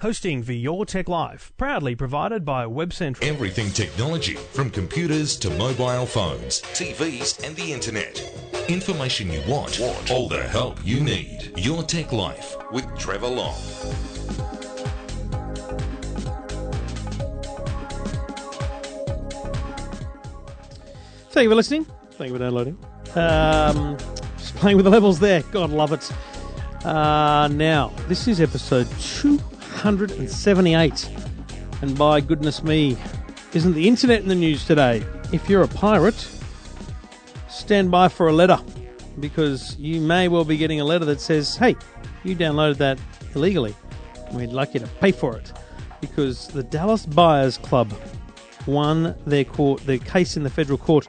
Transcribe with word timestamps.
Hosting 0.00 0.42
for 0.42 0.54
Your 0.54 0.86
Tech 0.86 1.10
Life, 1.10 1.52
proudly 1.58 1.94
provided 1.94 2.42
by 2.42 2.64
Web 2.64 2.90
Central. 2.90 3.28
Everything 3.28 3.70
technology, 3.70 4.32
from 4.32 4.70
computers 4.70 5.36
to 5.36 5.50
mobile 5.50 6.06
phones, 6.06 6.62
TVs, 6.62 7.46
and 7.46 7.54
the 7.54 7.70
internet. 7.70 8.18
Information 8.70 9.30
you 9.30 9.42
want, 9.46 9.78
want. 9.78 10.10
all 10.10 10.26
the 10.26 10.42
help 10.42 10.78
you 10.82 11.00
need. 11.00 11.52
Your 11.54 11.82
Tech 11.82 12.12
Life 12.14 12.56
with 12.72 12.86
Trevor 12.98 13.26
Long. 13.26 13.54
Thank 21.28 21.44
you 21.44 21.50
for 21.50 21.56
listening. 21.56 21.84
Thank 22.12 22.30
you 22.30 22.36
for 22.36 22.42
downloading. 22.42 22.78
Um, 23.14 23.98
just 24.38 24.54
playing 24.56 24.78
with 24.78 24.86
the 24.86 24.90
levels 24.90 25.20
there. 25.20 25.42
God 25.52 25.68
love 25.68 25.92
it. 25.92 26.10
Uh, 26.86 27.48
now, 27.48 27.92
this 28.08 28.26
is 28.26 28.40
episode 28.40 28.88
278. 29.80 31.08
And 31.80 31.96
by 31.96 32.20
goodness 32.20 32.62
me, 32.62 32.98
isn't 33.54 33.72
the 33.72 33.88
internet 33.88 34.20
in 34.20 34.28
the 34.28 34.34
news 34.34 34.66
today? 34.66 35.02
If 35.32 35.48
you're 35.48 35.62
a 35.62 35.68
pirate, 35.68 36.28
stand 37.48 37.90
by 37.90 38.08
for 38.08 38.28
a 38.28 38.32
letter 38.32 38.58
because 39.20 39.78
you 39.78 40.02
may 40.02 40.28
well 40.28 40.44
be 40.44 40.58
getting 40.58 40.82
a 40.82 40.84
letter 40.84 41.06
that 41.06 41.18
says, 41.18 41.56
hey, 41.56 41.76
you 42.24 42.36
downloaded 42.36 42.76
that 42.76 42.98
illegally. 43.34 43.74
We'd 44.32 44.52
like 44.52 44.74
you 44.74 44.80
to 44.80 44.86
pay 44.86 45.12
for 45.12 45.38
it 45.38 45.50
because 46.02 46.48
the 46.48 46.62
Dallas 46.62 47.06
Buyers 47.06 47.56
Club 47.56 47.90
won 48.66 49.16
their 49.24 49.44
court 49.44 49.80
their 49.86 49.98
case 49.98 50.36
in 50.36 50.42
the 50.42 50.50
federal 50.50 50.76
court 50.76 51.08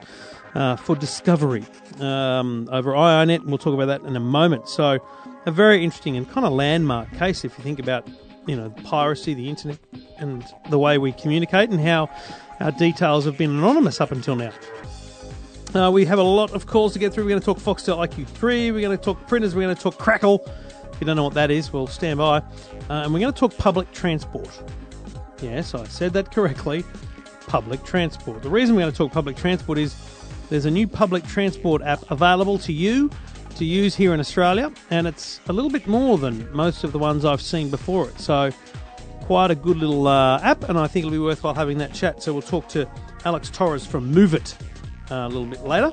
uh, 0.55 0.77
for 0.77 0.95
discovery 0.95 1.65
um, 1.99 2.69
over 2.71 2.93
IINet, 2.93 3.41
and 3.41 3.47
we'll 3.47 3.57
talk 3.57 3.73
about 3.73 3.87
that 3.87 4.01
in 4.07 4.15
a 4.15 4.21
moment. 4.21 4.69
So, 4.69 5.05
a 5.45 5.51
very 5.51 5.83
interesting 5.83 6.15
and 6.15 6.29
kind 6.29 6.45
of 6.45 6.53
landmark 6.53 7.11
case 7.17 7.43
if 7.43 7.57
you 7.57 7.63
think 7.65 7.79
about 7.79 8.07
you 8.47 8.55
know 8.55 8.69
piracy, 8.83 9.33
the 9.33 9.49
internet, 9.49 9.79
and 10.17 10.43
the 10.69 10.79
way 10.79 10.97
we 10.97 11.11
communicate, 11.11 11.69
and 11.69 11.79
how 11.79 12.09
our 12.59 12.71
details 12.71 13.25
have 13.25 13.37
been 13.37 13.51
anonymous 13.51 14.01
up 14.01 14.11
until 14.11 14.35
now. 14.35 14.51
Uh, 15.73 15.89
we 15.89 16.03
have 16.03 16.19
a 16.19 16.23
lot 16.23 16.51
of 16.51 16.65
calls 16.65 16.93
to 16.93 16.99
get 16.99 17.13
through. 17.13 17.23
We're 17.23 17.29
going 17.29 17.41
to 17.41 17.45
talk 17.45 17.57
Foxtel 17.57 18.05
IQ3. 18.05 18.73
We're 18.73 18.81
going 18.81 18.97
to 18.97 19.03
talk 19.03 19.25
printers. 19.27 19.55
We're 19.55 19.61
going 19.61 19.75
to 19.75 19.81
talk 19.81 19.97
Crackle. 19.97 20.43
If 20.91 20.99
you 20.99 21.07
don't 21.07 21.15
know 21.15 21.23
what 21.23 21.33
that 21.35 21.49
is, 21.49 21.71
well, 21.71 21.87
stand 21.87 22.17
by. 22.17 22.37
Uh, 22.37 22.43
and 22.89 23.13
we're 23.13 23.21
going 23.21 23.33
to 23.33 23.39
talk 23.39 23.57
public 23.57 23.89
transport. 23.93 24.49
Yes, 25.41 25.73
I 25.73 25.85
said 25.85 26.11
that 26.13 26.31
correctly. 26.31 26.83
Public 27.47 27.83
transport. 27.85 28.43
The 28.43 28.49
reason 28.49 28.75
we're 28.75 28.81
going 28.81 28.91
to 28.91 28.97
talk 28.97 29.13
public 29.13 29.37
transport 29.37 29.77
is 29.77 29.95
there's 30.49 30.65
a 30.65 30.71
new 30.71 30.87
public 30.87 31.25
transport 31.25 31.81
app 31.81 32.03
available 32.11 32.59
to 32.59 32.73
you 32.73 33.09
to 33.55 33.65
use 33.65 33.95
here 33.95 34.13
in 34.13 34.19
Australia, 34.19 34.71
and 34.89 35.07
it's 35.07 35.39
a 35.47 35.53
little 35.53 35.69
bit 35.69 35.87
more 35.87 36.17
than 36.17 36.51
most 36.51 36.83
of 36.83 36.91
the 36.91 36.99
ones 36.99 37.25
I've 37.25 37.41
seen 37.41 37.69
before 37.69 38.09
it. 38.09 38.19
So, 38.19 38.51
quite 39.21 39.51
a 39.51 39.55
good 39.55 39.77
little 39.77 40.07
uh, 40.07 40.39
app, 40.41 40.67
and 40.69 40.77
I 40.77 40.87
think 40.87 41.05
it'll 41.05 41.11
be 41.11 41.19
worthwhile 41.19 41.53
having 41.53 41.77
that 41.79 41.93
chat. 41.93 42.21
So, 42.23 42.33
we'll 42.33 42.41
talk 42.41 42.67
to 42.69 42.89
Alex 43.25 43.49
Torres 43.49 43.85
from 43.85 44.13
Moovit 44.13 44.55
uh, 45.11 45.15
a 45.15 45.27
little 45.27 45.45
bit 45.45 45.63
later. 45.63 45.91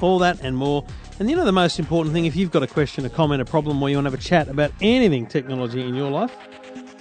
All 0.00 0.18
that 0.20 0.40
and 0.42 0.56
more. 0.56 0.86
And 1.18 1.28
you 1.28 1.34
know, 1.34 1.44
the 1.44 1.52
most 1.52 1.78
important 1.78 2.14
thing 2.14 2.26
if 2.26 2.36
you've 2.36 2.52
got 2.52 2.62
a 2.62 2.68
question, 2.68 3.04
a 3.04 3.10
comment, 3.10 3.42
a 3.42 3.44
problem, 3.44 3.82
or 3.82 3.90
you 3.90 3.96
want 3.96 4.06
to 4.06 4.10
have 4.12 4.20
a 4.20 4.22
chat 4.22 4.48
about 4.48 4.70
anything 4.80 5.26
technology 5.26 5.82
in 5.82 5.94
your 5.94 6.10
life, 6.10 6.32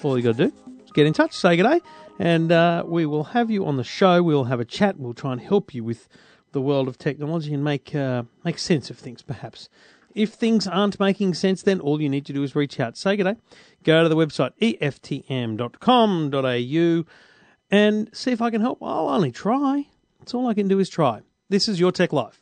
all 0.03 0.17
you 0.17 0.23
got 0.23 0.37
to 0.37 0.47
do 0.47 0.53
is 0.83 0.91
get 0.91 1.05
in 1.05 1.13
touch, 1.13 1.33
say 1.33 1.55
good 1.55 1.63
day, 1.63 1.81
and 2.17 2.51
uh, 2.51 2.83
we 2.87 3.05
will 3.05 3.25
have 3.25 3.51
you 3.51 3.65
on 3.65 3.77
the 3.77 3.83
show. 3.83 4.23
We'll 4.23 4.45
have 4.45 4.59
a 4.59 4.65
chat. 4.65 4.97
We'll 4.97 5.13
try 5.13 5.33
and 5.33 5.41
help 5.41 5.75
you 5.75 5.83
with 5.83 6.07
the 6.51 6.61
world 6.61 6.87
of 6.87 6.97
technology 6.97 7.53
and 7.53 7.63
make 7.63 7.93
uh, 7.93 8.23
make 8.43 8.57
sense 8.57 8.89
of 8.89 8.97
things, 8.97 9.21
perhaps. 9.21 9.69
If 10.15 10.33
things 10.33 10.67
aren't 10.67 10.99
making 10.99 11.35
sense, 11.35 11.61
then 11.61 11.79
all 11.79 12.01
you 12.01 12.09
need 12.09 12.25
to 12.25 12.33
do 12.33 12.41
is 12.41 12.55
reach 12.55 12.79
out. 12.79 12.97
Say 12.97 13.15
good 13.15 13.25
day. 13.25 13.35
Go 13.83 14.01
to 14.01 14.09
the 14.09 14.15
website 14.15 14.51
eftm.com.au 14.81 15.57
and 17.69 18.09
see 18.13 18.31
if 18.31 18.41
I 18.41 18.49
can 18.49 18.61
help. 18.61 18.79
I'll 18.81 19.09
only 19.09 19.31
try. 19.31 19.85
That's 20.19 20.33
all 20.33 20.47
I 20.47 20.55
can 20.55 20.67
do 20.67 20.79
is 20.79 20.89
try. 20.89 21.21
This 21.49 21.67
is 21.67 21.79
Your 21.79 21.91
Tech 21.91 22.11
Life. 22.11 22.41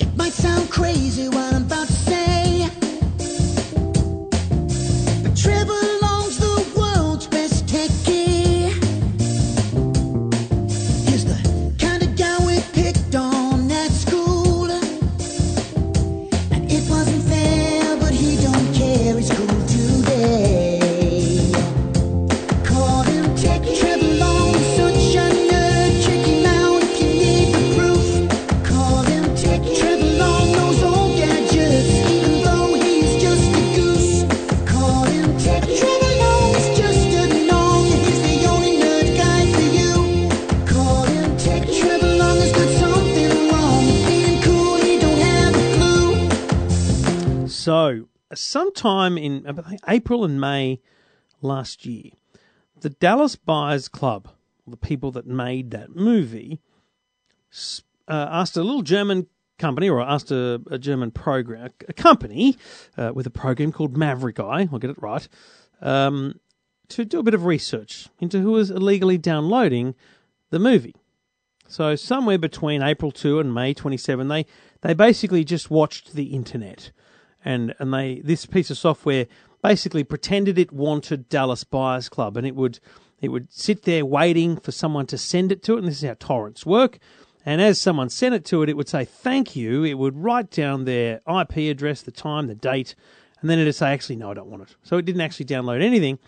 It 0.00 0.16
might 0.16 0.32
sound 0.32 0.70
crazy 0.70 1.28
what 1.28 1.54
I'm 1.54 1.64
about 1.64 1.93
sometime 48.84 49.16
in 49.16 49.46
April 49.88 50.24
and 50.24 50.38
May 50.38 50.78
last 51.40 51.86
year, 51.86 52.10
the 52.80 52.90
Dallas 52.90 53.34
Buyers 53.34 53.88
Club, 53.88 54.28
the 54.66 54.76
people 54.76 55.10
that 55.12 55.26
made 55.26 55.70
that 55.70 55.96
movie, 55.96 56.60
uh, 58.06 58.28
asked 58.30 58.58
a 58.58 58.62
little 58.62 58.82
German 58.82 59.26
company, 59.58 59.88
or 59.88 60.02
asked 60.02 60.30
a, 60.30 60.60
a 60.70 60.76
German 60.76 61.12
program, 61.12 61.70
a 61.88 61.94
company 61.94 62.58
uh, 62.98 63.12
with 63.14 63.26
a 63.26 63.30
program 63.30 63.72
called 63.72 63.96
Maverick 63.96 64.38
Eye, 64.38 64.68
I'll 64.70 64.78
get 64.78 64.90
it 64.90 65.00
right, 65.00 65.26
um, 65.80 66.38
to 66.88 67.06
do 67.06 67.20
a 67.20 67.22
bit 67.22 67.32
of 67.32 67.46
research 67.46 68.08
into 68.20 68.40
who 68.40 68.52
was 68.52 68.70
illegally 68.70 69.16
downloading 69.16 69.94
the 70.50 70.58
movie. 70.58 70.94
So 71.68 71.96
somewhere 71.96 72.36
between 72.36 72.82
April 72.82 73.10
2 73.10 73.40
and 73.40 73.54
May 73.54 73.72
27, 73.72 74.28
they, 74.28 74.44
they 74.82 74.92
basically 74.92 75.42
just 75.42 75.70
watched 75.70 76.12
the 76.12 76.34
internet. 76.34 76.90
And, 77.44 77.74
and 77.78 77.92
they, 77.92 78.20
this 78.24 78.46
piece 78.46 78.70
of 78.70 78.78
software 78.78 79.26
basically 79.62 80.04
pretended 80.04 80.58
it 80.58 80.72
wanted 80.72 81.28
Dallas 81.28 81.64
Buyers 81.64 82.08
Club 82.08 82.36
and 82.36 82.46
it 82.46 82.54
would, 82.54 82.80
it 83.20 83.28
would 83.28 83.52
sit 83.52 83.82
there 83.82 84.04
waiting 84.04 84.56
for 84.56 84.72
someone 84.72 85.06
to 85.06 85.18
send 85.18 85.52
it 85.52 85.62
to 85.64 85.74
it. 85.74 85.78
And 85.78 85.88
this 85.88 86.02
is 86.02 86.08
how 86.08 86.16
torrents 86.18 86.64
work. 86.64 86.98
And 87.46 87.60
as 87.60 87.80
someone 87.80 88.08
sent 88.08 88.34
it 88.34 88.44
to 88.46 88.62
it, 88.62 88.68
it 88.68 88.76
would 88.76 88.88
say 88.88 89.04
thank 89.04 89.54
you. 89.54 89.84
It 89.84 89.94
would 89.94 90.16
write 90.16 90.50
down 90.50 90.84
their 90.84 91.20
IP 91.28 91.56
address, 91.70 92.00
the 92.00 92.10
time, 92.10 92.46
the 92.46 92.54
date, 92.54 92.94
and 93.40 93.50
then 93.50 93.58
it'd 93.58 93.74
say, 93.74 93.92
actually, 93.92 94.16
no, 94.16 94.30
I 94.30 94.34
don't 94.34 94.48
want 94.48 94.62
it. 94.62 94.76
So 94.82 94.96
it 94.96 95.04
didn't 95.04 95.20
actually 95.20 95.44
download 95.44 95.82
anything, 95.82 96.18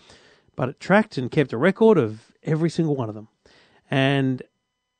but 0.55 0.69
it 0.69 0.79
tracked 0.79 1.17
and 1.17 1.31
kept 1.31 1.53
a 1.53 1.57
record 1.57 1.97
of 1.97 2.31
every 2.43 2.69
single 2.69 2.95
one 2.95 3.09
of 3.09 3.15
them. 3.15 3.27
And 3.89 4.43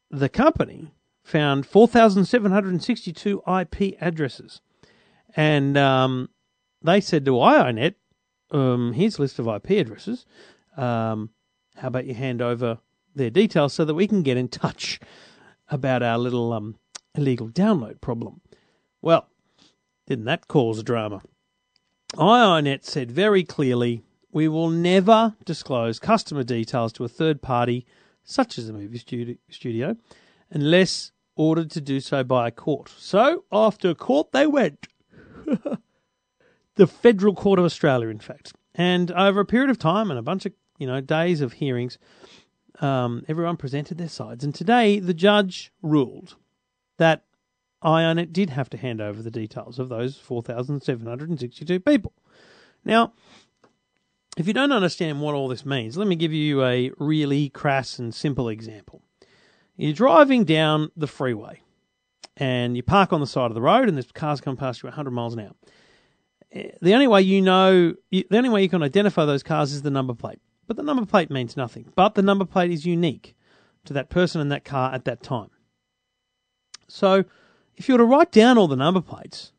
the 0.09 0.29
company 0.29 0.95
found 1.22 1.67
4,762 1.67 3.44
IP 3.47 3.95
addresses. 4.01 4.61
And 5.35 5.77
um, 5.77 6.29
they 6.81 7.01
said 7.01 7.25
to 7.25 7.31
IINet, 7.31 7.95
um, 8.51 8.93
here's 8.93 9.17
a 9.17 9.21
list 9.21 9.39
of 9.39 9.47
IP 9.47 9.71
addresses. 9.71 10.25
Um, 10.75 11.31
how 11.75 11.89
about 11.89 12.05
you 12.05 12.13
hand 12.13 12.41
over 12.41 12.79
their 13.15 13.29
details 13.29 13.73
so 13.73 13.85
that 13.85 13.93
we 13.93 14.07
can 14.07 14.23
get 14.23 14.38
in 14.38 14.47
touch 14.47 14.99
about 15.69 16.01
our 16.01 16.17
little 16.17 16.53
um, 16.53 16.75
illegal 17.15 17.49
download 17.49 18.01
problem? 18.01 18.41
Well, 19.01 19.27
didn't 20.07 20.25
that 20.25 20.47
cause 20.47 20.81
drama? 20.83 21.21
IINet 22.15 22.85
said 22.85 23.12
very 23.12 23.44
clearly 23.44 24.01
we 24.31 24.47
will 24.47 24.69
never 24.69 25.35
disclose 25.45 26.00
customer 26.00 26.44
details 26.44 26.94
to 26.94 27.03
a 27.03 27.09
third 27.09 27.41
party, 27.41 27.85
such 28.23 28.57
as 28.57 28.69
a 28.69 28.73
movie 28.73 28.97
studio, 29.50 29.95
unless 30.50 31.12
ordered 31.35 31.71
to 31.71 31.81
do 31.81 32.00
so 32.00 32.23
by 32.23 32.47
a 32.47 32.51
court. 32.51 32.91
So, 32.97 33.44
after 33.51 33.89
a 33.89 33.95
court, 33.95 34.31
they 34.31 34.47
went. 34.47 34.88
the 36.75 36.88
Federal 36.88 37.33
Court 37.33 37.59
of 37.59 37.65
Australia, 37.65 38.09
in 38.09 38.19
fact. 38.19 38.53
And 38.75 39.11
over 39.11 39.39
a 39.39 39.45
period 39.45 39.69
of 39.69 39.79
time 39.79 40.11
and 40.11 40.19
a 40.19 40.23
bunch 40.23 40.45
of 40.45 40.53
you 40.77 40.88
know 40.88 41.01
days 41.01 41.41
of 41.41 41.53
hearings, 41.53 41.97
um, 42.79 43.23
everyone 43.27 43.57
presented 43.57 43.97
their 43.97 44.09
sides. 44.09 44.44
And 44.44 44.53
today, 44.53 44.99
the 44.99 45.13
judge 45.13 45.71
ruled 45.81 46.35
that 46.97 47.23
iiNet 47.83 48.33
did 48.33 48.51
have 48.51 48.69
to 48.71 48.77
hand 48.77 49.01
over 49.01 49.21
the 49.21 49.31
details 49.31 49.79
of 49.79 49.89
those 49.89 50.17
4,762 50.17 51.79
people. 51.79 52.13
Now, 52.83 53.13
if 54.38 54.47
you 54.47 54.53
don't 54.53 54.71
understand 54.71 55.21
what 55.21 55.35
all 55.35 55.47
this 55.47 55.65
means, 55.65 55.97
let 55.97 56.07
me 56.07 56.15
give 56.15 56.33
you 56.33 56.63
a 56.63 56.91
really 56.99 57.49
crass 57.49 57.99
and 57.99 58.13
simple 58.13 58.49
example. 58.49 59.01
You're 59.75 59.94
driving 59.94 60.44
down 60.44 60.91
the 60.95 61.07
freeway 61.07 61.61
and 62.38 62.75
you 62.75 62.84
park 62.84 63.14
on 63.14 63.19
the 63.19 63.28
side 63.28 63.52
of 63.52 63.56
the 63.56 63.62
road, 63.62 63.88
and 63.88 63.98
there's 63.98 64.12
cars 64.12 64.42
come 64.42 64.58
past 64.58 64.84
you 64.84 64.88
at 64.88 64.94
100 64.94 65.12
miles 65.12 65.34
an 65.34 65.40
hour. 65.42 65.52
Eh, 66.52 66.72
The 66.81 66.94
only 66.94 67.08
way 67.08 67.22
you 67.22 67.42
know, 67.42 67.94
the 68.12 68.25
only 68.31 68.50
way 68.50 68.62
you 68.62 68.69
can 68.69 68.84
identify 68.84 69.25
those 69.25 69.44
cars 69.44 69.74
is 69.74 69.81
the 69.81 69.92
number 69.92 70.14
plate. 70.14 70.40
But 70.68 70.78
the 70.78 70.84
number 70.84 71.06
plate 71.06 71.31
means 71.31 71.56
nothing. 71.58 71.92
But 71.96 72.16
the 72.16 72.22
number 72.22 72.46
plate 72.46 72.72
is 72.72 72.86
unique 72.86 73.36
to 73.86 73.94
that 73.94 74.10
person 74.10 74.42
and 74.42 74.52
that 74.52 74.66
car 74.66 74.94
at 74.94 75.06
that 75.06 75.24
time. 75.24 75.50
So, 76.88 77.25
if 77.75 77.88
you 77.88 77.94
were 77.94 78.00
to 78.00 78.06
write 78.06 78.31
down 78.31 78.58
all 78.58 78.68
the 78.68 78.75
number 78.75 79.02
plates 79.02 79.52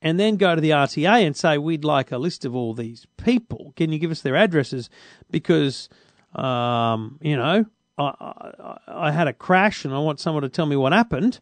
and 0.00 0.18
then 0.18 0.36
go 0.36 0.54
to 0.54 0.60
the 0.60 0.70
RTA 0.70 1.26
and 1.26 1.36
say, 1.36 1.58
we'd 1.58 1.84
like 1.84 2.12
a 2.12 2.18
list 2.18 2.44
of 2.44 2.54
all 2.54 2.74
these 2.74 3.06
people, 3.16 3.72
can 3.76 3.92
you 3.92 3.98
give 3.98 4.10
us 4.10 4.22
their 4.22 4.36
addresses? 4.36 4.90
Because, 5.30 5.88
um, 6.34 7.18
you 7.22 7.36
know, 7.36 7.66
I, 7.96 8.04
I, 8.04 8.78
I 8.86 9.10
had 9.10 9.28
a 9.28 9.32
crash 9.32 9.84
and 9.84 9.94
I 9.94 9.98
want 9.98 10.20
someone 10.20 10.42
to 10.42 10.48
tell 10.48 10.66
me 10.66 10.76
what 10.76 10.92
happened. 10.92 11.40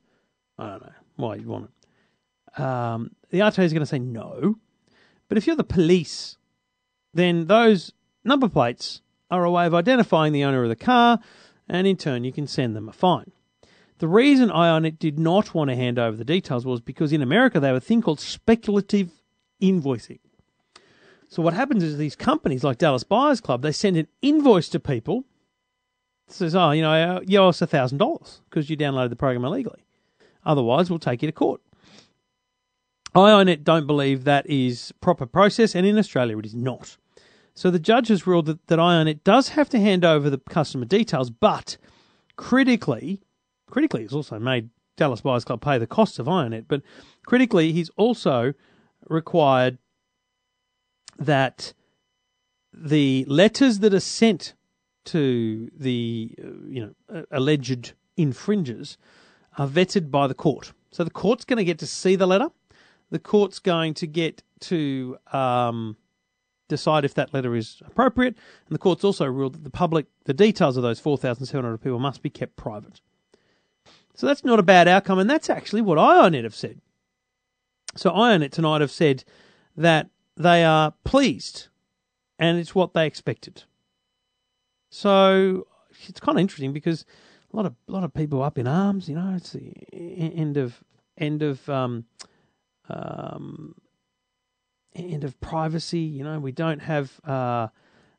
I 0.59 0.69
don't 0.69 0.83
know 0.83 0.93
why 1.17 1.37
you 1.37 1.49
want 1.49 1.71
it. 1.71 2.61
Um, 2.63 3.11
the 3.31 3.41
RTA 3.41 3.65
is 3.65 3.73
going 3.73 3.81
to 3.81 3.87
say 3.87 3.99
no. 3.99 4.57
But 5.29 5.39
if 5.39 5.47
you're 5.47 5.57
the 5.57 5.65
police, 5.65 6.37
then 7.13 7.47
those 7.47 7.93
number 8.25 8.49
plates 8.49 9.03
are 9.31 9.45
a 9.45 9.51
way 9.51 9.67
of 9.67 9.75
identifying 9.75 10.33
the 10.33 10.45
owner 10.45 10.63
of 10.63 10.69
the 10.69 10.77
car, 10.77 11.19
and 11.69 11.87
in 11.87 11.97
turn, 11.97 12.25
you 12.25 12.33
can 12.33 12.47
send 12.47 12.77
them 12.77 12.89
a 12.89 12.93
fine. 12.93 13.33
The 13.99 14.09
reason 14.09 14.51
iiNet 14.51 14.99
did 14.99 15.19
not 15.19 15.55
want 15.55 15.71
to 15.71 15.77
hand 15.77 15.99
over 15.99 16.17
the 16.17 16.25
details 16.25 16.67
was 16.67 16.81
because 16.81 17.13
in 17.13 17.23
America 17.23 17.59
they 17.59 17.69
have 17.69 17.77
a 17.77 17.81
thing 17.81 18.03
called 18.03 18.21
speculative 18.21 19.11
invoicing. 19.61 20.19
So 21.29 21.43
what 21.43 21.55
happens 21.55 21.83
is 21.83 21.97
these 21.97 22.15
companies 22.15 22.63
like 22.63 22.79
Dallas 22.79 23.05
Buyers 23.05 23.41
Club, 23.41 23.63
they 23.63 23.73
send 23.73 23.97
an 23.97 24.07
invoice 24.23 24.69
to 24.71 24.81
people. 24.81 25.25
It 26.29 26.35
says, 26.35 26.55
oh, 26.55 26.73
you 26.73 26.83
know, 26.83 27.21
you 27.27 27.39
owe 27.39 27.49
us 27.49 27.63
a 27.63 27.67
thousand 27.67 27.99
dollars 27.99 28.43
because 28.49 28.69
you 28.69 28.77
downloaded 28.77 29.11
the 29.11 29.17
program 29.17 29.45
illegally. 29.45 29.86
Otherwise, 30.47 30.89
we'll 30.89 30.99
take 30.99 31.23
you 31.23 31.29
to 31.29 31.33
court. 31.33 31.61
iiNet 33.15 33.65
don't 33.65 33.87
believe 33.87 34.25
that 34.25 34.49
is 34.49 34.93
proper 35.01 35.27
process, 35.27 35.75
and 35.75 35.85
in 35.85 35.99
Australia 35.99 36.39
it 36.39 36.47
is 36.47 36.55
not. 36.55 36.97
So 37.55 37.71
the 37.71 37.79
judge 37.79 38.09
has 38.09 38.27
ruled 38.27 38.47
that, 38.47 38.67
that 38.69 38.79
iiNet 38.79 39.25
does 39.25 39.51
have 39.51 39.69
to 39.71 39.81
hand 39.81 40.05
over 40.05 40.31
the 40.31 40.39
customer 40.39 40.85
details, 40.85 41.31
but 41.31 41.77
critically, 42.37 43.23
critically, 43.69 44.03
he's 44.03 44.13
also 44.13 44.39
made 44.39 44.71
Dallas 44.97 45.21
Buyers 45.21 45.45
Club 45.45 45.61
pay 45.61 45.79
the 45.79 45.87
costs 45.87 46.19
of 46.19 46.27
iiNet, 46.27 46.67
but 46.69 46.83
critically, 47.27 47.73
he's 47.73 47.91
also 47.97 48.55
required 49.09 49.79
that 51.19 51.73
the 52.73 53.25
letters 53.27 53.81
that 53.81 53.95
are 53.95 54.01
sent 54.01 54.55
to 55.07 55.71
the 55.75 56.35
uh, 56.39 56.49
you 56.69 56.95
know 57.11 57.25
alleged 57.31 57.95
infringers 58.17 58.99
are 59.57 59.67
vetted 59.67 60.11
by 60.11 60.27
the 60.27 60.35
court. 60.35 60.73
So 60.91 61.05
the 61.05 61.11
court's 61.11 61.45
going 61.45 61.59
to 61.59 61.65
get 61.65 61.79
to 61.81 61.87
see 61.87 62.17
the 62.17 62.27
letter. 62.27 62.49
The 63.11 63.19
court's 63.19 63.59
going 63.59 63.95
to 63.95 64.07
get 64.07 64.43
to 64.61 65.17
um, 65.33 65.97
decide 66.69 67.05
if 67.05 67.15
that 67.15 67.33
letter 67.33 67.55
is 67.55 67.83
appropriate, 67.87 68.35
and 68.67 68.75
the 68.75 68.79
court's 68.79 69.05
also 69.05 69.27
ruled 69.27 69.55
that 69.55 69.65
the 69.65 69.71
public, 69.71 70.07
the 70.25 70.35
details 70.35 70.77
of 70.77 70.83
those 70.83 71.01
4,700 71.01 71.79
people 71.79 71.99
must 71.99 72.23
be 72.23 72.31
kept 72.31 72.57
private. 72.57 73.01
So 74.15 74.27
that's 74.27 74.45
not 74.45 74.59
a 74.59 74.65
bad 74.65 74.89
outcome, 74.89 75.19
and 75.19 75.29
that's 75.29 75.51
actually 75.51 75.83
what 75.83 75.99
iiNet 75.99 76.45
have 76.45 76.55
said. 76.55 76.81
So 77.97 78.11
iiNet 78.11 78.51
tonight 78.51 78.81
have 78.81 78.91
said 78.91 79.25
that 79.77 80.09
they 80.37 80.65
are 80.65 80.95
pleased, 81.05 81.69
and 82.39 82.59
it's 82.59 82.75
what 82.75 82.95
they 82.95 83.07
expected. 83.07 83.65
So 84.91 85.67
it's 86.09 86.21
kind 86.21 86.39
of 86.39 86.41
interesting 86.41 86.73
because 86.73 87.05
a 87.57 87.59
lot 87.59 87.67
of 87.67 87.75
lot 87.87 88.05
of 88.05 88.13
people 88.13 88.43
up 88.43 88.59
in 88.59 88.67
arms. 88.67 89.09
You 89.09 89.15
know, 89.15 89.35
it's 89.35 89.53
the 89.53 89.73
end 89.93 90.59
of 90.59 90.83
end 91.17 91.43
of 91.43 91.67
um, 91.71 92.05
um, 92.91 93.75
end 94.95 95.25
of 95.25 95.41
privacy. 95.41 96.01
You 96.01 96.23
know, 96.23 96.39
we 96.39 96.53
don't 96.53 96.81
have 96.81 97.19
uh, 97.25 97.69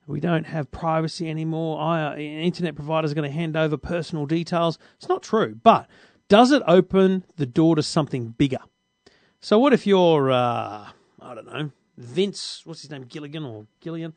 we 0.07 0.19
don't 0.19 0.45
have 0.45 0.71
privacy 0.71 1.29
anymore. 1.29 1.79
I, 1.79 2.13
uh, 2.13 2.15
internet 2.15 2.75
providers 2.75 3.11
are 3.11 3.15
going 3.15 3.29
to 3.29 3.35
hand 3.35 3.55
over 3.55 3.77
personal 3.77 4.25
details. 4.25 4.79
It's 4.95 5.07
not 5.07 5.21
true, 5.21 5.55
but 5.61 5.87
does 6.29 6.51
it 6.51 6.63
open 6.65 7.23
the 7.35 7.45
door 7.45 7.75
to 7.75 7.83
something 7.83 8.29
bigger? 8.29 8.59
So 9.39 9.59
what 9.59 9.71
if 9.71 9.85
you're 9.85 10.31
uh, 10.31 10.87
I 11.21 11.35
don't 11.35 11.45
know 11.45 11.71
Vince? 11.95 12.61
What's 12.65 12.81
his 12.81 12.89
name? 12.89 13.03
Gilligan 13.03 13.45
or 13.45 13.67
Gillian? 13.81 14.15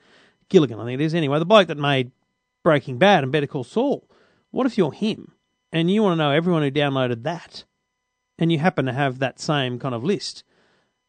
Gilligan, 0.48 0.80
I 0.80 0.84
think 0.86 0.98
it 0.98 1.04
is. 1.04 1.14
Anyway, 1.14 1.38
the 1.38 1.44
bloke 1.44 1.68
that 1.68 1.76
made 1.76 2.10
Breaking 2.64 2.96
Bad 2.96 3.22
and 3.22 3.30
Better 3.30 3.46
Call 3.46 3.64
Saul. 3.64 4.06
What 4.50 4.66
if 4.66 4.76
you're 4.76 4.92
him 4.92 5.32
and 5.72 5.90
you 5.90 6.02
want 6.02 6.12
to 6.12 6.16
know 6.24 6.32
everyone 6.32 6.62
who 6.62 6.70
downloaded 6.70 7.22
that, 7.22 7.64
and 8.38 8.50
you 8.50 8.58
happen 8.58 8.86
to 8.86 8.92
have 8.92 9.18
that 9.18 9.38
same 9.38 9.78
kind 9.78 9.94
of 9.94 10.02
list? 10.02 10.44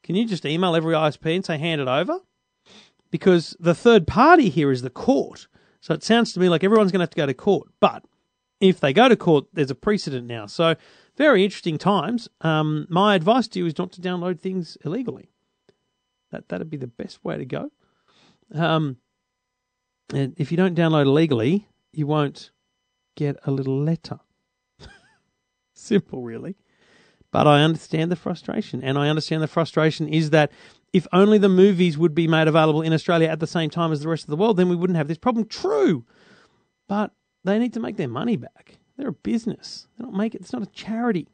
Can 0.03 0.15
you 0.15 0.25
just 0.25 0.45
email 0.45 0.75
every 0.75 0.93
ISP 0.93 1.35
and 1.35 1.45
say 1.45 1.57
hand 1.57 1.81
it 1.81 1.87
over? 1.87 2.19
Because 3.09 3.55
the 3.59 3.75
third 3.75 4.07
party 4.07 4.49
here 4.49 4.71
is 4.71 4.81
the 4.81 4.89
court. 4.89 5.47
So 5.79 5.93
it 5.93 6.03
sounds 6.03 6.33
to 6.33 6.39
me 6.39 6.49
like 6.49 6.63
everyone's 6.63 6.91
going 6.91 6.99
to 6.99 7.03
have 7.03 7.11
to 7.11 7.17
go 7.17 7.25
to 7.25 7.33
court. 7.33 7.69
But 7.79 8.03
if 8.59 8.79
they 8.79 8.93
go 8.93 9.09
to 9.09 9.15
court, 9.15 9.45
there's 9.53 9.71
a 9.71 9.75
precedent 9.75 10.27
now. 10.27 10.45
So 10.45 10.75
very 11.17 11.43
interesting 11.43 11.77
times. 11.77 12.29
Um, 12.41 12.85
my 12.89 13.15
advice 13.15 13.47
to 13.49 13.59
you 13.59 13.65
is 13.65 13.77
not 13.77 13.91
to 13.93 14.01
download 14.01 14.39
things 14.39 14.77
illegally. 14.85 15.31
That 16.31 16.47
that'd 16.49 16.69
be 16.69 16.77
the 16.77 16.87
best 16.87 17.23
way 17.23 17.37
to 17.37 17.45
go. 17.45 17.71
Um, 18.53 18.97
and 20.13 20.33
if 20.37 20.51
you 20.51 20.57
don't 20.57 20.77
download 20.77 21.05
illegally, 21.05 21.67
you 21.91 22.07
won't 22.07 22.51
get 23.15 23.37
a 23.45 23.51
little 23.51 23.77
letter. 23.77 24.19
Simple, 25.73 26.21
really. 26.21 26.55
But 27.31 27.47
I 27.47 27.61
understand 27.61 28.11
the 28.11 28.17
frustration, 28.17 28.83
and 28.83 28.97
I 28.97 29.07
understand 29.07 29.41
the 29.41 29.47
frustration 29.47 30.07
is 30.07 30.31
that 30.31 30.51
if 30.91 31.07
only 31.13 31.37
the 31.37 31.49
movies 31.49 31.97
would 31.97 32.13
be 32.13 32.27
made 32.27 32.47
available 32.47 32.81
in 32.81 32.91
Australia 32.91 33.29
at 33.29 33.39
the 33.39 33.47
same 33.47 33.69
time 33.69 33.91
as 33.91 34.01
the 34.01 34.09
rest 34.09 34.23
of 34.23 34.29
the 34.29 34.35
world, 34.35 34.57
then 34.57 34.67
we 34.67 34.75
wouldn't 34.75 34.97
have 34.97 35.07
this 35.07 35.17
problem. 35.17 35.45
True, 35.45 36.05
but 36.89 37.13
they 37.43 37.57
need 37.57 37.73
to 37.73 37.79
make 37.79 37.95
their 37.95 38.09
money 38.09 38.35
back. 38.35 38.77
They're 38.97 39.09
a 39.09 39.13
business. 39.13 39.87
They 39.97 40.03
don't 40.03 40.17
make 40.17 40.35
it. 40.35 40.41
It's 40.41 40.53
not 40.53 40.61
a 40.61 40.67
charity. 40.67 41.27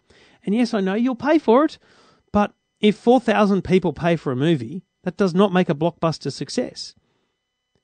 And 0.46 0.54
yes, 0.54 0.74
I 0.74 0.80
know 0.80 0.94
you'll 0.94 1.16
pay 1.16 1.40
for 1.40 1.66
it, 1.66 1.80
but 2.32 2.54
if 2.80 2.96
four 2.96 3.20
thousand 3.20 3.64
people 3.64 3.92
pay 3.92 4.16
for 4.16 4.32
a 4.32 4.36
movie, 4.36 4.84
that 5.04 5.18
does 5.18 5.34
not 5.34 5.52
make 5.52 5.70
a 5.70 5.76
blockbuster 5.76 6.32
success. 6.32 6.94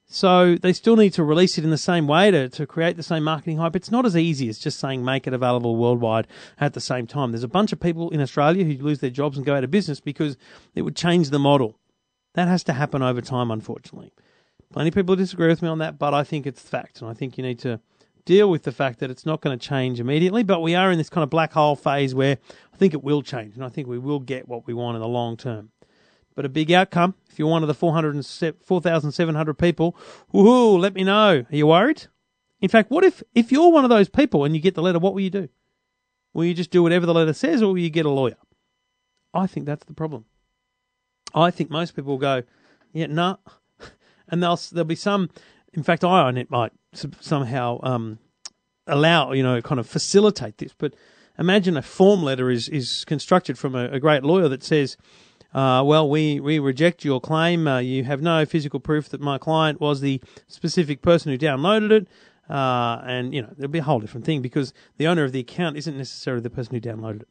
So 0.06 0.56
they 0.56 0.74
still 0.74 0.96
need 0.96 1.14
to 1.14 1.24
release 1.24 1.58
it 1.58 1.64
in 1.64 1.72
the 1.72 1.78
same 1.78 2.08
way 2.08 2.30
to, 2.30 2.48
to 2.50 2.68
create 2.68 2.98
the 2.98 3.04
same 3.04 3.24
marketing 3.24 3.58
hype. 3.58 3.76
It's 3.76 3.90
not 3.90 4.06
as 4.06 4.16
easy 4.16 4.48
as 4.48 4.60
just 4.60 4.80
saying 4.80 5.04
make 5.04 5.26
it 5.26 5.34
available 5.34 5.76
worldwide 5.76 6.28
at 6.60 6.74
the 6.74 6.82
same 6.82 7.08
time. 7.08 7.32
There's 7.32 7.44
a 7.44 7.48
bunch 7.48 7.74
of 7.74 7.80
people 7.80 8.10
in 8.12 8.22
Australia 8.22 8.64
who 8.64 8.84
lose 8.84 9.00
their 9.00 9.10
jobs 9.10 9.38
and 9.38 9.46
go 9.46 9.56
out 9.56 9.64
of 9.64 9.72
business 9.72 10.00
because 10.00 10.38
it 10.76 10.84
would 10.84 10.96
change 10.96 11.30
the 11.30 11.40
model. 11.40 11.80
That 12.36 12.48
has 12.48 12.64
to 12.66 12.74
happen 12.74 13.02
over 13.02 13.22
time, 13.22 13.50
unfortunately. 13.50 14.14
Plenty 14.72 14.90
of 14.90 14.96
people 14.96 15.16
disagree 15.16 15.48
with 15.48 15.62
me 15.62 15.68
on 15.70 15.78
that, 15.80 16.00
but 16.00 16.14
I 16.14 16.24
think 16.24 16.48
it's 16.48 16.62
fact, 16.62 17.02
and 17.02 17.10
I 17.10 17.14
think 17.14 17.38
you 17.38 17.44
need 17.44 17.60
to 17.60 17.80
deal 18.26 18.50
with 18.50 18.64
the 18.64 18.72
fact 18.72 19.00
that 19.00 19.12
it's 19.12 19.26
not 19.26 19.42
going 19.42 19.58
to 19.58 19.68
change 19.68 20.00
immediately. 20.00 20.44
But 20.44 20.62
we 20.62 20.74
are 20.74 20.92
in 20.92 20.98
this 20.98 21.10
kind 21.10 21.24
of 21.24 21.30
black 21.30 21.54
hole 21.54 21.76
phase 21.76 22.16
where 22.16 22.38
I 22.74 22.78
think 22.78 22.94
it 22.94 23.04
will 23.04 23.22
change, 23.22 23.56
and 23.56 23.64
I 23.64 23.70
think 23.70 23.88
we 23.88 24.00
will 24.00 24.20
get 24.20 24.48
what 24.48 24.66
we 24.66 24.74
want 24.74 24.96
in 24.96 25.02
the 25.02 25.08
long 25.08 25.38
term 25.38 25.70
but 26.36 26.46
a 26.46 26.50
big 26.50 26.72
outcome. 26.72 27.16
If 27.30 27.40
you're 27.40 27.48
one 27.48 27.64
of 27.64 27.68
the 27.68 27.74
4,700 27.74 29.54
people, 29.56 29.96
woohoo, 30.34 30.80
let 30.80 30.94
me 30.94 31.04
know. 31.04 31.46
Are 31.50 31.56
you 31.56 31.68
worried? 31.68 32.08
In 32.62 32.70
fact, 32.70 32.92
what 32.92 33.04
if, 33.04 33.22
if 33.36 33.52
you're 33.52 33.72
one 33.72 33.84
of 33.84 33.90
those 33.90 34.08
people 34.10 34.46
and 34.46 34.56
you 34.56 34.62
get 34.62 34.76
the 34.76 34.82
letter, 34.82 35.00
what 35.00 35.14
will 35.14 35.22
you 35.22 35.30
do? 35.30 35.50
Will 36.34 36.46
you 36.46 36.54
just 36.54 36.72
do 36.72 36.82
whatever 36.82 37.06
the 37.06 37.14
letter 37.14 37.34
says 37.34 37.62
or 37.62 37.68
will 37.68 37.78
you 37.80 37.90
get 37.90 38.06
a 38.06 38.10
lawyer? 38.10 38.38
I 39.34 39.48
think 39.48 39.66
that's 39.66 39.86
the 39.86 39.94
problem. 39.94 40.26
I 41.34 41.52
think 41.52 41.70
most 41.70 41.96
people 41.96 42.12
will 42.12 42.20
go, 42.20 42.44
yeah, 42.92 43.08
nah. 43.08 43.38
And 44.30 44.42
they'll, 44.42 44.60
there'll 44.72 44.86
be 44.86 44.96
some, 44.96 45.30
in 45.74 45.84
fact, 45.84 46.02
iiNet 46.02 46.50
might 46.50 46.72
somehow 47.20 47.80
um, 47.84 48.20
allow, 48.88 49.34
you 49.34 49.44
know, 49.44 49.62
kind 49.62 49.80
of 49.80 49.88
facilitate 49.88 50.58
this. 50.58 50.74
But 50.76 50.96
imagine 51.38 51.76
a 51.78 51.82
form 51.82 52.24
letter 52.24 52.50
is, 52.50 52.70
is 52.70 53.04
constructed 53.06 53.58
from 53.58 53.76
a, 53.76 53.90
a 53.90 54.00
great 54.00 54.24
lawyer 54.24 54.48
that 54.48 54.64
says, 54.64 54.98
uh, 55.54 55.84
well, 55.86 56.10
we, 56.10 56.40
we 56.40 56.60
reject 56.60 57.06
your 57.06 57.22
claim. 57.22 57.68
Uh, 57.68 57.80
you 57.80 58.04
have 58.04 58.22
no 58.22 58.46
physical 58.46 58.80
proof 58.80 59.10
that 59.10 59.22
my 59.22 59.38
client 59.38 59.80
was 59.80 60.02
the 60.02 60.22
specific 60.48 61.02
person 61.02 61.32
who 61.32 61.38
downloaded 61.38 61.92
it. 61.92 62.08
Uh, 62.50 63.02
and, 63.06 63.34
you 63.34 63.42
know, 63.42 63.50
it'll 63.58 63.70
be 63.70 63.80
a 63.80 63.84
whole 63.84 64.00
different 64.00 64.26
thing 64.26 64.42
because 64.42 64.74
the 64.98 65.08
owner 65.08 65.24
of 65.24 65.32
the 65.32 65.40
account 65.40 65.78
isn't 65.78 65.98
necessarily 65.98 66.42
the 66.42 66.50
person 66.50 66.74
who 66.76 66.82
downloaded 66.82 67.22
it. 67.22 67.28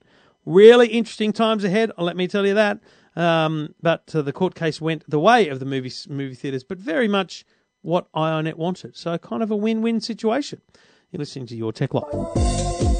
Really 0.47 0.89
interesting 0.89 1.33
times 1.33 1.65
ahead, 1.65 1.93
let 1.99 2.17
me 2.17 2.27
tell 2.27 2.47
you 2.47 2.55
that. 2.55 2.81
Um, 3.15 3.75
but 3.83 4.11
uh, 4.15 4.23
the 4.23 4.33
court 4.33 4.55
case 4.55 4.81
went 4.81 5.09
the 5.09 5.21
way 5.21 5.49
of 5.49 5.61
the 5.61 5.67
movie, 5.67 5.93
movie 6.09 6.35
theatres, 6.35 6.65
but 6.65 6.79
very 6.79 7.09
much 7.09 7.45
what 7.83 8.11
iiNet 8.13 8.55
wanted. 8.55 8.97
So, 8.97 9.17
kind 9.19 9.43
of 9.43 9.51
a 9.51 9.57
win 9.57 9.83
win 9.83 10.01
situation. 10.01 10.63
You're 11.11 11.19
listening 11.19 11.47
to 11.49 11.57
Your 11.57 11.73
Tech 11.73 11.93
Life. 11.93 12.92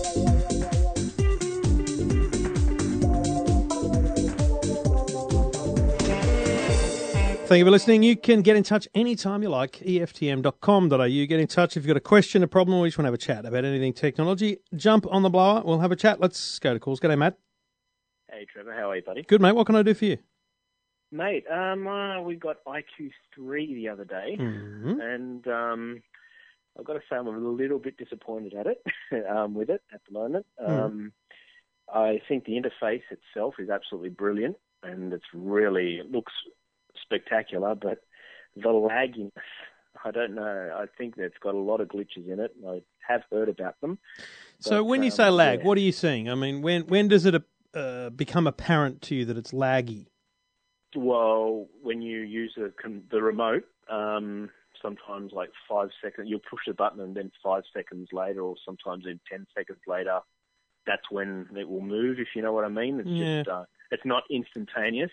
Thank 7.53 7.59
you 7.59 7.67
for 7.67 7.71
listening. 7.71 8.03
You 8.03 8.17
can 8.17 8.41
get 8.41 8.57
in 8.57 8.63
touch 8.63 8.89
anytime 8.95 9.43
you 9.43 9.51
like. 9.51 9.73
EFTM.com.au. 9.81 11.07
Get 11.27 11.39
in 11.39 11.47
touch 11.47 11.77
if 11.77 11.83
you've 11.83 11.87
got 11.87 11.99
a 11.99 12.01
question, 12.01 12.43
a 12.43 12.49
problem, 12.49 12.79
or 12.79 12.87
you 12.87 12.89
just 12.89 12.97
want 12.97 13.05
to 13.05 13.09
have 13.09 13.15
a 13.15 13.19
chat 13.19 13.45
about 13.45 13.67
anything 13.67 13.93
technology. 13.93 14.57
Jump 14.75 15.05
on 15.11 15.21
the 15.21 15.29
blower. 15.29 15.61
We'll 15.63 15.81
have 15.81 15.93
a 15.93 15.97
chat. 15.97 16.19
Let's 16.19 16.59
go 16.61 16.73
to 16.73 16.81
calls. 16.81 16.99
G'day, 16.99 17.19
Matt. 17.19 17.37
Hey 18.31 18.47
Trevor, 18.51 18.73
how 18.73 18.89
are 18.89 18.97
you, 18.97 19.03
buddy? 19.03 19.25
Good, 19.25 19.43
mate. 19.43 19.53
What 19.53 19.67
can 19.67 19.77
I 19.77 19.83
do 19.83 19.93
for 19.93 20.07
you? 20.07 20.17
Mate, 21.11 21.45
um, 21.53 21.87
uh, 21.87 22.23
we 22.23 22.37
got 22.37 22.65
IQ3 22.65 23.75
the 23.75 23.89
other 23.91 24.07
day, 24.07 24.39
Mm-hmm. 24.41 25.01
and 25.03 25.47
um, 25.47 26.03
I've 26.79 26.87
got 26.87 26.95
to 26.95 27.01
say 27.01 27.17
I'm 27.17 27.27
a 27.27 27.39
little 27.39 27.79
bit 27.79 27.99
disappointed 27.99 28.55
at 28.55 28.67
it, 28.67 28.83
um, 29.31 29.53
with 29.53 29.69
it 29.69 29.83
at 29.93 30.01
the 30.09 30.15
moment. 30.19 30.47
Um, 30.59 31.13
I 31.93 32.23
think 32.27 32.47
the 32.47 32.53
interface 32.53 33.03
itself 33.11 33.57
is 33.59 33.69
absolutely 33.69 34.09
brilliant, 34.09 34.57
and 34.83 35.13
it's 35.13 35.27
really 35.35 35.97
it 35.99 36.11
looks 36.11 36.33
spectacular, 37.01 37.75
but 37.75 37.99
the 38.57 38.69
lagginess, 38.69 39.31
I 40.05 40.11
don't 40.11 40.35
know. 40.35 40.77
I 40.79 40.87
think 40.99 41.17
that 41.17 41.25
it's 41.25 41.39
got 41.43 41.55
a 41.55 41.59
lot 41.59 41.81
of 41.81 41.89
glitches 41.89 42.31
in 42.31 42.41
it. 42.41 42.53
I 42.67 42.83
have 43.07 43.23
heard 43.31 43.49
about 43.49 43.81
them. 43.81 43.99
So 44.59 44.79
But, 44.79 44.85
when 44.85 45.03
you 45.03 45.11
um, 45.11 45.17
say 45.17 45.31
lag, 45.31 45.61
yeah. 45.61 45.65
what 45.67 45.79
are 45.79 45.83
you 45.83 45.93
seeing? 45.93 46.29
I 46.31 46.35
mean, 46.35 46.63
when 46.63 46.83
when 46.87 47.09
does 47.09 47.27
it 47.27 47.43
uh, 47.75 48.11
become 48.11 48.47
apparent 48.47 49.03
to 49.03 49.15
you 49.15 49.25
that 49.27 49.37
it's 49.37 49.53
laggy? 49.53 50.07
Well, 50.95 51.69
when 51.83 52.03
you 52.03 52.21
use 52.21 52.53
the 52.57 52.73
the 53.11 53.23
remote, 53.23 53.65
um, 53.91 54.51
sometimes 54.81 55.33
like 55.33 55.51
five 55.69 55.89
seconds, 56.03 56.29
you'll 56.29 56.41
push 56.41 56.61
the 56.67 56.75
button, 56.75 57.01
and 57.01 57.15
then 57.17 57.31
five 57.43 57.63
seconds 57.75 58.09
later, 58.13 58.43
or 58.43 58.57
sometimes 58.65 59.07
in 59.07 59.19
ten 59.31 59.47
seconds 59.57 59.81
later, 59.87 60.21
that's 60.87 61.11
when 61.11 61.47
it 61.57 61.69
will 61.69 61.81
move. 61.81 62.19
If 62.19 62.29
you 62.35 62.43
know 62.43 62.53
what 62.53 62.65
I 62.65 62.69
mean, 62.69 63.01
it's 63.01 63.09
Yeah. 63.09 63.39
just 63.39 63.49
uh, 63.49 63.65
it's 63.91 64.05
not 64.05 64.25
instantaneous. 64.31 65.13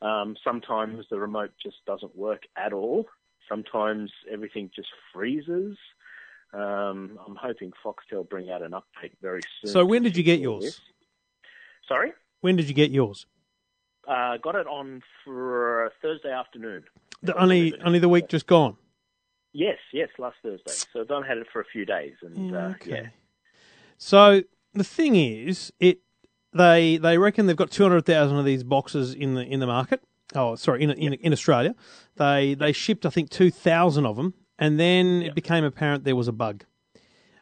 Um, 0.00 0.36
sometimes 0.44 1.06
the 1.10 1.18
remote 1.18 1.50
just 1.62 1.76
doesn't 1.86 2.16
work 2.16 2.42
at 2.56 2.72
all. 2.72 3.06
Sometimes 3.48 4.12
everything 4.30 4.70
just 4.74 4.88
freezes. 5.12 5.76
Um, 6.52 7.18
I'm 7.26 7.36
hoping 7.36 7.72
Foxtel 7.84 8.28
bring 8.28 8.50
out 8.50 8.62
an 8.62 8.72
update 8.72 9.12
very 9.20 9.42
soon. 9.60 9.72
So 9.72 9.84
when 9.84 10.02
did 10.02 10.16
you 10.16 10.22
get 10.22 10.40
yours? 10.40 10.64
this. 10.64 10.80
Sorry. 11.86 12.12
When 12.40 12.56
did 12.56 12.68
you 12.68 12.74
get 12.74 12.90
yours? 12.90 13.26
Uh, 14.06 14.36
got 14.38 14.54
it 14.54 14.66
on 14.66 15.02
for 15.24 15.92
Thursday 16.00 16.30
afternoon. 16.32 16.84
The, 17.22 17.36
only 17.36 17.74
only 17.84 17.98
the 17.98 18.08
week 18.08 18.28
just 18.28 18.46
gone. 18.46 18.76
Yes, 19.52 19.78
yes, 19.92 20.08
last 20.18 20.36
Thursday. 20.42 20.72
So 20.92 21.00
I've 21.00 21.26
had 21.26 21.38
it 21.38 21.46
for 21.52 21.60
a 21.60 21.64
few 21.64 21.84
days, 21.84 22.14
and 22.22 22.54
uh, 22.54 22.74
yeah, 22.86 23.08
So 23.96 24.42
the 24.72 24.84
thing 24.84 25.16
is, 25.16 25.72
it 25.80 25.98
they 26.58 26.98
they 26.98 27.16
reckon 27.18 27.46
they've 27.46 27.56
got 27.56 27.70
two 27.70 27.82
hundred 27.82 28.04
thousand 28.04 28.36
of 28.38 28.44
these 28.44 28.64
boxes 28.64 29.14
in 29.14 29.34
the 29.34 29.42
in 29.42 29.60
the 29.60 29.66
market. 29.66 30.02
Oh, 30.34 30.56
sorry, 30.56 30.82
in 30.82 30.90
in, 30.90 31.14
in 31.14 31.32
Australia, 31.32 31.74
they 32.16 32.54
they 32.54 32.72
shipped 32.72 33.06
I 33.06 33.10
think 33.10 33.30
two 33.30 33.50
thousand 33.50 34.04
of 34.04 34.16
them, 34.16 34.34
and 34.58 34.78
then 34.78 35.22
it 35.22 35.34
became 35.34 35.64
apparent 35.64 36.04
there 36.04 36.16
was 36.16 36.28
a 36.28 36.32
bug. 36.32 36.64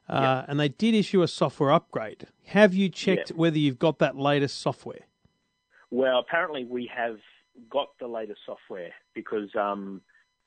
Uh, 0.09 0.45
And 0.47 0.61
they 0.61 0.69
did 0.69 0.95
issue 0.95 1.23
a 1.23 1.29
software 1.29 1.73
upgrade. 1.73 2.29
Have 2.47 2.75
you 2.75 2.89
checked 2.89 3.31
whether 3.31 3.59
you've 3.59 3.81
got 3.81 3.99
that 3.99 4.17
latest 4.17 4.61
software? 4.61 5.01
Well, 5.91 6.21
apparently 6.21 6.65
we 6.65 6.89
have 6.95 7.19
got 7.71 7.89
the 7.99 8.07
latest 8.07 8.41
software 8.47 8.93
because 9.15 9.49
um, 9.57 10.01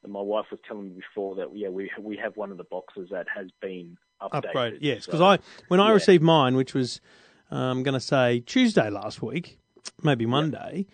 my 0.08 0.22
wife 0.22 0.46
was 0.52 0.62
telling 0.66 0.84
me 0.90 0.96
before 0.96 1.36
that 1.36 1.50
yeah 1.54 1.70
we 1.70 1.92
we 2.00 2.16
have 2.18 2.38
one 2.38 2.52
of 2.52 2.58
the 2.58 2.64
boxes 2.64 3.10
that 3.12 3.28
has 3.36 3.48
been 3.62 3.98
updated. 4.22 4.54
Upgraded, 4.54 4.78
yes. 4.82 5.06
Because 5.06 5.20
So- 5.20 5.26
I 5.26 5.40
when 5.68 5.80
I 5.82 5.88
yeah. 5.88 5.94
received 5.94 6.24
mine, 6.24 6.56
which 6.56 6.74
was 6.74 7.02
I'm 7.52 7.84
going 7.84 7.94
to 7.94 8.00
say 8.00 8.42
Tuesday 8.42 8.90
last 8.90 9.22
week, 9.22 9.60
maybe 10.04 10.26
Monday. 10.26 10.86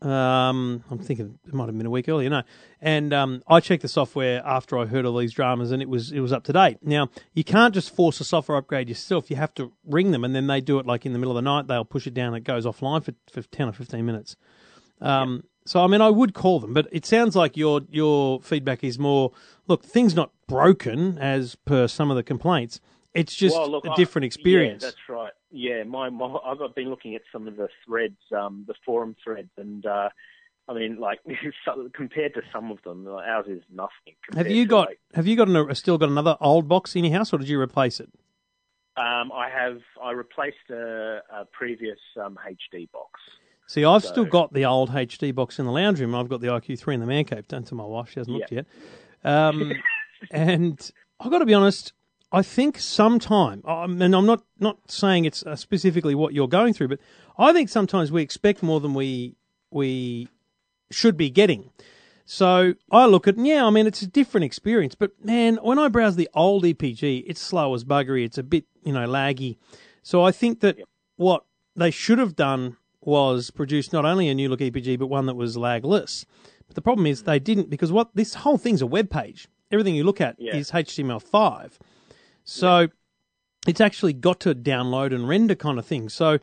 Um, 0.00 0.84
I'm 0.90 0.98
thinking 1.00 1.40
it 1.44 1.52
might 1.52 1.66
have 1.66 1.76
been 1.76 1.86
a 1.86 1.90
week 1.90 2.08
earlier. 2.08 2.30
No, 2.30 2.42
and 2.80 3.12
um, 3.12 3.42
I 3.48 3.58
checked 3.58 3.82
the 3.82 3.88
software 3.88 4.40
after 4.46 4.78
I 4.78 4.86
heard 4.86 5.04
all 5.04 5.16
these 5.16 5.32
dramas, 5.32 5.72
and 5.72 5.82
it 5.82 5.88
was 5.88 6.12
it 6.12 6.20
was 6.20 6.32
up 6.32 6.44
to 6.44 6.52
date. 6.52 6.78
Now 6.82 7.08
you 7.34 7.42
can't 7.42 7.74
just 7.74 7.92
force 7.92 8.20
a 8.20 8.24
software 8.24 8.56
upgrade 8.58 8.88
yourself. 8.88 9.28
You 9.28 9.36
have 9.36 9.52
to 9.54 9.72
ring 9.84 10.12
them, 10.12 10.24
and 10.24 10.36
then 10.36 10.46
they 10.46 10.60
do 10.60 10.78
it 10.78 10.86
like 10.86 11.04
in 11.04 11.12
the 11.14 11.18
middle 11.18 11.36
of 11.36 11.42
the 11.42 11.50
night. 11.50 11.66
They'll 11.66 11.84
push 11.84 12.06
it 12.06 12.14
down. 12.14 12.28
and 12.28 12.36
It 12.36 12.44
goes 12.44 12.64
offline 12.64 13.02
for, 13.02 13.12
for 13.32 13.42
ten 13.48 13.68
or 13.68 13.72
fifteen 13.72 14.06
minutes. 14.06 14.36
Um, 15.00 15.42
So 15.66 15.82
I 15.82 15.88
mean, 15.88 16.00
I 16.00 16.10
would 16.10 16.32
call 16.32 16.60
them, 16.60 16.72
but 16.72 16.86
it 16.92 17.04
sounds 17.04 17.34
like 17.34 17.56
your 17.56 17.80
your 17.90 18.40
feedback 18.40 18.84
is 18.84 19.00
more 19.00 19.32
look, 19.66 19.84
things 19.84 20.14
not 20.14 20.30
broken 20.46 21.18
as 21.18 21.56
per 21.56 21.88
some 21.88 22.08
of 22.08 22.16
the 22.16 22.22
complaints. 22.22 22.80
It's 23.18 23.34
just 23.34 23.56
Well, 23.56 23.70
look, 23.70 23.84
a 23.86 23.90
I- 23.90 23.96
different 23.96 24.26
experience. 24.26 24.82
Yeah, 24.82 24.88
that's 24.90 25.08
right. 25.08 25.32
Yeah, 25.50 25.82
my, 25.84 26.08
my 26.10 26.26
I've 26.44 26.74
been 26.74 26.90
looking 26.90 27.14
at 27.14 27.22
some 27.32 27.48
of 27.48 27.56
the 27.56 27.68
threads, 27.86 28.18
um, 28.36 28.64
the 28.66 28.74
forum 28.84 29.16
threads, 29.22 29.50
and 29.56 29.84
uh, 29.86 30.08
I 30.68 30.74
mean, 30.74 30.98
like 31.00 31.20
so- 31.64 31.88
compared 31.94 32.34
to 32.34 32.42
some 32.52 32.70
of 32.70 32.82
them, 32.82 33.04
like, 33.04 33.26
ours 33.26 33.46
is 33.48 33.62
nothing. 33.72 34.14
have 34.34 34.48
you 34.48 34.66
got 34.66 34.88
like, 34.88 35.00
have 35.14 35.26
you 35.26 35.36
got 35.36 35.48
an, 35.48 35.74
still 35.74 35.98
got 35.98 36.08
another 36.10 36.36
old 36.40 36.68
box 36.68 36.94
in 36.96 37.04
your 37.04 37.14
house, 37.16 37.32
or 37.32 37.38
did 37.38 37.48
you 37.48 37.60
replace 37.60 38.00
it? 38.00 38.10
Um, 38.96 39.30
I 39.32 39.48
have 39.48 39.78
I 40.02 40.10
replaced 40.12 40.70
a, 40.70 41.20
a 41.32 41.44
previous 41.52 41.98
um, 42.20 42.38
HD 42.46 42.90
box. 42.90 43.20
See, 43.66 43.84
I've 43.84 44.02
So- 44.02 44.08
still 44.10 44.24
got 44.24 44.52
the 44.52 44.64
old 44.64 44.90
HD 44.90 45.34
box 45.34 45.58
in 45.58 45.66
the 45.66 45.72
lounge 45.72 46.00
room. 46.00 46.14
I've 46.14 46.28
got 46.28 46.40
the 46.40 46.48
IQ3 46.48 46.94
in 46.94 47.00
the 47.00 47.06
man 47.06 47.24
cave. 47.24 47.46
Don't 47.48 47.70
my 47.72 47.84
wife; 47.84 48.10
she 48.10 48.20
hasn't 48.20 48.36
looked 48.36 48.52
yet. 48.52 48.66
Um, 49.24 49.72
and 50.30 50.90
I've 51.20 51.30
got 51.30 51.38
to 51.38 51.46
be 51.46 51.54
honest. 51.54 51.92
I 52.30 52.42
think 52.42 52.78
sometime, 52.78 53.62
um, 53.64 54.02
and 54.02 54.14
I'm 54.14 54.26
not 54.26 54.42
not 54.60 54.78
saying 54.90 55.24
it's 55.24 55.42
uh, 55.44 55.56
specifically 55.56 56.14
what 56.14 56.34
you're 56.34 56.48
going 56.48 56.74
through, 56.74 56.88
but 56.88 57.00
I 57.38 57.52
think 57.52 57.68
sometimes 57.68 58.12
we 58.12 58.22
expect 58.22 58.62
more 58.62 58.80
than 58.80 58.92
we 58.94 59.34
we 59.70 60.28
should 60.90 61.16
be 61.16 61.30
getting. 61.30 61.70
So 62.30 62.74
I 62.90 63.06
look 63.06 63.26
at, 63.26 63.38
yeah, 63.38 63.64
I 63.64 63.70
mean, 63.70 63.86
it's 63.86 64.02
a 64.02 64.06
different 64.06 64.44
experience, 64.44 64.94
but 64.94 65.12
man, 65.24 65.56
when 65.62 65.78
I 65.78 65.88
browse 65.88 66.16
the 66.16 66.28
old 66.34 66.64
EPG, 66.64 67.24
it's 67.26 67.40
slow 67.40 67.74
as 67.74 67.84
buggery. 67.84 68.22
It's 68.26 68.36
a 68.36 68.42
bit, 68.42 68.64
you 68.84 68.92
know, 68.92 69.08
laggy. 69.08 69.56
So 70.02 70.22
I 70.22 70.30
think 70.30 70.60
that 70.60 70.76
what 71.16 71.44
they 71.74 71.90
should 71.90 72.18
have 72.18 72.36
done 72.36 72.76
was 73.00 73.50
produce 73.50 73.94
not 73.94 74.04
only 74.04 74.28
a 74.28 74.34
new 74.34 74.50
look 74.50 74.60
EPG, 74.60 74.98
but 74.98 75.06
one 75.06 75.24
that 75.24 75.36
was 75.36 75.56
lagless. 75.56 76.26
But 76.66 76.74
the 76.74 76.82
problem 76.82 77.06
is 77.06 77.22
they 77.22 77.38
didn't 77.38 77.70
because 77.70 77.90
what 77.90 78.10
this 78.14 78.34
whole 78.34 78.58
thing's 78.58 78.82
a 78.82 78.86
web 78.86 79.08
page. 79.08 79.48
Everything 79.70 79.94
you 79.94 80.04
look 80.04 80.20
at 80.20 80.36
Yeah. 80.38 80.56
is 80.56 80.70
HTML5. 80.70 81.78
So 82.48 82.88
it's 83.66 83.80
actually 83.80 84.14
got 84.14 84.40
to 84.40 84.54
download 84.54 85.14
and 85.14 85.28
render 85.28 85.54
kind 85.54 85.78
of 85.78 85.84
thing. 85.84 86.08
So 86.08 86.38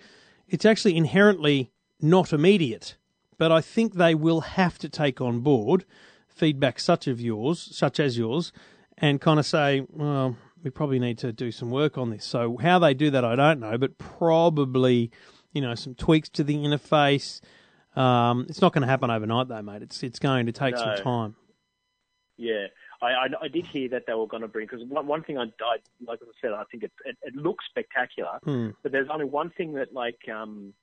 it's 0.48 0.64
actually 0.64 0.96
inherently 0.96 1.72
not 2.00 2.32
immediate. 2.32 2.96
But 3.40 3.52
I 3.52 3.60
think 3.60 3.96
they 3.96 4.14
will 4.14 4.42
have 4.42 4.78
to 4.80 4.88
take 4.88 5.20
on 5.20 5.40
board 5.40 5.84
feedback 6.28 6.80
such 6.80 7.08
of 7.08 7.20
yours, 7.20 7.60
such 7.60 8.00
as 8.00 8.18
yours, 8.18 8.54
and 8.98 9.20
kind 9.20 9.40
of 9.40 9.46
say, 9.46 9.86
well, 9.90 10.38
we 10.64 10.70
probably 10.70 11.00
need 11.00 11.18
to 11.18 11.34
do 11.34 11.52
some 11.52 11.72
work 11.72 11.98
on 11.98 12.12
this. 12.12 12.24
So 12.24 12.58
how 12.58 12.78
they 12.80 12.94
do 12.94 13.10
that, 13.10 13.26
I 13.26 13.36
don't 13.36 13.60
know, 13.60 13.78
but 13.78 13.98
probably, 13.98 15.12
you 15.54 15.62
know, 15.62 15.76
some 15.76 15.96
tweaks 15.96 16.30
to 16.30 16.44
the 16.44 16.56
interface. 16.56 17.42
Um, 17.96 18.46
it's 18.48 18.62
not 18.62 18.74
going 18.74 18.84
to 18.84 18.88
happen 18.88 19.10
overnight, 19.10 19.48
though, 19.48 19.62
mate. 19.62 19.82
It's 19.82 20.04
it's 20.04 20.20
going 20.20 20.46
to 20.46 20.52
take 20.52 20.78
some 20.78 20.98
time. 20.98 21.36
Yeah, 22.38 22.68
I, 23.06 23.26
I, 23.26 23.28
I 23.44 23.48
did 23.48 23.66
hear 23.66 23.90
that 23.90 24.04
they 24.08 24.14
were 24.14 24.28
going 24.28 24.42
to 24.42 24.48
bring 24.48 24.68
because 24.68 24.86
one, 24.88 25.08
one 25.08 25.24
thing 25.24 25.38
I, 25.38 25.44
I 25.44 25.78
like 26.06 26.20
I 26.22 26.26
said 26.42 26.52
I 26.52 26.64
think 26.72 26.84
it 26.84 26.92
it, 27.06 27.18
it 27.22 27.36
looks 27.36 27.66
spectacular, 27.70 28.40
Hmm. 28.44 28.70
but 28.84 28.92
there's 28.92 29.10
only 29.12 29.26
one 29.26 29.50
thing 29.58 29.74
that 29.74 29.94
like 29.94 30.22
um 30.30 30.74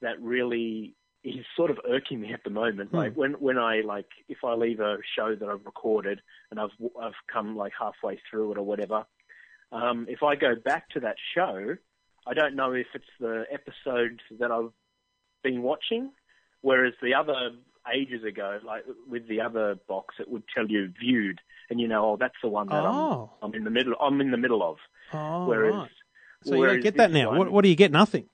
that 0.00 0.20
really 0.20 0.94
is 1.24 1.44
sort 1.56 1.70
of 1.70 1.78
irking 1.88 2.20
me 2.20 2.32
at 2.32 2.42
the 2.44 2.50
moment. 2.50 2.90
Hmm. 2.90 2.96
Like 2.96 3.14
when 3.14 3.32
when 3.34 3.58
I 3.58 3.80
like 3.80 4.08
if 4.28 4.38
I 4.44 4.54
leave 4.54 4.80
a 4.80 4.96
show 5.16 5.34
that 5.34 5.48
I've 5.48 5.64
recorded 5.64 6.20
and 6.50 6.60
I've 6.60 6.70
I've 7.00 7.20
come 7.32 7.56
like 7.56 7.72
halfway 7.78 8.20
through 8.30 8.52
it 8.52 8.58
or 8.58 8.62
whatever, 8.64 9.04
um, 9.70 10.06
if 10.08 10.22
I 10.22 10.36
go 10.36 10.54
back 10.54 10.88
to 10.90 11.00
that 11.00 11.16
show, 11.34 11.76
I 12.26 12.34
don't 12.34 12.54
know 12.54 12.72
if 12.72 12.86
it's 12.94 13.04
the 13.18 13.44
episode 13.50 14.20
that 14.38 14.50
I've 14.50 14.72
been 15.42 15.62
watching, 15.62 16.10
whereas 16.60 16.94
the 17.02 17.14
other 17.14 17.50
ages 17.92 18.24
ago, 18.24 18.58
like 18.64 18.84
with 19.08 19.26
the 19.28 19.40
other 19.40 19.76
box, 19.88 20.16
it 20.20 20.28
would 20.28 20.42
tell 20.54 20.66
you 20.66 20.92
viewed, 21.00 21.40
and 21.70 21.80
you 21.80 21.88
know, 21.88 22.12
oh, 22.12 22.16
that's 22.18 22.34
the 22.42 22.48
one 22.48 22.68
that 22.68 22.82
Oh. 22.84 23.30
I'm, 23.42 23.50
I'm 23.50 23.54
in 23.54 23.64
the 23.64 23.70
middle. 23.70 23.94
I'm 24.00 24.20
in 24.20 24.30
the 24.30 24.36
middle 24.36 24.62
of. 24.62 24.76
Oh, 25.12 25.46
whereas, 25.46 25.74
right. 25.74 25.90
So 26.44 26.54
you 26.54 26.60
whereas 26.60 26.74
don't 26.76 26.82
get 26.82 26.96
that 26.98 27.10
now. 27.10 27.28
one- 27.30 27.38
What, 27.38 27.52
what 27.52 27.62
do 27.62 27.68
you 27.68 27.76
get? 27.76 27.90
Nothing. 27.92 28.26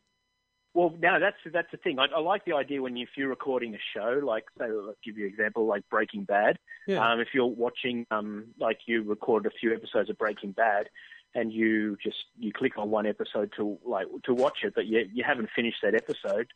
well, 0.74 0.94
no, 1.00 1.18
that's 1.18 1.36
that's 1.52 1.70
the 1.70 1.76
thing. 1.78 1.98
I, 1.98 2.06
I 2.14 2.20
like 2.20 2.44
the 2.44 2.54
idea 2.54 2.80
when 2.82 2.96
you, 2.96 3.04
if 3.04 3.10
you're 3.16 3.28
recording 3.28 3.74
a 3.74 3.78
show, 3.94 4.20
like 4.22 4.44
say, 4.58 4.66
I'll 4.66 4.94
give 5.04 5.16
you 5.18 5.26
an 5.26 5.30
example, 5.32 5.66
like 5.66 5.82
Breaking 5.90 6.24
Bad. 6.24 6.58
Yeah. 6.86 7.06
Um, 7.10 7.20
if 7.20 7.28
you're 7.34 7.46
watching, 7.46 8.06
um, 8.10 8.48
like 8.60 8.78
you 8.86 9.02
recorded 9.02 9.50
a 9.52 9.56
few 9.58 9.74
episodes 9.74 10.08
of 10.10 10.18
Breaking 10.18 10.52
Bad, 10.52 10.88
and 11.34 11.52
you 11.52 11.96
just 12.02 12.18
you 12.38 12.52
click 12.52 12.78
on 12.78 12.90
one 12.90 13.06
episode 13.06 13.52
to 13.56 13.78
like 13.84 14.06
to 14.24 14.34
watch 14.34 14.58
it, 14.62 14.74
but 14.74 14.86
you 14.86 15.08
you 15.12 15.24
haven't 15.26 15.48
finished 15.56 15.78
that 15.82 15.94
episode. 15.94 16.48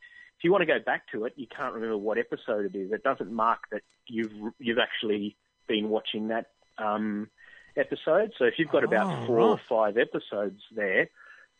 If 0.42 0.46
you 0.46 0.50
want 0.50 0.62
to 0.62 0.66
go 0.66 0.80
back 0.84 1.02
to 1.12 1.24
it, 1.24 1.34
you 1.36 1.46
can't 1.46 1.72
remember 1.72 1.96
what 1.96 2.18
episode 2.18 2.64
it 2.66 2.76
is. 2.76 2.90
It 2.90 3.04
doesn't 3.04 3.30
mark 3.32 3.60
that 3.70 3.82
you've 4.08 4.32
you've 4.58 4.80
actually 4.80 5.36
been 5.68 5.88
watching 5.88 6.26
that 6.28 6.46
um, 6.78 7.30
episode. 7.76 8.32
So 8.36 8.46
if 8.46 8.54
you've 8.58 8.68
got 8.68 8.82
about 8.82 9.22
Oh, 9.22 9.26
four 9.28 9.38
or 9.40 9.60
five 9.68 9.96
episodes 9.96 10.60
there, 10.74 11.08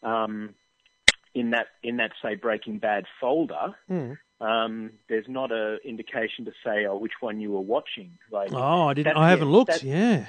um, 0.03 0.57
in 1.33 1.51
that 1.51 1.69
in 1.85 1.99
that 1.99 2.11
say 2.21 2.35
Breaking 2.35 2.79
Bad 2.81 3.05
folder, 3.21 3.77
Hmm. 3.87 4.15
um, 4.45 4.91
there's 5.09 5.29
not 5.29 5.53
a 5.53 5.77
indication 5.85 6.45
to 6.47 6.53
say 6.67 6.85
oh 6.85 6.97
which 6.97 7.13
one 7.21 7.41
you 7.41 7.53
were 7.53 7.61
watching. 7.61 8.19
Like 8.33 8.53
Oh, 8.53 8.89
I 8.89 8.95
didn't. 8.95 9.17
I 9.17 9.31
haven't 9.31 9.47
yeah, 9.51 9.55
looked. 9.55 9.83
Yeah. 9.85 10.27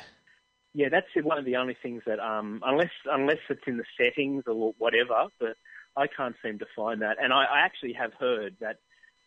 yeah, 0.75 0.89
that's 0.89 1.07
one 1.23 1.39
of 1.39 1.45
the 1.45 1.55
only 1.55 1.75
things 1.81 2.03
that 2.05 2.19
um, 2.19 2.61
unless 2.63 2.91
unless 3.11 3.39
it's 3.49 3.63
in 3.65 3.77
the 3.77 3.85
settings 3.99 4.43
or 4.45 4.75
whatever, 4.77 5.25
but 5.39 5.57
I 5.95 6.07
can't 6.07 6.35
seem 6.43 6.59
to 6.59 6.65
find 6.75 7.01
that. 7.01 7.17
And 7.21 7.31
I, 7.33 7.43
I 7.45 7.59
actually 7.59 7.93
have 7.93 8.13
heard 8.19 8.55
that 8.61 8.77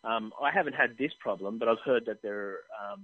um, 0.04 0.32
I 0.42 0.50
haven't 0.50 0.74
had 0.74 0.96
this 0.98 1.12
problem, 1.20 1.58
but 1.58 1.68
I've 1.68 1.80
heard 1.84 2.06
that 2.06 2.22
there, 2.22 2.58
um, 2.92 3.02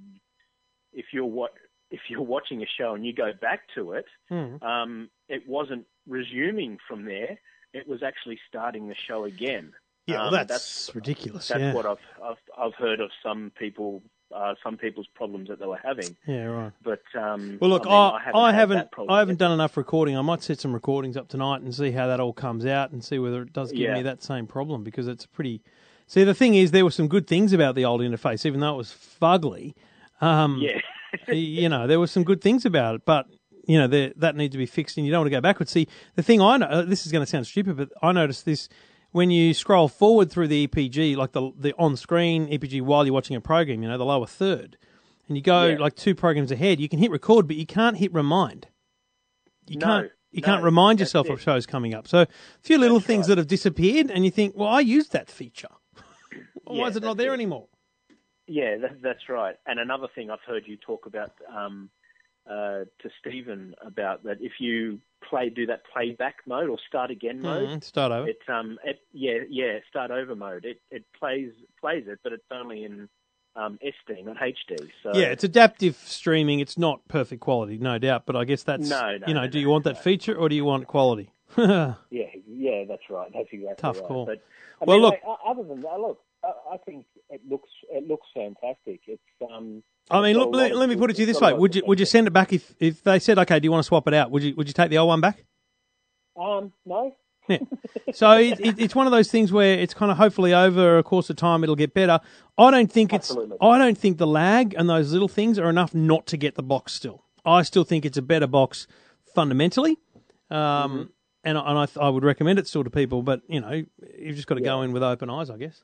if 0.93 1.07
you're 1.13 1.25
what 1.25 1.53
if 1.91 2.01
you're 2.09 2.23
watching 2.23 2.63
a 2.63 2.67
show 2.79 2.95
and 2.95 3.05
you 3.05 3.13
go 3.13 3.33
back 3.41 3.61
to 3.75 3.93
it, 3.93 4.07
Hmm. 4.29 4.63
um, 4.65 5.11
it 5.29 5.47
wasn't 5.47 5.85
resuming 6.09 6.79
from 6.89 7.05
there. 7.05 7.39
It 7.75 7.87
was 7.87 8.03
actually 8.03 8.39
starting 8.49 8.89
the 8.89 8.95
show 9.07 9.25
again. 9.25 9.73
Yeah, 10.07 10.17
well, 10.17 10.27
Um, 10.29 10.33
that's, 10.33 10.49
that's- 10.49 10.91
ridiculous. 10.95 11.49
That's 11.49 11.61
yeah. 11.61 11.75
what 11.75 11.87
I've, 11.87 11.99
I've 12.23 12.37
I've 12.59 12.75
heard 12.75 13.01
of 13.01 13.11
some 13.23 13.53
people 13.59 14.03
uh, 14.35 14.55
some 14.63 14.77
people's 14.77 15.07
problems 15.15 15.49
that 15.49 15.59
they 15.59 15.67
were 15.67 15.81
having. 15.83 16.17
yeah, 16.27 16.45
right. 16.45 16.73
But 16.83 17.03
um, 17.19 17.59
Well, 17.61 17.71
look, 17.71 17.87
I, 17.87 17.91
mean, 17.91 17.95
I, 17.95 18.21
haven't 18.25 18.41
I 18.41 18.53
haven't, 18.53 18.89
I 19.09 19.19
haven't 19.19 19.39
done 19.39 19.53
enough 19.53 19.77
recording. 19.77 20.17
I 20.17 20.23
might 20.23 20.43
set 20.43 20.61
some 20.61 20.73
recordings 20.73 21.17
up 21.17 21.29
tonight 21.29 21.63
and 21.63 21.75
see 21.75 21.91
how 21.91 22.07
that 22.07 22.21
all 22.21 22.33
comes 22.33 22.65
out 22.67 22.93
and 22.93 23.05
see 23.05 23.19
whether 23.19 23.43
it 23.43 23.53
does 23.53 23.71
give 23.73 23.81
Yeah. 23.81 23.95
me 23.95 24.03
that 24.03 24.23
same 24.23 24.47
problem 24.47 24.83
because 24.85 25.07
it's 25.09 25.27
pretty. 25.27 25.63
See, 26.07 26.25
the 26.25 26.35
thing 26.35 26.55
is, 26.55 26.71
there 26.73 26.85
were 26.85 26.91
some 26.91 27.09
good 27.09 27.27
things 27.27 27.53
about 27.53 27.75
the 27.75 27.85
old 27.85 28.01
interface, 28.01 28.45
even 28.45 28.61
though 28.61 28.75
it 28.75 28.77
was 28.77 28.89
fugly. 29.21 29.75
Um, 30.21 30.59
Yeah. 30.61 30.81
you 31.33 31.69
know, 31.69 31.87
there 31.87 32.01
were 32.01 32.07
some 32.07 32.25
good 32.25 32.41
things 32.41 32.65
about 32.65 32.95
it, 32.95 33.03
but 33.05 33.27
you 33.67 33.79
know 33.79 33.87
there, 33.87 34.13
that 34.17 34.35
needs 34.35 34.53
to 34.53 34.59
be 34.59 34.67
fixed, 34.67 34.97
and 34.97 35.07
you 35.07 35.13
don't 35.13 35.21
want 35.21 35.27
to 35.27 35.37
go 35.37 35.41
backwards. 35.41 35.71
See, 35.71 35.87
the 36.17 36.23
thing 36.23 36.41
I 36.41 36.57
know, 36.57 36.67
uh, 36.67 36.83
this 36.83 37.07
is 37.07 37.13
going 37.13 37.23
to 37.25 37.31
sound 37.31 37.47
stupid, 37.47 37.77
but 37.77 37.91
I 38.03 38.13
noticed 38.13 38.45
this 38.45 38.69
when 39.13 39.31
you 39.31 39.55
scroll 39.55 39.89
forward 39.89 40.31
through 40.31 40.49
the 40.49 40.67
EPG, 40.67 41.17
like 41.17 41.33
the 41.33 41.53
the 41.57 41.75
on 41.79 41.97
screen 41.97 42.49
EPG 42.49 42.83
while 42.83 43.05
you're 43.07 43.15
watching 43.15 43.37
a 43.37 43.41
program, 43.41 43.83
you 43.83 43.89
know, 43.89 43.99
the 43.99 44.05
lower 44.05 44.27
third, 44.27 44.77
and 45.29 45.37
you 45.37 45.43
go 45.43 45.69
Yeah. 45.69 45.79
like 45.79 45.95
two 45.95 46.15
programs 46.15 46.51
ahead, 46.51 46.81
you 46.81 46.89
can 46.89 46.99
hit 46.99 47.11
record, 47.11 47.47
but 47.47 47.57
you 47.57 47.67
can't 47.67 47.97
hit 47.99 48.13
remind. 48.13 48.69
You 49.69 49.79
No, 49.79 49.87
can't. 49.87 50.11
You 50.33 50.41
no, 50.41 50.47
can't 50.47 50.65
remind 50.65 50.99
yourself 50.99 51.29
it. 51.29 51.33
of 51.35 51.41
shows 51.43 51.67
coming 51.67 51.95
up. 51.95 52.09
So 52.09 52.23
a 52.23 52.29
few 52.63 52.79
little 52.79 52.99
That's 52.99 53.07
things 53.07 53.21
right. 53.25 53.29
that 53.37 53.39
have 53.39 53.47
disappeared, 53.49 54.11
and 54.11 54.25
you 54.25 54.31
think, 54.31 54.57
well, 54.57 54.69
I 54.69 54.81
used 54.81 55.13
that 55.13 55.31
feature. 55.31 55.69
Why 56.65 56.77
Yeah, 56.77 56.89
is 56.89 56.97
it 56.97 57.03
not 57.03 57.19
there 57.19 57.31
it. 57.33 57.35
anymore? 57.35 57.69
Yeah, 58.47 58.79
that, 58.79 59.03
that's 59.03 59.29
right. 59.29 59.57
And 59.67 59.79
another 59.79 60.09
thing 60.15 60.31
I've 60.31 60.41
heard 60.47 60.65
you 60.67 60.77
talk 60.79 61.05
about 61.07 61.33
um, 61.55 61.91
uh, 62.49 62.85
to 63.03 63.11
Stephen 63.21 63.75
about 63.85 64.25
that 64.25 64.39
if 64.41 64.53
you 64.59 65.01
play 65.29 65.49
do 65.49 65.67
that 65.67 65.83
playback 65.93 66.37
mode 66.47 66.69
or 66.69 66.79
start 66.87 67.11
again 67.11 67.41
mode, 67.41 67.69
Mhm, 67.69 67.85
Start 67.85 68.13
over. 68.13 68.29
it's 68.29 68.49
um 68.49 68.79
it, 68.85 69.01
yeah 69.13 69.39
yeah 69.49 69.79
start 69.89 70.11
over 70.11 70.35
mode. 70.35 70.65
It 70.65 70.81
it 70.91 71.05
plays 71.19 71.51
plays 71.81 72.05
it, 72.07 72.19
but 72.23 72.33
it's 72.33 72.45
only 72.51 72.85
in 72.85 73.09
um, 73.55 73.79
SD, 73.85 74.25
not 74.25 74.37
HD. 74.39 74.91
So 75.03 75.11
Yeah, 75.13 75.27
it's 75.27 75.45
adaptive 75.45 75.97
streaming. 75.97 76.61
It's 76.61 76.79
not 76.79 77.07
perfect 77.09 77.43
quality, 77.43 77.77
no 77.79 77.99
doubt. 77.99 78.25
But 78.27 78.35
I 78.37 78.45
guess 78.45 78.63
that's 78.63 78.89
No, 78.89 79.17
no, 79.19 79.27
you 79.27 79.35
know, 79.35 79.43
no, 79.43 79.47
do 79.49 79.59
you 79.59 79.69
want 79.69 79.85
that 79.85 80.03
feature 80.03 80.35
or 80.35 80.49
do 80.49 80.55
you 80.55 80.65
want 80.65 80.87
quality? 80.87 81.31
yeah, 81.59 81.95
yeah 82.11 82.85
that's 82.89 83.03
right. 83.11 83.31
That's 83.33 83.49
exactly 83.53 83.75
Tough 83.77 83.99
right. 83.99 84.07
call. 84.09 84.27
But 84.27 84.43
I 84.81 84.85
Well, 84.87 84.97
mean, 84.97 85.03
look- 85.03 85.21
like, 85.25 85.39
other 85.47 85.63
than 85.65 85.83
that, 85.83 86.01
look, 86.01 86.19
I, 86.43 86.53
I 86.75 86.77
think 86.79 87.05
it 87.29 87.43
looks 87.49 87.69
it 87.91 88.07
looks 88.09 88.27
fantastic. 88.35 89.01
It's 89.07 89.23
um. 89.53 89.83
I 90.11 90.21
mean, 90.21 90.37
look, 90.37 90.55
let, 90.55 90.75
let 90.77 90.89
me 90.89 90.97
put 90.97 91.11
it 91.11 91.15
to 91.15 91.21
you 91.23 91.27
this 91.27 91.41
way: 91.41 91.53
would 91.53 91.75
you 91.77 91.83
would 91.87 91.99
you 92.01 92.07
send 92.07 92.27
it 92.27 92.33
back 92.33 92.53
if 92.53 92.75
if 92.81 93.03
they 93.03 93.19
said, 93.19 93.39
okay, 93.39 93.59
do 93.61 93.65
you 93.67 93.71
want 93.73 93.83
to 93.83 93.87
swap 93.87 94.07
it 94.09 94.15
out? 94.15 94.31
Would 94.31 94.43
you 94.43 94.55
would 94.57 94.69
you 94.69 94.75
take 94.75 94.91
the 94.91 94.99
old 94.99 95.09
one 95.09 95.21
back? 95.21 95.45
Um, 96.39 96.73
no. 96.85 97.15
Yeah. 97.49 97.59
So 98.15 98.33
it, 98.33 98.61
it, 98.61 98.79
it's 98.79 98.95
one 98.95 99.07
of 99.07 99.11
those 99.13 99.31
things 99.31 99.53
where 99.53 99.79
it's 99.79 99.95
kind 99.95 100.13
of 100.13 100.19
hopefully 100.19 100.53
over 100.53 100.99
a 100.99 101.03
course 101.03 101.31
of 101.31 101.37
time 101.37 101.63
it'll 101.65 101.77
get 101.77 101.95
better. 101.95 102.21
I 102.59 102.71
don't 102.71 102.93
think 102.93 103.13
it's 103.15 103.31
Absolutely. 103.31 103.57
I 103.61 103.79
don't 103.79 103.97
think 103.97 104.19
the 104.19 104.27
lag 104.27 104.75
and 104.77 104.89
those 104.91 105.13
little 105.13 105.29
things 105.29 105.59
are 105.59 105.71
enough 105.71 105.95
not 105.95 106.27
to 106.27 106.37
get 106.37 106.57
the 106.57 106.63
box 106.63 106.93
still. 106.93 107.25
I 107.45 107.63
still 107.63 107.85
think 107.85 108.05
it's 108.05 108.19
a 108.19 108.23
better 108.23 108.47
box 108.47 108.87
fundamentally. 109.35 109.97
Um, 110.51 110.59
Mm-hmm. 110.59 111.03
and, 111.45 111.59
I- 111.59 111.71
and 111.71 111.79
I, 111.79 112.05
I 112.05 112.09
would 112.11 112.23
recommend 112.25 112.59
it 112.59 112.67
still 112.69 112.85
to 112.85 112.91
people, 112.91 113.23
but 113.23 113.41
you 113.49 113.61
know, 113.63 113.83
you've 114.19 114.37
just 114.37 114.47
got 114.47 114.57
to 114.57 114.61
go 114.61 114.83
in 114.83 114.93
with 114.93 115.03
open 115.03 115.31
eyes, 115.31 115.49
I 115.49 115.57
guess. 115.57 115.83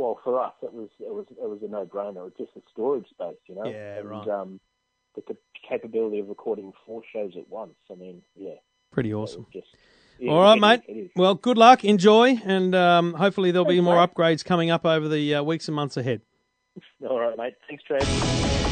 Well, 0.00 0.18
for 0.24 0.40
us, 0.40 0.54
it 0.62 0.72
was 0.72 0.88
it 0.98 1.12
was 1.12 1.26
it 1.30 1.46
was 1.46 1.58
a 1.62 1.68
no-brainer. 1.68 2.16
It 2.16 2.22
was 2.22 2.32
just 2.38 2.56
a 2.56 2.62
storage 2.72 3.06
space, 3.10 3.36
you 3.46 3.54
know. 3.54 3.66
Yeah, 3.66 3.98
and, 3.98 4.08
right. 4.08 4.28
Um, 4.28 4.58
the 5.14 5.20
cap- 5.20 5.36
capability 5.68 6.20
of 6.20 6.28
recording 6.30 6.72
four 6.86 7.02
shows 7.12 7.32
at 7.36 7.46
once. 7.50 7.74
I 7.90 7.96
mean, 7.96 8.22
yeah, 8.34 8.54
Pretty 8.92 9.12
awesome. 9.12 9.44
just. 9.52 9.66
yeah, 10.18 10.32
All 10.32 10.40
right, 10.40 10.56
it 10.56 10.60
mate. 10.62 10.80
it. 10.88 11.10
Well, 11.16 11.34
good 11.34 11.58
luck, 11.58 11.84
enjoy, 11.84 12.40
and 12.46 12.74
um, 12.74 13.12
hopefully 13.12 13.50
there'll 13.50 13.68
be 13.68 13.82
more 13.82 13.96
mate. 13.96 14.14
upgrades 14.14 14.42
coming 14.42 14.70
up 14.70 14.86
over 14.86 15.06
the 15.06 15.34
uh, 15.34 15.42
weeks 15.42 15.68
and 15.68 15.74
months 15.74 15.98
ahead. 15.98 16.22
All 17.06 17.20
right, 17.20 17.36
mate. 17.36 17.56
Thanks, 17.68 17.84
Trev. 17.84 18.68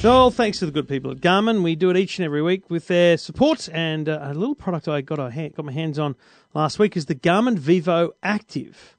So, 0.00 0.30
thanks 0.30 0.58
to 0.60 0.64
the 0.64 0.72
good 0.72 0.88
people 0.88 1.10
at 1.10 1.18
Garmin. 1.18 1.62
We 1.62 1.76
do 1.76 1.90
it 1.90 1.96
each 1.98 2.18
and 2.18 2.24
every 2.24 2.40
week 2.40 2.70
with 2.70 2.86
their 2.86 3.18
support. 3.18 3.68
And 3.70 4.08
uh, 4.08 4.18
a 4.22 4.32
little 4.32 4.54
product 4.54 4.88
I 4.88 5.02
got, 5.02 5.18
hand, 5.34 5.54
got 5.54 5.66
my 5.66 5.72
hands 5.72 5.98
on 5.98 6.16
last 6.54 6.78
week 6.78 6.96
is 6.96 7.04
the 7.04 7.14
Garmin 7.14 7.58
Vivo 7.58 8.12
Active. 8.22 8.96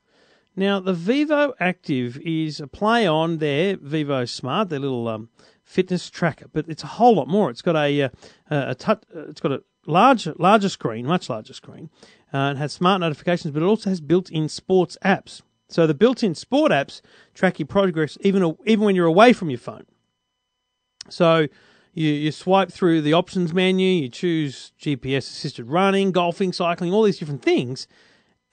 Now, 0.56 0.80
the 0.80 0.94
Vivo 0.94 1.56
Active 1.60 2.20
is 2.24 2.60
a 2.60 2.68
play 2.68 3.08
on 3.08 3.40
their 3.40 3.78
Vivo 3.78 4.26
Smart, 4.26 4.70
their 4.70 4.78
little 4.78 5.08
um, 5.08 5.30
fitness 5.64 6.08
tracker, 6.08 6.46
but 6.54 6.70
it's 6.70 6.84
a 6.84 6.88
whole 6.88 7.16
lot 7.16 7.28
more. 7.28 7.50
It's 7.50 7.64
got 7.64 7.76
a, 7.76 8.04
uh, 8.04 8.10
a 8.52 8.76
touch, 8.76 9.02
uh, 9.16 9.22
it's 9.22 9.42
got 9.42 9.54
a 9.54 9.64
large, 9.88 10.28
larger 10.38 10.70
screen, 10.70 11.08
much 11.08 11.32
larger 11.32 11.56
screen, 11.56 11.90
uh, 12.32 12.54
it 12.56 12.60
has 12.60 12.74
smart 12.74 13.02
notifications, 13.02 13.52
but 13.56 13.64
it 13.64 13.66
also 13.66 13.90
has 13.90 14.02
built-in 14.02 14.48
sports 14.50 15.00
apps. 15.04 15.42
So 15.68 15.88
the 15.88 15.96
built-in 15.96 16.36
sport 16.36 16.72
apps 16.72 17.02
track 17.34 17.58
your 17.58 17.66
progress 17.66 18.20
even 18.22 18.56
even 18.68 18.86
when 18.86 18.96
you're 18.96 19.08
away 19.08 19.34
from 19.34 19.50
your 19.50 19.58
phone. 19.58 19.88
So 21.10 21.48
you, 21.94 22.10
you 22.10 22.32
swipe 22.32 22.72
through 22.72 23.02
the 23.02 23.14
options 23.14 23.54
menu, 23.54 23.88
you 23.88 24.10
choose 24.10 24.72
GPS 24.80 25.20
assisted 25.20 25.66
running, 25.66 26.12
golfing, 26.12 26.54
cycling, 26.54 26.94
all 26.94 27.04
these 27.04 27.20
different 27.20 27.42
things, 27.42 27.88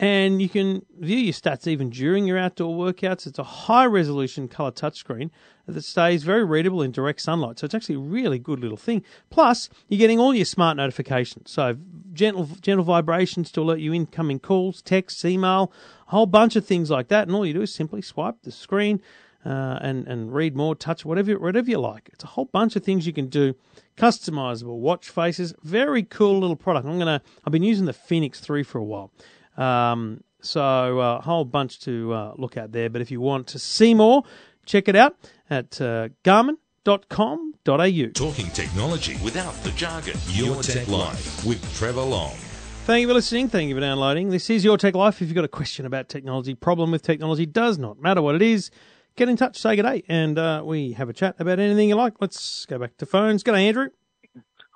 and 0.01 0.41
you 0.41 0.49
can 0.49 0.87
view 0.99 1.19
your 1.19 1.33
stats 1.33 1.67
even 1.67 1.91
during 1.91 2.25
your 2.25 2.39
outdoor 2.39 2.93
workouts. 2.93 3.27
It's 3.27 3.39
a 3.39 3.45
high 3.45 3.87
resolution 3.87 4.47
color 4.47 4.71
touchscreen 4.71 5.31
that 5.67 5.83
stays 5.83 6.23
very 6.23 6.45
readable 6.45 6.83
in 6.83 6.93
direct 6.93 7.21
sunlight. 7.21 7.59
So 7.59 7.65
it's 7.65 7.75
actually 7.75 7.97
a 7.97 8.01
really 8.01 8.39
good 8.39 8.61
little 8.61 8.77
thing. 8.77 9.03
Plus, 9.29 9.69
you're 9.89 9.99
getting 9.99 10.21
all 10.21 10.33
your 10.33 10.45
smart 10.45 10.77
notifications. 10.77 11.51
So 11.51 11.77
gentle 12.13 12.49
gentle 12.61 12.85
vibrations 12.85 13.51
to 13.53 13.63
alert 13.63 13.81
you 13.81 13.93
incoming 13.93 14.39
calls, 14.39 14.83
texts, 14.83 15.25
email, 15.25 15.73
a 16.07 16.11
whole 16.13 16.27
bunch 16.27 16.55
of 16.55 16.65
things 16.65 16.91
like 16.91 17.09
that. 17.09 17.27
And 17.27 17.35
all 17.35 17.45
you 17.45 17.55
do 17.55 17.63
is 17.63 17.75
simply 17.75 18.01
swipe 18.01 18.37
the 18.43 18.53
screen 18.53 19.03
uh, 19.49 19.79
and 19.81 20.07
and 20.07 20.35
read 20.35 20.55
more, 20.55 20.75
touch 20.75 21.05
whatever 21.05 21.39
whatever 21.39 21.71
you 21.71 21.79
like. 21.79 22.11
It's 22.13 22.23
a 22.23 22.29
whole 22.29 22.45
bunch 22.47 22.77
of 22.77 22.85
things 22.85 23.07
you 23.07 23.13
can 23.13 23.29
do. 23.29 23.55
Customizable 23.97 24.79
watch 24.79 25.09
faces, 25.09 25.55
very 25.63 26.03
cool 26.03 26.39
little 26.39 26.57
product. 26.57 26.87
I'm 26.87 26.99
gonna. 26.99 27.23
I've 27.45 27.53
been 27.53 27.63
using 27.63 27.87
the 27.87 27.93
Fenix 27.93 28.41
Three 28.41 28.63
for 28.63 28.79
a 28.79 28.85
while, 28.85 29.11
um, 29.57 30.23
so 30.43 31.01
uh, 31.01 31.19
a 31.19 31.23
whole 31.23 31.47
bunch 31.47 31.81
to 31.81 32.13
uh, 32.13 32.35
look 32.37 32.57
at 32.57 32.73
there. 32.73 32.91
But 32.91 33.01
if 33.01 33.11
you 33.11 33.21
want 33.21 33.47
to 33.49 33.59
see 33.59 33.95
more, 33.95 34.23
check 34.67 34.87
it 34.87 34.97
out 34.97 35.17
at 35.49 35.81
uh, 35.81 36.11
Garmin.com.au. 36.25 38.07
Talking 38.13 38.51
technology 38.51 39.17
without 39.25 39.55
the 39.63 39.71
jargon. 39.71 40.17
Your 40.29 40.63
Tech 40.63 40.87
Life 40.89 41.45
with 41.47 41.63
Trevor 41.77 42.03
Long. 42.03 42.37
Thank 42.85 43.03
you 43.03 43.09
for 43.09 43.15
listening. 43.15 43.49
Thank 43.49 43.69
you 43.69 43.75
for 43.75 43.83
downloading. 43.83 44.31
This 44.31 44.49
is 44.49 44.65
Your 44.65 44.79
Tech 44.79 44.95
Life. 44.95 45.21
If 45.21 45.29
you've 45.29 45.35
got 45.35 45.45
a 45.45 45.49
question 45.49 45.85
about 45.85 46.09
technology, 46.09 46.55
problem 46.55 46.91
with 46.91 47.03
technology, 47.03 47.45
does 47.45 47.77
not 47.77 48.01
matter 48.01 48.23
what 48.23 48.35
it 48.35 48.41
is, 48.41 48.71
get 49.19 49.29
in 49.29 49.37
touch, 49.37 49.59
say 49.59 49.75
good 49.75 49.83
day, 49.83 50.05
and 50.09 50.39
uh, 50.39 50.63
we 50.65 50.93
have 50.93 51.09
a 51.09 51.13
chat 51.13 51.35
about 51.41 51.59
anything 51.59 51.89
you 51.89 51.97
like. 51.97 52.15
Let's 52.21 52.65
go 52.67 52.79
back 52.79 52.97
to 52.99 53.07
phones. 53.07 53.43
Good 53.43 53.53
day, 53.53 53.67
Andrew. 53.67 53.89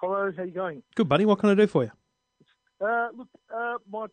Hello, 0.01 0.33
how 0.37 0.43
you 0.43 0.51
going? 0.51 0.83
Good, 0.97 1.09
buddy. 1.09 1.25
What 1.25 1.39
can 1.39 1.51
I 1.51 1.55
do 1.55 1.69
for 1.69 1.85
you? 1.85 1.93
Uh, 2.85 3.09
look, 3.17 3.29
uh, 3.55 3.77
my 3.89 4.07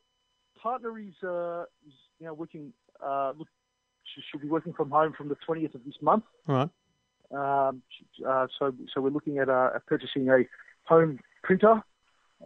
partner 0.61 0.99
is, 0.99 1.15
uh, 1.23 1.63
is 1.87 1.93
you 2.19 2.27
know 2.27 2.35
working. 2.35 2.71
Uh, 3.03 3.33
look, 3.35 3.47
she 4.13 4.21
should 4.29 4.41
be 4.41 4.47
working 4.47 4.71
from 4.71 4.91
home 4.91 5.13
from 5.17 5.29
the 5.29 5.35
twentieth 5.43 5.73
of 5.73 5.83
this 5.83 5.95
month. 6.01 6.23
All 6.47 6.55
right. 6.55 6.69
Um, 7.31 7.81
uh, 8.27 8.47
so, 8.57 8.73
so 8.93 9.01
we're 9.01 9.09
looking 9.09 9.37
at, 9.37 9.49
uh, 9.49 9.71
at 9.75 9.85
purchasing 9.85 10.29
a 10.29 10.43
home 10.85 11.19
printer. 11.43 11.81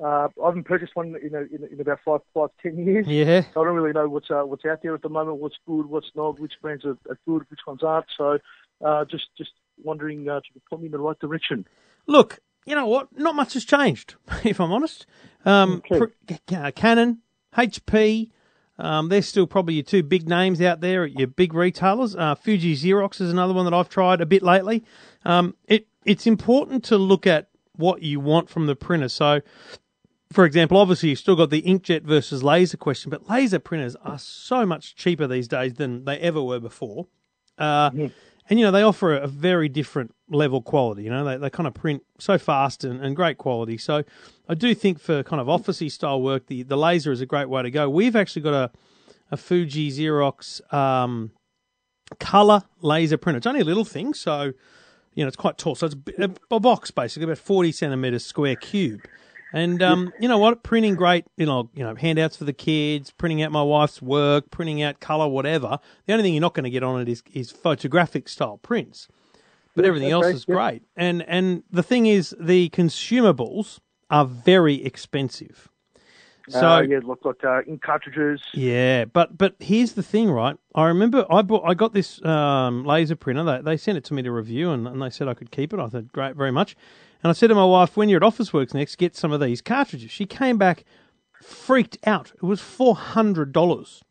Uh, 0.01 0.27
I 0.43 0.45
haven't 0.47 0.63
purchased 0.63 0.95
one 0.95 1.15
in, 1.21 1.35
a, 1.35 1.41
in, 1.41 1.67
in 1.71 1.79
about 1.79 1.99
five, 2.03 2.21
five, 2.33 2.49
ten 2.61 2.77
years. 2.85 3.05
Yeah. 3.07 3.41
So 3.53 3.61
I 3.61 3.65
don't 3.65 3.75
really 3.75 3.93
know 3.93 4.09
what's 4.09 4.31
uh, 4.31 4.41
what's 4.41 4.65
out 4.65 4.81
there 4.81 4.95
at 4.95 5.01
the 5.03 5.09
moment. 5.09 5.37
What's 5.37 5.57
good, 5.67 5.85
what's 5.85 6.07
not, 6.15 6.39
which 6.39 6.53
brands 6.61 6.83
are, 6.85 6.97
are 7.09 7.19
good, 7.27 7.43
which 7.49 7.59
ones 7.67 7.83
aren't. 7.83 8.07
So, 8.17 8.39
uh, 8.83 9.05
just 9.05 9.25
just 9.37 9.51
wondering 9.83 10.27
uh, 10.27 10.41
you 10.53 10.61
point 10.69 10.81
me 10.81 10.85
in 10.87 10.91
the 10.93 10.97
right 10.99 11.17
direction. 11.19 11.67
Look, 12.07 12.39
you 12.65 12.73
know 12.75 12.87
what? 12.87 13.09
Not 13.17 13.35
much 13.35 13.53
has 13.53 13.65
changed, 13.65 14.15
if 14.43 14.59
I'm 14.59 14.71
honest. 14.71 15.05
Um, 15.45 15.83
Okay. 15.91 15.99
pr- 16.27 16.35
Ca- 16.47 16.71
Canon, 16.71 17.19
HP, 17.55 18.29
um, 18.79 19.09
they're 19.09 19.21
still 19.21 19.45
probably 19.45 19.75
your 19.75 19.83
two 19.83 20.01
big 20.01 20.27
names 20.27 20.59
out 20.59 20.81
there, 20.81 21.05
your 21.05 21.27
big 21.27 21.53
retailers. 21.53 22.15
Uh, 22.15 22.33
Fuji 22.35 22.75
Xerox 22.75 23.21
is 23.21 23.31
another 23.31 23.53
one 23.53 23.65
that 23.65 23.73
I've 23.75 23.89
tried 23.89 24.21
a 24.21 24.25
bit 24.25 24.41
lately. 24.41 24.83
Um, 25.23 25.55
it 25.67 25.87
it's 26.03 26.25
important 26.25 26.83
to 26.85 26.97
look 26.97 27.27
at 27.27 27.49
what 27.75 28.01
you 28.01 28.19
want 28.19 28.49
from 28.49 28.67
the 28.67 28.75
printer. 28.75 29.09
So, 29.09 29.41
for 30.33 30.45
example, 30.45 30.77
obviously 30.77 31.09
you've 31.09 31.19
still 31.19 31.35
got 31.35 31.49
the 31.49 31.61
inkjet 31.61 32.03
versus 32.03 32.43
laser 32.43 32.77
question, 32.77 33.09
but 33.09 33.29
laser 33.29 33.59
printers 33.59 33.95
are 34.03 34.19
so 34.19 34.65
much 34.65 34.95
cheaper 34.95 35.27
these 35.27 35.47
days 35.47 35.75
than 35.75 36.05
they 36.05 36.17
ever 36.19 36.41
were 36.41 36.59
before. 36.59 37.07
Uh, 37.57 37.91
And, 38.49 38.59
you 38.59 38.65
know, 38.65 38.73
they 38.73 38.83
offer 38.83 39.15
a 39.15 39.25
very 39.25 39.69
different 39.69 40.13
level 40.27 40.61
quality. 40.61 41.03
You 41.03 41.11
know, 41.11 41.23
they, 41.23 41.37
they 41.37 41.49
kind 41.49 41.65
of 41.65 41.73
print 41.73 42.03
so 42.19 42.37
fast 42.37 42.83
and, 42.83 42.99
and 42.99 43.15
great 43.15 43.37
quality. 43.37 43.77
So 43.77 44.03
I 44.49 44.53
do 44.53 44.75
think 44.75 44.99
for 44.99 45.23
kind 45.23 45.39
of 45.39 45.47
officey 45.47 45.89
style 45.89 46.21
work, 46.21 46.47
the, 46.47 46.63
the 46.63 46.75
laser 46.75 47.13
is 47.13 47.21
a 47.21 47.25
great 47.25 47.47
way 47.47 47.63
to 47.63 47.71
go. 47.71 47.89
We've 47.89 48.17
actually 48.17 48.41
got 48.41 48.53
a, 48.53 48.71
a 49.31 49.37
Fuji 49.37 49.89
Xerox 49.91 50.59
um, 50.73 51.31
color 52.19 52.63
laser 52.81 53.15
printer. 53.17 53.37
It's 53.37 53.47
only 53.47 53.61
a 53.61 53.65
little 53.65 53.85
thing, 53.85 54.13
so 54.13 54.51
you 55.13 55.23
know 55.23 55.27
it's 55.27 55.37
quite 55.37 55.57
tall. 55.57 55.75
So 55.75 55.85
it's 55.87 55.95
a, 56.19 56.29
a 56.51 56.59
box 56.59 56.91
basically, 56.91 57.23
about 57.23 57.37
forty 57.37 57.71
centimeters 57.71 58.25
square 58.25 58.57
cube. 58.57 59.01
And 59.53 59.83
um, 59.83 60.11
you 60.19 60.27
know 60.27 60.39
what? 60.39 60.63
Printing 60.63 60.95
great, 60.95 61.25
you 61.37 61.45
know, 61.45 61.69
you 61.75 61.83
know, 61.83 61.93
handouts 61.93 62.35
for 62.35 62.43
the 62.43 62.53
kids, 62.53 63.11
printing 63.11 63.43
out 63.43 63.51
my 63.51 63.61
wife's 63.61 64.01
work, 64.01 64.49
printing 64.49 64.81
out 64.81 64.99
color, 64.99 65.27
whatever. 65.27 65.77
The 66.07 66.13
only 66.13 66.23
thing 66.23 66.33
you're 66.33 66.41
not 66.41 66.55
going 66.55 66.63
to 66.63 66.71
get 66.71 66.81
on 66.81 66.99
it 66.99 67.07
is, 67.07 67.21
is 67.31 67.51
photographic 67.51 68.27
style 68.27 68.57
prints, 68.57 69.07
but 69.75 69.85
everything 69.85 70.09
else 70.09 70.25
okay, 70.25 70.35
is 70.35 70.45
yeah. 70.47 70.55
great. 70.55 70.83
And 70.95 71.23
and 71.27 71.61
the 71.69 71.83
thing 71.83 72.07
is, 72.07 72.35
the 72.39 72.69
consumables 72.69 73.79
are 74.09 74.25
very 74.25 74.83
expensive. 74.83 75.69
So 76.49 76.67
uh, 76.67 76.81
yeah, 76.81 76.99
look, 77.03 77.23
got 77.23 77.43
uh, 77.45 77.61
ink 77.67 77.81
cartridges. 77.83 78.41
yeah, 78.53 79.05
but 79.05 79.37
but 79.37 79.55
here's 79.59 79.93
the 79.93 80.03
thing, 80.03 80.29
right? 80.29 80.57
I 80.75 80.87
remember 80.87 81.25
I 81.29 81.41
bought 81.41 81.63
I 81.63 81.73
got 81.73 81.93
this 81.93 82.23
um, 82.25 82.83
laser 82.83 83.15
printer. 83.15 83.43
They 83.43 83.61
they 83.61 83.77
sent 83.77 83.97
it 83.97 84.03
to 84.05 84.13
me 84.13 84.23
to 84.23 84.31
review, 84.31 84.71
and, 84.71 84.87
and 84.87 85.01
they 85.01 85.09
said 85.09 85.27
I 85.27 85.35
could 85.35 85.51
keep 85.51 85.73
it. 85.73 85.79
I 85.79 85.87
thought 85.87 86.11
great, 86.11 86.35
very 86.35 86.51
much. 86.51 86.75
And 87.23 87.29
I 87.29 87.33
said 87.33 87.47
to 87.47 87.55
my 87.55 87.65
wife, 87.65 87.95
when 87.95 88.09
you're 88.09 88.23
at 88.23 88.33
Officeworks 88.33 88.73
next, 88.73 88.97
get 88.97 89.15
some 89.15 89.31
of 89.31 89.39
these 89.39 89.61
cartridges. 89.61 90.11
She 90.11 90.25
came 90.25 90.57
back 90.57 90.83
freaked 91.41 91.97
out. 92.05 92.31
It 92.35 92.43
was 92.43 92.59
four 92.61 92.95
hundred 92.95 93.51
dollars, 93.53 94.03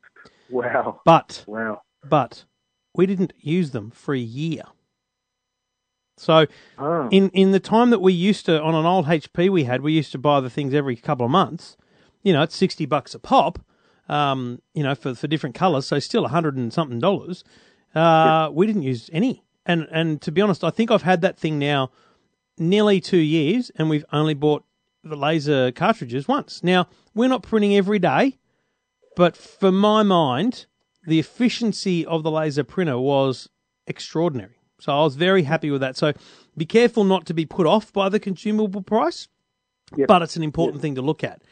Wow, 0.50 1.00
but 1.04 1.44
wow. 1.46 1.82
but 2.08 2.44
we 2.94 3.06
didn't 3.06 3.32
use 3.38 3.70
them 3.72 3.90
for 3.90 4.14
a 4.14 4.18
year. 4.18 4.62
So 6.16 6.46
Oh. 6.78 7.08
in 7.10 7.30
in 7.30 7.52
the 7.52 7.60
time 7.60 7.90
that 7.90 8.00
we 8.00 8.12
used 8.12 8.46
to 8.46 8.60
on 8.62 8.74
an 8.74 8.86
old 8.86 9.06
HP 9.06 9.48
we 9.50 9.64
had, 9.64 9.82
we 9.82 9.92
used 9.92 10.12
to 10.12 10.18
buy 10.18 10.40
the 10.40 10.50
things 10.50 10.74
every 10.74 10.96
couple 10.96 11.24
of 11.26 11.30
months. 11.32 11.76
You 12.22 12.32
know, 12.32 12.42
it's 12.42 12.56
sixty 12.56 12.86
bucks 12.86 13.14
a 13.14 13.18
pop. 13.18 13.58
Um, 14.08 14.60
you 14.74 14.82
know, 14.82 14.94
for 14.94 15.14
for 15.14 15.26
different 15.26 15.54
colours, 15.54 15.86
so 15.86 15.98
still 15.98 16.24
a 16.24 16.28
hundred 16.28 16.56
and 16.56 16.72
something 16.72 16.98
dollars. 16.98 17.44
Uh, 17.94 18.50
we 18.52 18.66
didn't 18.66 18.82
use 18.82 19.08
any, 19.12 19.44
and 19.64 19.86
and 19.90 20.20
to 20.22 20.32
be 20.32 20.40
honest, 20.40 20.64
I 20.64 20.70
think 20.70 20.90
I've 20.90 21.02
had 21.02 21.20
that 21.22 21.38
thing 21.38 21.58
now 21.58 21.90
nearly 22.58 23.00
two 23.00 23.16
years, 23.18 23.70
and 23.76 23.88
we've 23.88 24.04
only 24.12 24.34
bought 24.34 24.64
the 25.04 25.16
laser 25.16 25.72
cartridges 25.72 26.28
once. 26.28 26.62
Now 26.62 26.86
we're 27.14 27.28
not 27.28 27.42
printing 27.42 27.74
every 27.76 27.98
day, 27.98 28.38
but 29.16 29.36
for 29.36 29.72
my 29.72 30.02
mind, 30.02 30.66
the 31.06 31.18
efficiency 31.18 32.06
of 32.06 32.22
the 32.22 32.30
laser 32.30 32.64
printer 32.64 32.98
was 32.98 33.48
extraordinary. 33.86 34.54
So 34.80 34.92
I 34.92 35.02
was 35.02 35.16
very 35.16 35.42
happy 35.42 35.70
with 35.70 35.80
that. 35.80 35.96
So 35.96 36.12
be 36.56 36.66
careful 36.66 37.04
not 37.04 37.26
to 37.26 37.34
be 37.34 37.46
put 37.46 37.66
off 37.66 37.92
by 37.92 38.08
the 38.08 38.20
consumable 38.20 38.82
price, 38.82 39.28
Yep. 39.96 40.08
but 40.08 40.22
it's 40.22 40.36
an 40.36 40.42
important 40.42 40.80
thing 40.82 40.94
to 40.94 41.02
look 41.02 41.22
at. 41.24 41.42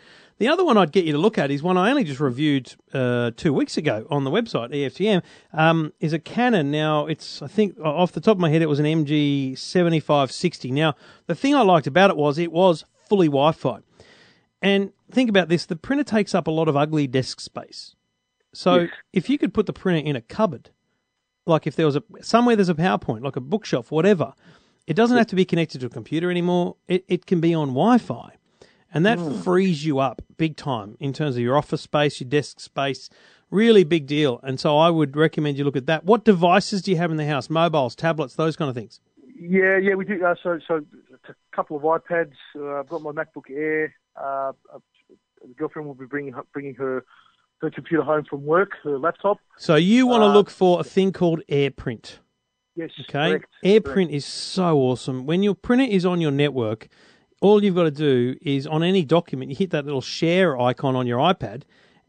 The 0.40 0.48
other 0.48 0.64
one 0.64 0.78
I'd 0.78 0.90
get 0.90 1.04
you 1.04 1.12
to 1.12 1.18
look 1.18 1.36
at 1.36 1.50
is 1.50 1.62
one 1.62 1.76
I 1.76 1.90
only 1.90 2.02
just 2.02 2.18
reviewed 2.18 2.74
uh, 2.94 3.30
two 3.36 3.52
weeks 3.52 3.76
ago 3.76 4.06
on 4.08 4.24
the 4.24 4.30
website 4.30 4.70
EFTM. 4.72 5.22
Um, 5.52 5.92
is 6.00 6.14
a 6.14 6.18
Canon. 6.18 6.70
Now 6.70 7.04
it's 7.06 7.42
I 7.42 7.46
think 7.46 7.78
off 7.78 8.12
the 8.12 8.22
top 8.22 8.36
of 8.38 8.40
my 8.40 8.48
head 8.48 8.62
it 8.62 8.66
was 8.68 8.78
an 8.78 8.86
MG 8.86 9.56
seventy 9.58 10.00
five 10.00 10.32
sixty. 10.32 10.70
Now 10.70 10.94
the 11.26 11.34
thing 11.34 11.54
I 11.54 11.60
liked 11.60 11.86
about 11.86 12.08
it 12.08 12.16
was 12.16 12.38
it 12.38 12.52
was 12.52 12.86
fully 13.06 13.26
Wi-Fi. 13.26 13.80
And 14.62 14.92
think 15.10 15.28
about 15.28 15.50
this: 15.50 15.66
the 15.66 15.76
printer 15.76 16.04
takes 16.04 16.34
up 16.34 16.46
a 16.46 16.50
lot 16.50 16.68
of 16.68 16.76
ugly 16.76 17.06
desk 17.06 17.38
space. 17.38 17.94
So 18.54 18.76
Yes. 18.76 18.90
if 19.12 19.28
you 19.28 19.36
could 19.36 19.52
put 19.52 19.66
the 19.66 19.74
printer 19.74 20.08
in 20.08 20.16
a 20.16 20.22
cupboard, 20.22 20.70
like 21.44 21.66
if 21.66 21.76
there 21.76 21.84
was 21.84 21.96
a 21.96 22.02
somewhere 22.22 22.56
there's 22.56 22.70
a 22.70 22.74
PowerPoint, 22.74 23.22
like 23.22 23.36
a 23.36 23.42
bookshelf, 23.42 23.90
whatever, 23.92 24.32
it 24.86 24.94
doesn't 24.94 25.18
have 25.18 25.26
to 25.26 25.36
be 25.36 25.44
connected 25.44 25.82
to 25.82 25.86
a 25.88 25.90
computer 25.90 26.30
anymore. 26.30 26.76
It 26.88 27.04
it 27.08 27.26
can 27.26 27.42
be 27.42 27.52
on 27.52 27.68
Wi-Fi, 27.74 28.36
and 28.92 29.04
that 29.06 29.18
frees 29.44 29.84
you 29.84 29.98
up 29.98 30.22
big 30.36 30.56
time 30.56 30.96
in 31.00 31.12
terms 31.12 31.36
of 31.36 31.42
your 31.42 31.56
office 31.56 31.82
space, 31.82 32.20
your 32.20 32.28
desk 32.28 32.60
space. 32.60 33.08
Really 33.50 33.82
big 33.84 34.06
deal. 34.06 34.38
And 34.44 34.60
so 34.60 34.78
I 34.78 34.90
would 34.90 35.16
recommend 35.16 35.58
you 35.58 35.64
look 35.64 35.76
at 35.76 35.86
that. 35.86 36.04
What 36.04 36.24
devices 36.24 36.82
do 36.82 36.90
you 36.92 36.96
have 36.98 37.10
in 37.10 37.16
the 37.16 37.26
house? 37.26 37.50
Mobiles, 37.50 37.96
tablets, 37.96 38.34
those 38.36 38.56
kind 38.56 38.68
of 38.68 38.76
things. 38.76 39.00
Yeah, 39.40 39.76
yeah, 39.78 39.94
we 39.94 40.04
do. 40.04 40.24
Uh, 40.24 40.34
so, 40.42 40.60
so 40.68 40.84
a 41.28 41.34
couple 41.56 41.76
of 41.76 41.82
iPads. 41.82 42.32
Uh, 42.54 42.80
I've 42.80 42.88
got 42.88 43.02
my 43.02 43.10
MacBook 43.10 43.50
Air. 43.50 43.94
Uh, 44.14 44.52
the 45.42 45.54
girlfriend 45.56 45.88
will 45.88 45.94
be 45.94 46.06
bringing 46.06 46.32
her, 46.34 46.42
bringing 46.52 46.74
her 46.76 47.04
her 47.62 47.70
computer 47.70 48.02
home 48.02 48.24
from 48.24 48.44
work, 48.44 48.70
her 48.84 48.98
laptop. 48.98 49.38
So 49.58 49.74
you 49.76 50.06
want 50.06 50.22
to 50.22 50.26
Uh, 50.26 50.32
look 50.34 50.48
for 50.48 50.80
a 50.80 50.84
thing 50.84 51.12
called 51.12 51.42
AirPrint. 51.50 52.18
Yes, 52.76 52.90
Okay. 53.00 53.30
correct. 53.30 53.46
AirPrint 53.64 54.10
is 54.10 54.24
so 54.24 54.78
awesome. 54.78 55.26
When 55.26 55.42
your 55.42 55.54
printer 55.54 55.84
is 55.84 56.06
on 56.06 56.20
your 56.20 56.30
network, 56.30 56.88
all 57.40 57.62
you've 57.62 57.74
got 57.74 57.84
to 57.84 57.90
do 57.90 58.36
is 58.42 58.66
on 58.66 58.82
any 58.82 59.04
document, 59.04 59.50
you 59.50 59.56
hit 59.56 59.70
that 59.70 59.84
little 59.84 60.00
share 60.00 60.58
icon 60.58 60.94
on 60.94 61.06
your 61.06 61.18
iPad 61.18 61.62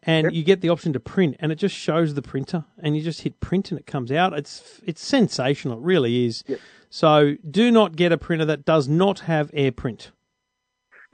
and 0.04 0.34
you 0.34 0.44
get 0.44 0.62
the 0.62 0.70
option 0.70 0.94
to 0.94 1.00
print 1.00 1.36
and 1.40 1.52
it 1.52 1.56
just 1.56 1.76
shows 1.76 2.14
the 2.14 2.22
printer 2.22 2.66
and 2.80 2.96
you 2.98 3.04
just 3.04 3.22
hit 3.22 3.40
print 3.40 3.72
and 3.72 3.80
it 3.80 3.86
comes 3.86 4.12
out. 4.12 4.34
It's 4.34 4.82
it's 4.86 5.04
sensational. 5.04 5.78
It 5.78 5.84
really 5.84 6.26
is. 6.26 6.44
Yep. 6.48 6.60
So 6.90 7.36
do 7.50 7.72
not 7.72 7.96
get 7.96 8.12
a 8.12 8.18
printer 8.18 8.46
that 8.46 8.66
does 8.66 8.88
not 8.88 9.22
have 9.22 9.52
AirPrint. 9.52 10.10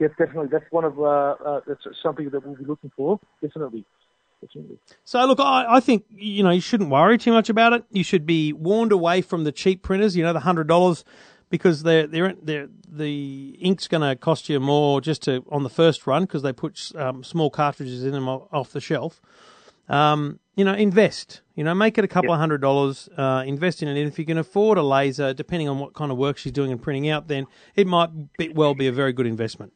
Yes, 0.00 0.10
definitely. 0.18 0.48
That's 0.50 0.64
one 0.70 0.84
of 0.84 0.98
uh, 0.98 1.04
uh, 1.04 1.60
that's 1.66 1.86
something 2.02 2.30
that 2.30 2.46
we'll 2.46 2.56
be 2.56 2.64
looking 2.64 2.90
for. 2.96 3.20
Definitely, 3.42 3.84
definitely. 4.40 4.78
So 5.04 5.24
look, 5.26 5.40
I, 5.40 5.66
I 5.68 5.80
think 5.80 6.04
you 6.10 6.42
know 6.42 6.50
you 6.50 6.60
shouldn't 6.60 6.90
worry 6.90 7.18
too 7.18 7.32
much 7.32 7.48
about 7.48 7.72
it. 7.74 7.84
You 7.90 8.04
should 8.04 8.24
be 8.24 8.52
warned 8.52 8.92
away 8.92 9.22
from 9.22 9.44
the 9.44 9.52
cheap 9.52 9.82
printers. 9.82 10.16
You 10.16 10.24
know 10.24 10.32
the 10.32 10.40
hundred 10.40 10.66
dollars 10.68 11.04
because 11.50 11.82
they're 11.82 12.06
they're, 12.06 12.34
they're 12.42 12.68
the 12.90 13.56
ink's 13.60 13.88
going 13.88 14.08
to 14.08 14.16
cost 14.16 14.48
you 14.48 14.60
more 14.60 15.00
just 15.00 15.22
to 15.22 15.44
on 15.50 15.62
the 15.62 15.70
first 15.70 16.06
run 16.06 16.22
because 16.24 16.42
they 16.42 16.52
put 16.52 16.92
um, 16.96 17.22
small 17.22 17.50
cartridges 17.50 18.04
in 18.04 18.12
them 18.12 18.28
off 18.28 18.72
the 18.72 18.80
shelf. 18.80 19.20
Um, 19.88 20.38
you 20.54 20.64
know, 20.64 20.74
invest. 20.74 21.40
You 21.54 21.64
know, 21.64 21.74
make 21.74 21.98
it 21.98 22.04
a 22.04 22.08
couple 22.08 22.32
of 22.32 22.38
hundred 22.38 22.60
dollars. 22.60 23.08
Uh, 23.16 23.42
invest 23.46 23.82
in 23.82 23.88
it. 23.88 23.98
And 23.98 24.08
if 24.08 24.18
you 24.18 24.24
can 24.24 24.38
afford 24.38 24.76
a 24.76 24.82
laser, 24.82 25.32
depending 25.32 25.68
on 25.68 25.78
what 25.78 25.94
kind 25.94 26.12
of 26.12 26.18
work 26.18 26.36
she's 26.36 26.52
doing 26.52 26.70
and 26.70 26.80
printing 26.82 27.08
out, 27.08 27.28
then 27.28 27.46
it 27.74 27.86
might 27.86 28.10
be, 28.36 28.48
well 28.48 28.74
be 28.74 28.86
a 28.86 28.92
very 28.92 29.12
good 29.12 29.26
investment. 29.26 29.72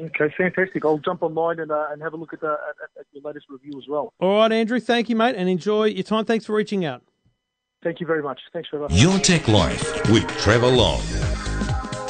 Okay, 0.00 0.32
fantastic. 0.36 0.84
I'll 0.84 0.98
jump 0.98 1.22
online 1.22 1.58
and 1.58 1.70
uh, 1.70 1.88
and 1.90 2.00
have 2.00 2.14
a 2.14 2.16
look 2.16 2.32
at, 2.32 2.40
the, 2.40 2.46
at, 2.46 3.00
at 3.00 3.06
your 3.12 3.22
latest 3.22 3.46
review 3.50 3.78
as 3.78 3.88
well. 3.88 4.14
All 4.20 4.38
right, 4.38 4.52
Andrew. 4.52 4.80
Thank 4.80 5.08
you, 5.08 5.16
mate, 5.16 5.34
and 5.36 5.48
enjoy 5.48 5.86
your 5.86 6.04
time. 6.04 6.24
Thanks 6.24 6.46
for 6.46 6.54
reaching 6.54 6.84
out. 6.84 7.02
Thank 7.82 8.00
you 8.00 8.06
very 8.06 8.22
much. 8.22 8.40
Thanks, 8.52 8.68
Trevor. 8.68 8.88
Your 8.90 9.18
Tech 9.18 9.48
Life 9.48 10.10
with 10.10 10.26
Trevor 10.38 10.68
Long. 10.68 11.00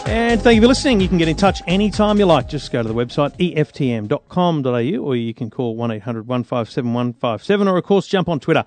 And 0.06 0.42
thank 0.42 0.56
you 0.56 0.62
for 0.62 0.66
listening. 0.66 1.00
You 1.00 1.09
can 1.09 1.18
get 1.18 1.28
in 1.28 1.37
touch 1.37 1.62
anytime 1.68 2.18
you 2.18 2.26
like. 2.26 2.48
Just 2.48 2.72
go 2.72 2.83
to 2.83 2.88
the 2.88 2.94
website 2.94 3.37
eftm.com.au 3.37 5.04
or 5.04 5.14
you 5.14 5.33
can 5.33 5.50
call 5.50 5.76
1 5.76 5.90
800 5.92 6.26
157 6.26 6.92
157 6.92 7.68
or, 7.68 7.76
of 7.76 7.85
course, 7.85 8.09
jump 8.09 8.28
on 8.28 8.40
Twitter 8.40 8.64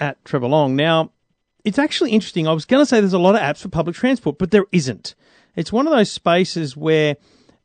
at 0.00 0.24
Trevor 0.24 0.46
Long. 0.46 0.74
Now, 0.74 1.12
it's 1.64 1.78
actually 1.78 2.12
interesting. 2.12 2.48
I 2.48 2.52
was 2.52 2.64
going 2.64 2.80
to 2.80 2.86
say 2.86 3.00
there's 3.00 3.12
a 3.12 3.18
lot 3.18 3.34
of 3.34 3.42
apps 3.42 3.60
for 3.60 3.68
public 3.68 3.96
transport, 3.96 4.38
but 4.38 4.52
there 4.52 4.64
isn't. 4.72 5.14
It's 5.56 5.72
one 5.72 5.86
of 5.86 5.92
those 5.92 6.10
spaces 6.10 6.76
where 6.76 7.16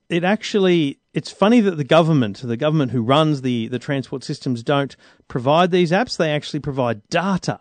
it 0.10 0.25
actually 0.25 0.99
it's 1.13 1.32
funny 1.32 1.62
that 1.62 1.77
the 1.77 1.84
government, 1.84 2.41
the 2.41 2.58
government 2.58 2.91
who 2.91 3.01
runs 3.01 3.41
the, 3.41 3.67
the 3.67 3.80
transport 3.80 4.23
systems, 4.23 4.63
don't 4.63 4.95
provide 5.27 5.71
these 5.71 5.91
apps. 5.91 6.17
They 6.17 6.32
actually 6.32 6.60
provide 6.60 7.08
data. 7.10 7.60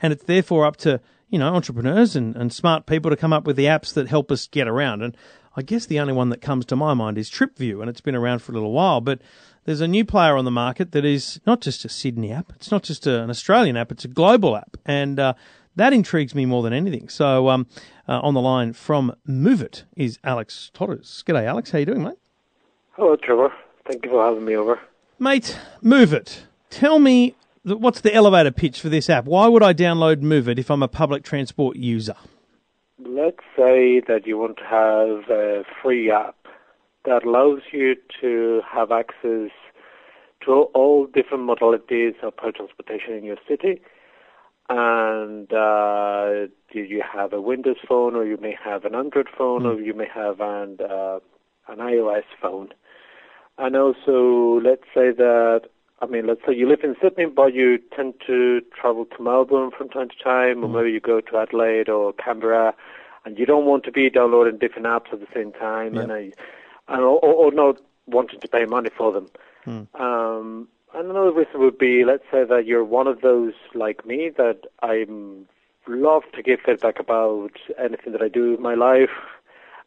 And 0.00 0.12
it's 0.12 0.24
therefore 0.24 0.66
up 0.66 0.76
to, 0.78 1.00
you 1.28 1.38
know, 1.38 1.54
entrepreneurs 1.54 2.16
and, 2.16 2.36
and 2.36 2.52
smart 2.52 2.86
people 2.86 3.10
to 3.10 3.16
come 3.16 3.32
up 3.32 3.44
with 3.44 3.56
the 3.56 3.64
apps 3.64 3.92
that 3.94 4.08
help 4.08 4.30
us 4.30 4.46
get 4.46 4.68
around. 4.68 5.02
And 5.02 5.16
I 5.56 5.62
guess 5.62 5.86
the 5.86 5.98
only 6.00 6.12
one 6.12 6.28
that 6.30 6.40
comes 6.40 6.66
to 6.66 6.76
my 6.76 6.94
mind 6.94 7.16
is 7.16 7.30
TripView, 7.30 7.80
and 7.80 7.88
it's 7.88 8.02
been 8.02 8.14
around 8.14 8.40
for 8.40 8.52
a 8.52 8.54
little 8.54 8.72
while. 8.72 9.00
But 9.00 9.20
there's 9.64 9.80
a 9.80 9.88
new 9.88 10.04
player 10.04 10.36
on 10.36 10.44
the 10.44 10.50
market 10.50 10.92
that 10.92 11.04
is 11.04 11.40
not 11.46 11.60
just 11.60 11.84
a 11.84 11.88
Sydney 11.88 12.30
app, 12.30 12.52
it's 12.54 12.70
not 12.70 12.82
just 12.82 13.06
a, 13.06 13.22
an 13.22 13.30
Australian 13.30 13.76
app, 13.76 13.90
it's 13.90 14.04
a 14.04 14.08
global 14.08 14.56
app. 14.56 14.76
And 14.84 15.18
uh, 15.18 15.34
that 15.74 15.92
intrigues 15.92 16.34
me 16.34 16.46
more 16.46 16.62
than 16.62 16.72
anything. 16.72 17.08
So 17.08 17.48
um, 17.48 17.66
uh, 18.08 18.20
on 18.20 18.34
the 18.34 18.40
line 18.40 18.74
from 18.74 19.14
Moovit 19.26 19.84
is 19.96 20.18
Alex 20.22 20.70
Torres. 20.74 21.24
G'day, 21.26 21.44
Alex. 21.44 21.70
How 21.70 21.78
you 21.78 21.86
doing, 21.86 22.02
mate? 22.02 22.18
Hello, 22.92 23.16
Trevor. 23.16 23.52
Thank 23.86 24.04
you 24.04 24.10
for 24.10 24.24
having 24.24 24.44
me 24.44 24.56
over. 24.56 24.80
Mate, 25.18 25.58
Moovit. 25.82 26.40
Tell 26.70 26.98
me 26.98 27.34
what's 27.66 28.00
the 28.00 28.14
elevator 28.14 28.50
pitch 28.50 28.80
for 28.80 28.88
this 28.88 29.10
app? 29.10 29.24
Why 29.24 29.48
would 29.48 29.62
I 29.62 29.74
download 29.74 30.22
Moovit 30.22 30.58
if 30.58 30.70
I'm 30.70 30.82
a 30.82 30.88
public 30.88 31.24
transport 31.24 31.76
user? 31.76 32.16
Let's 32.98 33.42
say 33.56 34.00
that 34.06 34.22
you 34.24 34.38
want 34.38 34.58
to 34.58 34.64
have 34.64 35.30
a 35.30 35.64
free 35.82 36.10
app 36.10 36.36
that 37.04 37.24
allows 37.24 37.60
you 37.72 37.96
to 38.20 38.62
have 38.70 38.90
access 38.90 39.50
to 40.44 40.52
all 40.74 41.06
different 41.06 41.48
modalities 41.48 42.14
of 42.22 42.36
public 42.36 42.56
transportation 42.56 43.14
in 43.14 43.24
your 43.24 43.36
city. 43.48 43.80
And 44.68 45.52
uh, 45.52 46.48
you 46.72 47.02
have 47.14 47.32
a 47.32 47.40
Windows 47.40 47.76
phone, 47.88 48.16
or 48.16 48.24
you 48.24 48.36
may 48.36 48.56
have 48.64 48.84
an 48.84 48.94
Android 48.94 49.28
phone, 49.36 49.64
or 49.64 49.80
you 49.80 49.94
may 49.94 50.08
have 50.12 50.40
an 50.40 50.78
uh, 50.80 51.20
an 51.68 51.78
iOS 51.78 52.24
phone. 52.40 52.70
and 53.58 53.76
also 53.76 54.60
let's 54.62 54.84
say 54.94 55.10
that 55.12 55.62
I 56.00 56.06
mean, 56.06 56.26
let's 56.26 56.40
say 56.46 56.54
you 56.54 56.68
live 56.68 56.84
in 56.84 56.94
Sydney, 57.02 57.26
but 57.26 57.54
you 57.54 57.78
tend 57.94 58.14
to 58.26 58.60
travel 58.78 59.06
to 59.06 59.22
Melbourne 59.22 59.70
from 59.76 59.88
time 59.88 60.08
to 60.10 60.22
time, 60.22 60.62
or 60.62 60.68
maybe 60.68 60.92
you 60.92 61.00
go 61.00 61.20
to 61.20 61.38
Adelaide 61.38 61.88
or 61.88 62.12
Canberra, 62.12 62.74
and 63.24 63.38
you 63.38 63.46
don't 63.46 63.64
want 63.64 63.84
to 63.84 63.92
be 63.92 64.10
downloading 64.10 64.58
different 64.58 64.86
apps 64.86 65.12
at 65.12 65.20
the 65.20 65.26
same 65.34 65.52
time, 65.52 65.94
Yep. 65.94 66.02
and, 66.02 66.12
I, 66.12 66.32
and 66.88 67.00
or, 67.00 67.18
or 67.18 67.50
not 67.50 67.80
wanting 68.06 68.40
to 68.40 68.48
pay 68.48 68.66
money 68.66 68.90
for 68.96 69.10
them. 69.10 69.28
Hmm. 69.64 70.00
Um, 70.00 70.68
and 70.94 71.10
another 71.10 71.32
reason 71.32 71.60
would 71.60 71.78
be, 71.78 72.04
let's 72.04 72.24
say 72.30 72.44
that 72.44 72.66
you're 72.66 72.84
one 72.84 73.06
of 73.06 73.22
those 73.22 73.54
like 73.74 74.06
me 74.06 74.30
that 74.36 74.60
I 74.82 75.06
love 75.88 76.22
to 76.34 76.42
give 76.42 76.60
feedback 76.64 77.00
about 77.00 77.52
anything 77.78 78.12
that 78.12 78.22
I 78.22 78.28
do 78.28 78.54
in 78.54 78.62
my 78.62 78.74
life, 78.74 79.10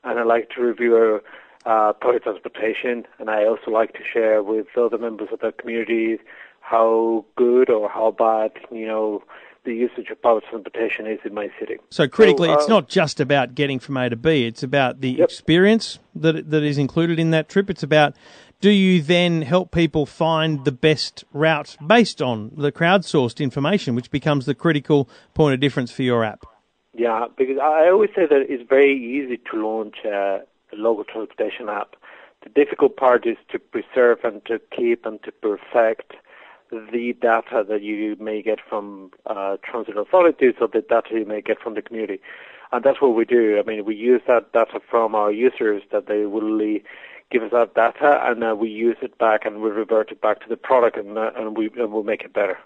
and 0.03 0.19
I 0.19 0.23
like 0.23 0.49
to 0.51 0.61
review 0.61 1.21
uh, 1.69 1.93
public 1.93 2.23
transportation, 2.23 3.05
and 3.19 3.29
I 3.29 3.45
also 3.45 3.69
like 3.69 3.93
to 3.93 3.99
share 4.03 4.41
with 4.41 4.65
other 4.75 4.97
members 4.97 5.29
of 5.31 5.39
the 5.39 5.51
community 5.51 6.17
how 6.61 7.25
good 7.35 7.69
or 7.69 7.89
how 7.89 8.09
bad, 8.11 8.51
you 8.71 8.87
know, 8.87 9.23
the 9.65 9.73
usage 9.73 10.09
of 10.09 10.19
public 10.19 10.45
transportation 10.49 11.05
is 11.05 11.19
in 11.23 11.33
my 11.33 11.49
city. 11.59 11.77
So 11.91 12.07
critically, 12.07 12.47
So, 12.49 12.53
it's 12.53 12.69
uh, 12.69 12.73
not 12.73 12.89
just 12.89 13.19
about 13.19 13.53
getting 13.53 13.77
from 13.77 13.97
A 13.97 14.09
to 14.09 14.15
B. 14.15 14.47
It's 14.47 14.63
about 14.63 15.01
the 15.01 15.11
Yep. 15.11 15.25
experience 15.25 15.99
that 16.15 16.49
that 16.49 16.63
is 16.63 16.79
included 16.79 17.19
in 17.19 17.29
that 17.31 17.49
trip. 17.49 17.69
It's 17.69 17.83
about 17.83 18.15
do 18.61 18.71
you 18.71 19.01
then 19.01 19.43
help 19.43 19.71
people 19.71 20.05
find 20.05 20.65
the 20.65 20.71
best 20.71 21.23
route 21.33 21.77
based 21.85 22.21
on 22.21 22.51
the 22.57 22.71
crowdsourced 22.71 23.39
information, 23.39 23.95
which 23.95 24.09
becomes 24.09 24.45
the 24.45 24.55
critical 24.55 25.07
point 25.33 25.53
of 25.53 25.59
difference 25.59 25.91
for 25.91 26.03
your 26.03 26.23
app. 26.23 26.45
Yeah, 26.93 27.27
because 27.37 27.57
I 27.61 27.89
always 27.89 28.09
say 28.15 28.25
that 28.25 28.45
it's 28.49 28.67
very 28.67 28.97
easy 28.97 29.39
to 29.51 29.63
launch 29.63 29.97
a, 30.03 30.41
a 30.71 30.75
local 30.75 31.03
transportation 31.03 31.69
app. 31.69 31.95
The 32.43 32.49
difficult 32.49 32.95
part 32.95 33.25
is 33.27 33.37
to 33.51 33.59
preserve 33.59 34.19
and 34.23 34.43
to 34.45 34.59
keep 34.75 35.05
and 35.05 35.21
to 35.23 35.31
perfect 35.31 36.13
the 36.71 37.13
data 37.19 37.65
that 37.67 37.81
you 37.81 38.15
may 38.19 38.41
get 38.41 38.59
from 38.67 39.11
uh, 39.25 39.57
transit 39.63 39.97
authorities 39.97 40.53
or 40.61 40.67
the 40.67 40.81
data 40.81 41.09
you 41.11 41.25
may 41.25 41.41
get 41.41 41.59
from 41.59 41.73
the 41.73 41.81
community. 41.81 42.21
And 42.71 42.83
that's 42.83 43.01
what 43.01 43.15
we 43.15 43.25
do. 43.25 43.59
I 43.59 43.67
mean, 43.67 43.83
we 43.85 43.95
use 43.95 44.21
that 44.27 44.53
data 44.53 44.79
from 44.89 45.15
our 45.15 45.31
users 45.31 45.81
that 45.91 46.07
they 46.07 46.25
willingly 46.25 46.83
give 47.31 47.43
us 47.43 47.51
that 47.51 47.73
data 47.75 48.21
and 48.25 48.43
uh, 48.43 48.55
we 48.55 48.69
use 48.69 48.97
it 49.01 49.17
back 49.17 49.45
and 49.45 49.61
we 49.61 49.69
revert 49.69 50.11
it 50.11 50.21
back 50.21 50.41
to 50.41 50.49
the 50.49 50.57
product 50.57 50.97
and, 50.97 51.17
uh, 51.17 51.31
and 51.35 51.57
we 51.57 51.69
and 51.77 51.91
we'll 51.91 52.03
make 52.03 52.23
it 52.23 52.33
better. 52.33 52.57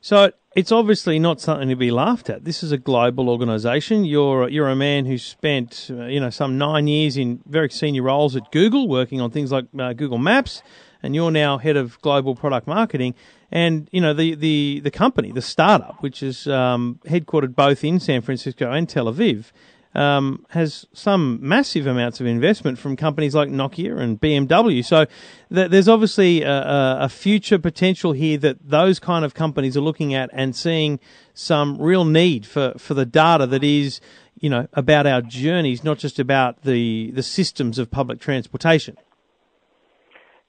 So 0.00 0.32
it's 0.56 0.72
obviously 0.72 1.18
not 1.18 1.40
something 1.40 1.68
to 1.68 1.76
be 1.76 1.90
laughed 1.90 2.30
at. 2.30 2.44
This 2.44 2.62
is 2.62 2.72
a 2.72 2.78
global 2.78 3.28
organisation. 3.28 4.04
You're 4.04 4.48
you're 4.48 4.68
a 4.68 4.76
man 4.76 5.04
who 5.06 5.18
spent 5.18 5.88
uh, 5.90 6.06
you 6.06 6.18
know 6.18 6.30
some 6.30 6.58
nine 6.58 6.88
years 6.88 7.16
in 7.16 7.40
very 7.46 7.70
senior 7.70 8.02
roles 8.02 8.34
at 8.34 8.50
Google, 8.50 8.88
working 8.88 9.20
on 9.20 9.30
things 9.30 9.52
like 9.52 9.66
uh, 9.78 9.92
Google 9.92 10.18
Maps, 10.18 10.62
and 11.02 11.14
you're 11.14 11.30
now 11.30 11.58
head 11.58 11.76
of 11.76 12.00
global 12.00 12.34
product 12.34 12.66
marketing. 12.66 13.14
And 13.52 13.88
you 13.92 14.00
know 14.00 14.14
the 14.14 14.34
the 14.34 14.80
the 14.82 14.90
company, 14.90 15.32
the 15.32 15.42
startup, 15.42 16.02
which 16.02 16.22
is 16.22 16.46
um, 16.46 16.98
headquartered 17.04 17.54
both 17.54 17.84
in 17.84 18.00
San 18.00 18.22
Francisco 18.22 18.70
and 18.70 18.88
Tel 18.88 19.06
Aviv. 19.06 19.52
Um, 19.92 20.46
has 20.50 20.86
some 20.92 21.40
massive 21.42 21.84
amounts 21.88 22.20
of 22.20 22.26
investment 22.26 22.78
from 22.78 22.94
companies 22.94 23.34
like 23.34 23.48
Nokia 23.48 23.98
and 23.98 24.20
BMW. 24.20 24.84
So 24.84 25.06
th- 25.52 25.68
there's 25.68 25.88
obviously 25.88 26.42
a, 26.42 26.98
a, 27.00 27.08
future 27.08 27.58
potential 27.58 28.12
here 28.12 28.38
that 28.38 28.58
those 28.62 29.00
kind 29.00 29.24
of 29.24 29.34
companies 29.34 29.76
are 29.76 29.80
looking 29.80 30.14
at 30.14 30.30
and 30.32 30.54
seeing 30.54 31.00
some 31.34 31.76
real 31.82 32.04
need 32.04 32.46
for, 32.46 32.74
for 32.78 32.94
the 32.94 33.04
data 33.04 33.48
that 33.48 33.64
is, 33.64 34.00
you 34.38 34.48
know, 34.48 34.68
about 34.74 35.08
our 35.08 35.22
journeys, 35.22 35.82
not 35.82 35.98
just 35.98 36.20
about 36.20 36.62
the, 36.62 37.10
the 37.10 37.22
systems 37.24 37.76
of 37.76 37.90
public 37.90 38.20
transportation. 38.20 38.96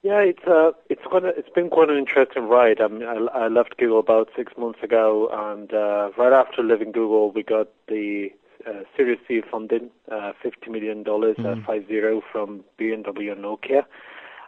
Yeah, 0.04 0.20
it's 0.20 0.44
uh, 0.48 0.72
it's 0.90 1.04
quite 1.06 1.26
a, 1.26 1.28
it's 1.30 1.50
been 1.50 1.70
quite 1.70 1.90
an 1.90 1.98
interesting 1.98 2.48
ride. 2.48 2.82
I, 2.82 2.88
mean, 2.88 3.04
I, 3.04 3.46
I 3.46 3.48
left 3.50 3.78
Google 3.78 4.00
about 4.00 4.30
six 4.36 4.52
months 4.58 4.82
ago, 4.82 5.30
and 5.32 5.72
uh, 5.72 6.10
right 6.18 6.34
after 6.34 6.64
leaving 6.64 6.92
Google, 6.92 7.32
we 7.32 7.44
got 7.44 7.68
the 7.88 8.32
uh, 8.68 8.84
Series 8.96 9.20
funding, 9.50 9.90
uh, 10.12 10.32
fifty 10.42 10.70
million 10.70 11.04
dollars, 11.04 11.36
uh, 11.40 11.56
five 11.66 11.88
zero 11.88 12.22
from 12.32 12.64
BMW 12.80 13.32
and 13.32 13.44
Nokia, 13.44 13.84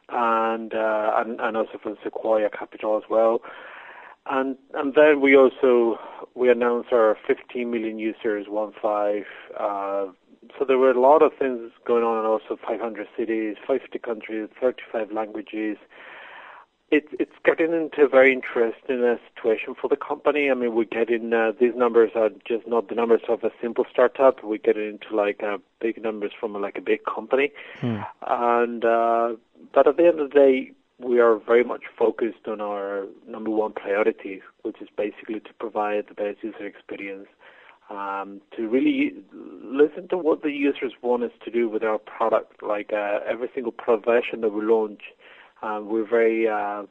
and 0.09 0.73
uh, 0.73 1.11
and 1.17 1.39
and 1.39 1.57
also 1.57 1.77
from 1.81 1.97
Sequoia 2.03 2.49
Capital 2.49 2.97
as 2.97 3.03
well. 3.09 3.41
And 4.25 4.57
and 4.73 4.93
then 4.95 5.21
we 5.21 5.35
also 5.35 5.99
we 6.35 6.49
announced 6.49 6.89
our 6.93 7.17
15 7.27 7.69
million 7.69 7.99
users, 7.99 8.45
one 8.47 8.71
five. 8.81 9.23
Uh, 9.59 10.07
so 10.57 10.65
there 10.65 10.77
were 10.77 10.91
a 10.91 10.99
lot 10.99 11.21
of 11.21 11.31
things 11.37 11.71
going 11.85 12.03
on, 12.03 12.17
and 12.17 12.27
also 12.27 12.57
500 12.67 13.07
cities, 13.17 13.55
50 13.65 13.97
countries, 13.99 14.49
35 14.59 15.11
languages. 15.11 15.77
It's 16.91 17.07
it's 17.19 17.31
getting 17.43 17.73
into 17.73 18.03
a 18.03 18.07
very 18.07 18.31
interesting 18.31 19.03
uh, 19.03 19.15
situation 19.33 19.73
for 19.79 19.87
the 19.87 19.95
company. 19.95 20.51
I 20.51 20.53
mean, 20.53 20.75
we're 20.75 20.83
getting 20.83 21.33
uh, 21.33 21.51
these 21.59 21.73
numbers 21.75 22.11
are 22.15 22.29
just 22.47 22.67
not 22.67 22.87
the 22.87 22.95
numbers 22.95 23.21
of 23.27 23.43
a 23.43 23.49
simple 23.61 23.85
startup. 23.91 24.43
We're 24.43 24.57
getting 24.57 24.87
into 24.87 25.15
like 25.15 25.41
uh, 25.41 25.57
big 25.81 26.01
numbers 26.01 26.33
from 26.39 26.53
like 26.53 26.77
a 26.77 26.81
big 26.81 26.99
company, 27.05 27.51
and 28.27 28.85
uh, 28.85 29.29
but 29.73 29.87
at 29.87 29.97
the 29.97 30.05
end 30.05 30.19
of 30.19 30.29
the 30.29 30.35
day, 30.35 30.71
we 30.99 31.19
are 31.19 31.37
very 31.37 31.63
much 31.63 31.83
focused 31.97 32.47
on 32.47 32.61
our 32.61 33.05
number 33.27 33.49
one 33.49 33.73
priority, 33.73 34.41
which 34.61 34.81
is 34.81 34.87
basically 34.95 35.39
to 35.39 35.53
provide 35.59 36.05
the 36.07 36.13
best 36.13 36.43
user 36.43 36.65
experience 36.65 37.27
um, 37.89 38.41
to 38.55 38.67
really 38.67 39.13
listen 39.63 40.07
to 40.09 40.17
what 40.17 40.41
the 40.41 40.51
users 40.51 40.93
want 41.01 41.23
us 41.23 41.31
to 41.43 41.51
do 41.51 41.69
with 41.69 41.83
our 41.83 41.97
product. 41.97 42.63
Like 42.63 42.91
uh, 42.93 43.19
every 43.27 43.49
single 43.53 43.71
product 43.71 44.05
version 44.05 44.41
that 44.41 44.53
we 44.53 44.63
launch, 44.63 45.01
um, 45.63 45.87
we're 45.87 46.07
very 46.07 46.47
uh, 46.47 46.83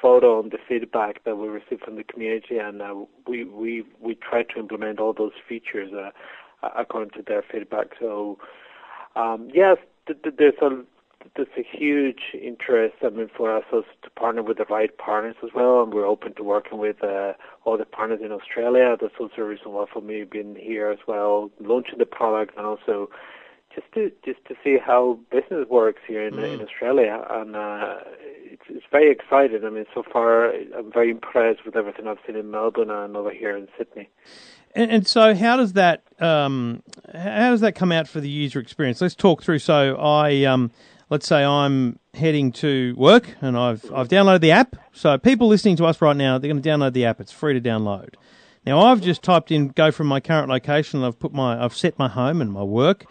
photo 0.00 0.38
on 0.38 0.50
the 0.50 0.58
feedback 0.68 1.24
that 1.24 1.36
we 1.36 1.48
receive 1.48 1.80
from 1.84 1.96
the 1.96 2.04
community, 2.04 2.58
and 2.58 2.80
uh, 2.82 2.94
we 3.26 3.44
we 3.44 3.84
we 4.00 4.14
try 4.14 4.42
to 4.42 4.58
implement 4.58 5.00
all 5.00 5.12
those 5.12 5.32
features 5.48 5.92
uh, 5.92 6.10
according 6.76 7.10
to 7.10 7.22
their 7.26 7.42
feedback. 7.50 7.88
So 7.98 8.38
um, 9.16 9.50
yes, 9.52 9.78
th- 10.06 10.22
th- 10.22 10.36
there's 10.38 10.60
a 10.62 10.84
there's 11.36 11.48
a 11.56 11.66
huge 11.76 12.20
interest. 12.40 12.96
I 13.02 13.10
mean, 13.10 13.28
for 13.36 13.54
us 13.56 13.64
also 13.72 13.86
to 14.02 14.10
partner 14.10 14.42
with 14.42 14.58
the 14.58 14.66
right 14.66 14.96
partners 14.98 15.36
as 15.42 15.50
well, 15.54 15.82
and 15.82 15.92
we're 15.92 16.06
open 16.06 16.34
to 16.34 16.44
working 16.44 16.78
with 16.78 17.02
uh, 17.02 17.32
all 17.64 17.76
the 17.76 17.84
partners 17.84 18.20
in 18.22 18.32
Australia. 18.32 18.96
That's 19.00 19.14
also 19.18 19.42
a 19.42 19.44
reason 19.44 19.72
why 19.72 19.86
for 19.92 20.00
me 20.00 20.24
being 20.24 20.56
here 20.56 20.90
as 20.90 20.98
well, 21.06 21.50
launching 21.60 21.98
the 21.98 22.06
product, 22.06 22.56
and 22.56 22.66
also 22.66 23.10
just 23.78 23.92
to 23.94 24.12
just 24.24 24.44
to 24.46 24.54
see 24.64 24.78
how 24.84 25.18
business 25.30 25.68
works 25.68 26.00
here 26.06 26.26
in, 26.26 26.38
in 26.38 26.60
Australia. 26.60 27.24
And 27.30 27.54
uh, 27.56 27.98
it's 28.18 28.62
it's 28.68 28.86
very 28.90 29.10
exciting. 29.10 29.64
I 29.64 29.70
mean, 29.70 29.86
so 29.94 30.02
far 30.02 30.50
I'm 30.50 30.92
very 30.92 31.10
impressed 31.10 31.64
with 31.64 31.76
everything 31.76 32.06
I've 32.06 32.18
seen 32.26 32.36
in 32.36 32.50
Melbourne 32.50 32.90
and 32.90 33.16
over 33.16 33.30
here 33.30 33.56
in 33.56 33.68
Sydney. 33.76 34.08
And, 34.74 34.90
and 34.90 35.06
so, 35.06 35.34
how 35.34 35.56
does 35.56 35.74
that 35.74 36.02
um, 36.20 36.82
how 37.12 37.50
does 37.50 37.60
that 37.60 37.74
come 37.74 37.92
out 37.92 38.08
for 38.08 38.20
the 38.20 38.28
user 38.28 38.58
experience? 38.58 39.00
Let's 39.00 39.14
talk 39.14 39.42
through. 39.42 39.60
So, 39.60 39.96
I 39.96 40.44
um, 40.44 40.70
let's 41.10 41.26
say 41.26 41.44
I'm 41.44 41.98
heading 42.14 42.52
to 42.52 42.94
work 42.96 43.36
and 43.40 43.56
I've 43.56 43.84
I've 43.92 44.08
downloaded 44.08 44.40
the 44.40 44.52
app. 44.52 44.76
So, 44.92 45.16
people 45.18 45.48
listening 45.48 45.76
to 45.76 45.86
us 45.86 46.02
right 46.02 46.16
now, 46.16 46.38
they're 46.38 46.50
going 46.50 46.62
to 46.62 46.68
download 46.68 46.92
the 46.92 47.04
app. 47.04 47.20
It's 47.20 47.32
free 47.32 47.54
to 47.54 47.60
download. 47.60 48.14
Now, 48.66 48.80
I've 48.80 49.00
just 49.00 49.22
typed 49.22 49.50
in 49.50 49.68
go 49.68 49.90
from 49.90 50.08
my 50.08 50.20
current 50.20 50.48
location. 50.48 50.98
And 50.98 51.06
I've 51.06 51.18
put 51.18 51.32
my 51.32 51.62
I've 51.62 51.76
set 51.76 51.98
my 51.98 52.08
home 52.08 52.42
and 52.42 52.52
my 52.52 52.62
work. 52.62 53.06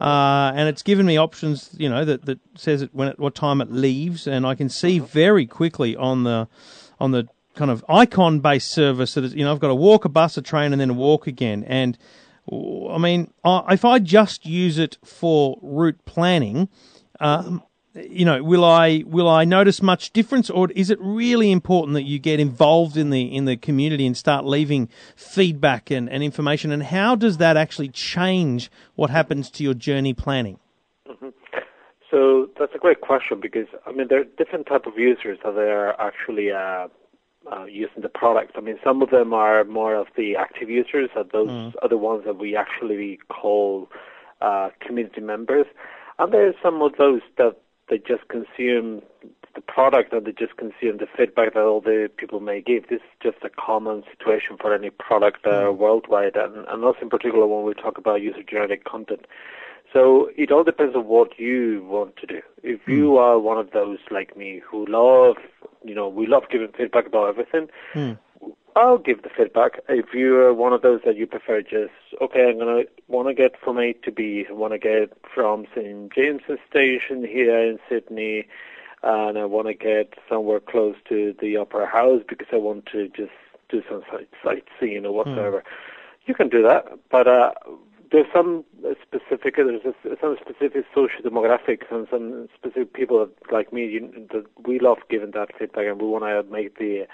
Uh, 0.00 0.52
and 0.54 0.68
it's 0.68 0.82
given 0.82 1.06
me 1.06 1.18
options, 1.18 1.70
you 1.78 1.88
know, 1.88 2.04
that, 2.04 2.24
that 2.26 2.38
says 2.56 2.82
it 2.82 2.90
when 2.92 3.08
it, 3.08 3.18
what 3.18 3.34
time 3.34 3.60
it 3.60 3.70
leaves, 3.70 4.26
and 4.26 4.46
I 4.46 4.54
can 4.54 4.68
see 4.68 4.98
very 4.98 5.46
quickly 5.46 5.94
on 5.96 6.24
the 6.24 6.48
on 6.98 7.10
the 7.10 7.28
kind 7.54 7.70
of 7.70 7.84
icon 7.88 8.40
based 8.40 8.70
service 8.70 9.14
that 9.14 9.24
is, 9.24 9.34
you 9.34 9.44
know 9.44 9.52
I've 9.52 9.60
got 9.60 9.68
to 9.68 9.74
walk, 9.74 10.04
a 10.04 10.08
bus, 10.08 10.36
a 10.36 10.42
train, 10.42 10.72
and 10.72 10.80
then 10.80 10.96
walk 10.96 11.26
again. 11.26 11.64
And 11.64 11.98
I 12.50 12.98
mean, 12.98 13.32
I, 13.44 13.74
if 13.74 13.84
I 13.84 13.98
just 13.98 14.46
use 14.46 14.78
it 14.78 14.98
for 15.04 15.58
route 15.62 16.04
planning, 16.04 16.68
um, 17.20 17.62
you 17.94 18.24
know, 18.24 18.42
will 18.42 18.64
I 18.64 19.04
will 19.06 19.28
I 19.28 19.44
notice 19.44 19.82
much 19.82 20.12
difference, 20.12 20.48
or 20.48 20.70
is 20.72 20.90
it 20.90 20.98
really 21.00 21.52
important 21.52 21.94
that 21.94 22.04
you 22.04 22.18
get 22.18 22.40
involved 22.40 22.96
in 22.96 23.10
the 23.10 23.22
in 23.22 23.44
the 23.44 23.56
community 23.56 24.06
and 24.06 24.16
start 24.16 24.44
leaving 24.44 24.88
feedback 25.14 25.90
and, 25.90 26.08
and 26.08 26.22
information? 26.22 26.72
And 26.72 26.82
how 26.82 27.14
does 27.14 27.36
that 27.36 27.56
actually 27.56 27.88
change 27.88 28.70
what 28.94 29.10
happens 29.10 29.50
to 29.50 29.64
your 29.64 29.74
journey 29.74 30.14
planning? 30.14 30.58
So 32.10 32.48
that's 32.58 32.74
a 32.74 32.78
great 32.78 33.00
question 33.00 33.40
because 33.40 33.66
I 33.86 33.92
mean 33.92 34.08
there 34.08 34.20
are 34.20 34.24
different 34.24 34.66
type 34.66 34.86
of 34.86 34.98
users 34.98 35.38
that 35.44 35.56
are 35.56 36.00
actually 36.00 36.50
uh, 36.50 36.88
uh, 37.50 37.64
using 37.64 38.02
the 38.02 38.08
product. 38.08 38.52
I 38.56 38.60
mean 38.60 38.78
some 38.82 39.02
of 39.02 39.10
them 39.10 39.34
are 39.34 39.64
more 39.64 39.96
of 39.96 40.06
the 40.16 40.36
active 40.36 40.70
users, 40.70 41.10
and 41.14 41.30
those 41.30 41.74
are 41.82 41.88
the 41.90 41.98
ones 41.98 42.24
that 42.24 42.38
we 42.38 42.56
actually 42.56 43.18
call 43.28 43.90
uh, 44.40 44.70
community 44.80 45.20
members. 45.20 45.66
And 46.18 46.32
there's 46.32 46.54
some 46.62 46.80
of 46.82 46.92
those 46.98 47.20
that 47.36 47.56
they 47.92 47.98
just 47.98 48.26
consume 48.28 49.02
the 49.54 49.60
product 49.60 50.14
and 50.14 50.24
they 50.24 50.32
just 50.32 50.56
consume 50.56 50.96
the 50.96 51.06
feedback 51.14 51.52
that 51.52 51.60
all 51.62 51.82
the 51.82 52.08
people 52.16 52.40
may 52.40 52.62
give. 52.62 52.88
This 52.88 53.00
is 53.00 53.16
just 53.22 53.36
a 53.44 53.50
common 53.50 54.02
situation 54.10 54.56
for 54.58 54.74
any 54.74 54.88
product 54.88 55.46
uh, 55.46 55.64
mm. 55.64 55.76
worldwide, 55.76 56.36
and, 56.36 56.64
and 56.68 56.84
also 56.84 57.00
in 57.02 57.10
particular 57.10 57.46
when 57.46 57.66
we 57.66 57.74
talk 57.74 57.98
about 57.98 58.22
user-generated 58.22 58.84
content. 58.84 59.26
So 59.92 60.30
it 60.38 60.50
all 60.50 60.64
depends 60.64 60.96
on 60.96 61.04
what 61.06 61.38
you 61.38 61.84
want 61.86 62.16
to 62.16 62.26
do. 62.26 62.40
If 62.62 62.80
mm. 62.86 62.96
you 62.96 63.18
are 63.18 63.38
one 63.38 63.58
of 63.58 63.72
those 63.72 63.98
like 64.10 64.34
me 64.38 64.62
who 64.66 64.86
love, 64.86 65.36
you 65.84 65.94
know, 65.94 66.08
we 66.08 66.26
love 66.26 66.44
giving 66.50 66.72
feedback 66.74 67.06
about 67.06 67.28
everything, 67.28 67.68
mm. 67.92 68.18
I'll 68.74 68.98
give 68.98 69.22
the 69.22 69.28
feedback. 69.28 69.80
If 69.88 70.14
you're 70.14 70.54
one 70.54 70.72
of 70.72 70.82
those 70.82 71.00
that 71.04 71.16
you 71.16 71.26
prefer 71.26 71.60
just, 71.62 71.92
okay, 72.20 72.48
I'm 72.48 72.58
gonna 72.58 72.84
want 73.08 73.28
to 73.28 73.34
get 73.34 73.58
from 73.62 73.78
A 73.78 73.92
to 73.92 74.12
B, 74.12 74.46
I 74.48 74.52
want 74.52 74.72
to 74.72 74.78
get 74.78 75.12
from 75.34 75.66
St 75.74 76.12
James's 76.12 76.58
Station 76.68 77.24
here 77.24 77.58
in 77.58 77.78
Sydney, 77.88 78.46
and 79.02 79.38
I 79.38 79.44
want 79.44 79.66
to 79.66 79.74
get 79.74 80.14
somewhere 80.28 80.60
close 80.60 80.96
to 81.08 81.34
the 81.40 81.56
Opera 81.56 81.86
House 81.86 82.22
because 82.26 82.48
I 82.52 82.56
want 82.56 82.86
to 82.86 83.08
just 83.08 83.32
do 83.68 83.82
some 83.88 84.02
sight- 84.10 84.28
sightseeing 84.42 85.04
or 85.04 85.12
whatsoever. 85.12 85.64
You 86.24 86.34
can 86.34 86.48
do 86.48 86.62
that, 86.62 86.86
but 87.10 87.26
uh, 87.26 87.52
there's 88.12 88.26
some 88.32 88.64
specific 89.02 89.56
there's 89.56 89.84
a, 89.84 90.16
some 90.20 90.36
specific 90.40 90.84
social 90.94 91.22
demographics 91.22 91.90
and 91.90 92.06
some 92.10 92.48
specific 92.54 92.92
people 92.92 93.18
that, 93.18 93.52
like 93.52 93.72
me 93.72 93.86
you, 93.86 94.28
that 94.32 94.44
we 94.66 94.78
love 94.78 94.98
giving 95.10 95.32
that 95.32 95.48
feedback 95.58 95.86
and 95.86 96.00
we 96.00 96.06
want 96.06 96.24
to 96.24 96.42
make 96.52 96.78
the 96.78 97.06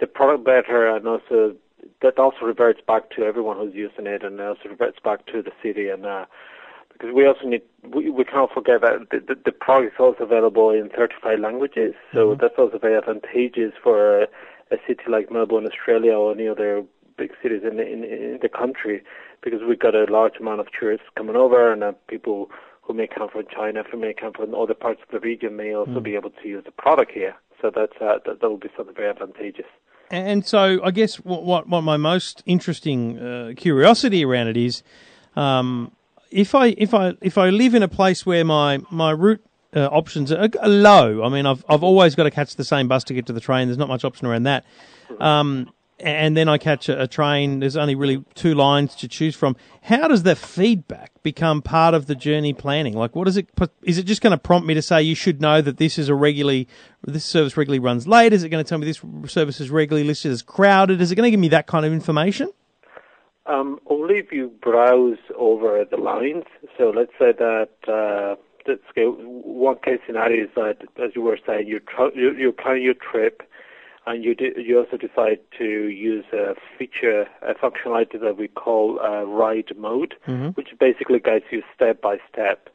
the 0.00 0.06
product 0.06 0.44
better 0.44 0.88
and 0.88 1.06
also 1.06 1.54
that 2.02 2.18
also 2.18 2.38
reverts 2.42 2.80
back 2.86 3.10
to 3.10 3.22
everyone 3.22 3.56
who's 3.56 3.74
using 3.74 4.06
it 4.06 4.22
and 4.22 4.40
also 4.40 4.68
reverts 4.68 4.98
back 5.02 5.26
to 5.26 5.42
the 5.42 5.52
city 5.62 5.88
and 5.88 6.06
uh, 6.06 6.24
because 6.92 7.14
we 7.14 7.26
also 7.26 7.46
need 7.46 7.62
we, 7.94 8.10
we 8.10 8.24
can't 8.24 8.50
forget 8.52 8.80
that 8.80 8.98
the, 9.10 9.20
the, 9.20 9.40
the 9.44 9.52
product 9.52 9.94
is 9.94 10.00
also 10.00 10.24
available 10.24 10.70
in 10.70 10.88
35 10.90 11.40
languages 11.40 11.94
so 12.12 12.34
that's 12.34 12.54
also 12.58 12.78
very 12.78 12.96
advantageous 12.96 13.72
for 13.82 14.22
a, 14.22 14.26
a 14.70 14.76
city 14.86 15.04
like 15.08 15.30
Melbourne 15.30 15.66
Australia 15.66 16.12
or 16.12 16.32
any 16.32 16.48
other 16.48 16.84
big 17.16 17.32
cities 17.42 17.62
in 17.68 17.76
the, 17.76 17.86
in, 17.86 18.04
in 18.04 18.38
the 18.40 18.48
country 18.48 19.02
because 19.42 19.60
we've 19.66 19.78
got 19.78 19.94
a 19.94 20.04
large 20.04 20.36
amount 20.40 20.60
of 20.60 20.66
tourists 20.78 21.06
coming 21.16 21.36
over 21.36 21.72
and 21.72 21.82
uh, 21.82 21.92
people 22.08 22.50
who 22.82 22.94
may 22.94 23.06
come 23.06 23.28
from 23.28 23.44
China, 23.54 23.84
who 23.90 23.98
may 23.98 24.14
come 24.14 24.32
from 24.32 24.54
other 24.54 24.74
parts 24.74 25.00
of 25.02 25.08
the 25.12 25.20
region 25.20 25.56
may 25.56 25.74
also 25.74 26.00
be 26.00 26.14
able 26.14 26.30
to 26.30 26.48
use 26.48 26.64
the 26.64 26.70
product 26.70 27.12
here. 27.12 27.34
So 27.60 27.70
that's 27.74 27.92
uh, 28.00 28.18
that, 28.24 28.40
that 28.40 28.48
will 28.48 28.56
be 28.56 28.70
something 28.76 28.94
very 28.94 29.10
advantageous. 29.10 29.66
And 30.10 30.46
so, 30.46 30.80
I 30.82 30.90
guess 30.90 31.16
what 31.16 31.44
what, 31.44 31.68
what 31.68 31.82
my 31.82 31.96
most 31.96 32.42
interesting 32.46 33.18
uh, 33.18 33.52
curiosity 33.56 34.24
around 34.24 34.48
it 34.48 34.56
is, 34.56 34.82
um, 35.36 35.92
if 36.30 36.54
I 36.54 36.68
if 36.78 36.94
I 36.94 37.14
if 37.20 37.36
I 37.36 37.50
live 37.50 37.74
in 37.74 37.82
a 37.82 37.88
place 37.88 38.24
where 38.24 38.44
my 38.44 38.80
my 38.90 39.10
route 39.10 39.44
uh, 39.76 39.86
options 39.86 40.32
are, 40.32 40.48
are 40.60 40.68
low. 40.68 41.22
I 41.22 41.28
mean, 41.28 41.46
I've 41.46 41.64
I've 41.68 41.82
always 41.82 42.14
got 42.14 42.24
to 42.24 42.30
catch 42.30 42.56
the 42.56 42.64
same 42.64 42.88
bus 42.88 43.04
to 43.04 43.14
get 43.14 43.26
to 43.26 43.32
the 43.32 43.40
train. 43.40 43.68
There's 43.68 43.78
not 43.78 43.88
much 43.88 44.04
option 44.04 44.26
around 44.26 44.44
that. 44.44 44.64
Um, 45.20 45.70
and 46.00 46.36
then 46.36 46.48
I 46.48 46.58
catch 46.58 46.88
a, 46.88 47.02
a 47.02 47.06
train. 47.06 47.60
There's 47.60 47.76
only 47.76 47.94
really 47.94 48.24
two 48.34 48.54
lines 48.54 48.94
to 48.96 49.08
choose 49.08 49.34
from. 49.34 49.56
How 49.82 50.08
does 50.08 50.22
the 50.22 50.36
feedback 50.36 51.10
become 51.22 51.62
part 51.62 51.94
of 51.94 52.06
the 52.06 52.14
journey 52.14 52.52
planning? 52.52 52.94
Like, 52.94 53.16
what 53.16 53.28
is 53.28 53.36
it? 53.36 53.48
Is 53.82 53.98
it 53.98 54.04
just 54.04 54.20
going 54.20 54.30
to 54.32 54.38
prompt 54.38 54.66
me 54.66 54.74
to 54.74 54.82
say 54.82 55.02
you 55.02 55.14
should 55.14 55.40
know 55.40 55.60
that 55.60 55.78
this 55.78 55.98
is 55.98 56.08
a 56.08 56.14
regularly, 56.14 56.68
this 57.02 57.24
service 57.24 57.56
regularly 57.56 57.80
runs 57.80 58.06
late? 58.06 58.32
Is 58.32 58.42
it 58.44 58.48
going 58.48 58.64
to 58.64 58.68
tell 58.68 58.78
me 58.78 58.86
this 58.86 59.02
service 59.30 59.60
is 59.60 59.70
regularly 59.70 60.06
listed 60.06 60.32
as 60.32 60.42
crowded? 60.42 61.00
Is 61.00 61.10
it 61.10 61.14
going 61.16 61.26
to 61.26 61.30
give 61.30 61.40
me 61.40 61.48
that 61.48 61.66
kind 61.66 61.84
of 61.84 61.92
information? 61.92 62.50
Um, 63.46 63.80
only 63.88 64.18
if 64.18 64.30
you 64.30 64.52
browse 64.62 65.18
over 65.36 65.84
the 65.90 65.96
lines. 65.96 66.44
So 66.76 66.92
let's 66.94 67.12
say 67.18 67.32
that 67.32 67.70
uh. 67.86 68.36
One 68.96 69.76
case 69.76 70.00
scenario 70.06 70.44
is 70.44 70.50
that, 70.54 70.82
as 71.02 71.12
you 71.14 71.22
were 71.22 71.38
saying, 71.46 71.68
you 71.68 71.80
tr- 71.80 72.14
you, 72.14 72.34
you 72.34 72.52
plan 72.52 72.82
your 72.82 72.92
trip, 72.92 73.42
and 74.08 74.24
you 74.24 74.34
you 74.56 74.78
also 74.78 74.96
decide 74.96 75.40
to 75.58 75.64
use 75.88 76.24
a 76.32 76.54
feature, 76.78 77.26
a 77.42 77.54
functionality 77.54 78.18
that 78.20 78.36
we 78.38 78.48
call 78.48 78.98
uh, 79.00 79.22
ride 79.24 79.70
mode, 79.76 80.14
which 80.54 80.70
basically 80.80 81.18
guides 81.20 81.44
you 81.50 81.62
step 81.74 82.00
by 82.00 82.16
step. 82.32 82.68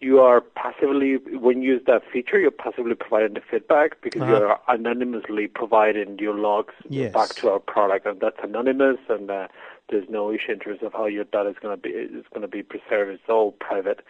You 0.00 0.20
are 0.20 0.42
passively, 0.42 1.16
when 1.46 1.62
you 1.62 1.74
use 1.74 1.82
that 1.86 2.02
feature, 2.12 2.38
you're 2.38 2.50
passively 2.50 2.94
providing 2.94 3.34
the 3.34 3.40
feedback 3.50 4.02
because 4.02 4.20
you're 4.28 4.58
anonymously 4.68 5.46
providing 5.46 6.18
your 6.18 6.34
logs 6.34 6.74
Yes. 6.90 7.14
back 7.14 7.36
to 7.36 7.48
our 7.48 7.58
product, 7.60 8.04
and 8.04 8.20
that's 8.20 8.36
anonymous, 8.42 8.98
and 9.08 9.30
uh, 9.30 9.48
there's 9.88 10.08
no 10.10 10.30
issue 10.30 10.52
in 10.52 10.58
terms 10.58 10.80
of 10.82 10.92
how 10.92 11.06
your 11.06 11.24
data 11.24 11.48
is 11.50 11.56
going 11.62 11.74
to 11.76 11.80
be 11.80 11.90
is 11.90 12.26
going 12.32 12.42
to 12.42 12.48
be 12.48 12.62
preserved. 12.62 13.12
It's 13.12 13.28
all 13.30 13.52
private. 13.52 14.00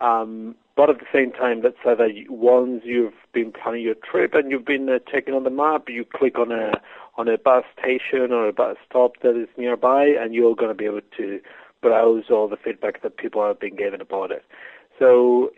Um, 0.00 0.54
but 0.76 0.90
at 0.90 0.98
the 0.98 1.06
same 1.12 1.30
time, 1.30 1.60
let's 1.62 1.76
say 1.84 1.94
that 1.94 2.10
once 2.28 2.82
you've 2.84 3.14
been 3.32 3.52
planning 3.52 3.82
your 3.82 3.94
trip 3.94 4.34
and 4.34 4.50
you've 4.50 4.64
been 4.64 4.88
uh, 4.88 4.98
checking 5.10 5.34
on 5.34 5.44
the 5.44 5.50
map, 5.50 5.88
you 5.88 6.04
click 6.04 6.38
on 6.38 6.50
a 6.50 6.72
on 7.16 7.28
a 7.28 7.38
bus 7.38 7.64
station 7.78 8.32
or 8.32 8.48
a 8.48 8.52
bus 8.52 8.76
stop 8.88 9.12
that 9.22 9.40
is 9.40 9.48
nearby, 9.56 10.04
and 10.04 10.34
you're 10.34 10.56
going 10.56 10.70
to 10.70 10.74
be 10.74 10.84
able 10.84 11.00
to 11.16 11.40
browse 11.80 12.24
all 12.28 12.48
the 12.48 12.56
feedback 12.56 13.02
that 13.02 13.16
people 13.16 13.46
have 13.46 13.60
been 13.60 13.76
given 13.76 14.00
about 14.00 14.32
it. 14.32 14.44
So 14.98 15.50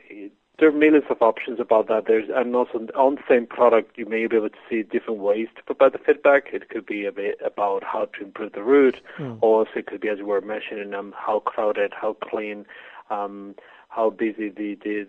there 0.58 0.68
are 0.68 0.72
millions 0.72 1.04
of 1.10 1.20
options 1.20 1.60
about 1.60 1.88
that. 1.88 2.04
There's 2.06 2.28
and 2.34 2.54
also 2.54 2.86
on 2.96 3.16
the 3.16 3.22
same 3.28 3.46
product, 3.46 3.96
you 3.96 4.06
may 4.06 4.26
be 4.26 4.36
able 4.36 4.48
to 4.48 4.56
see 4.68 4.82
different 4.82 5.20
ways 5.20 5.48
to 5.56 5.62
provide 5.62 5.92
the 5.92 5.98
feedback. 5.98 6.48
It 6.52 6.68
could 6.68 6.86
be 6.86 7.04
a 7.04 7.12
bit 7.12 7.38
about 7.44 7.84
how 7.84 8.06
to 8.06 8.24
improve 8.24 8.52
the 8.52 8.62
route, 8.62 9.00
or 9.40 9.60
also 9.60 9.70
it 9.76 9.86
could 9.86 10.00
be, 10.00 10.08
as 10.08 10.18
you 10.18 10.26
were 10.26 10.40
mentioning, 10.40 10.94
um, 10.94 11.14
how 11.16 11.40
crowded, 11.40 11.92
how 11.94 12.16
clean, 12.22 12.64
um, 13.10 13.54
how 13.96 14.10
busy 14.10 14.50
the, 14.50 14.78
the 14.84 15.06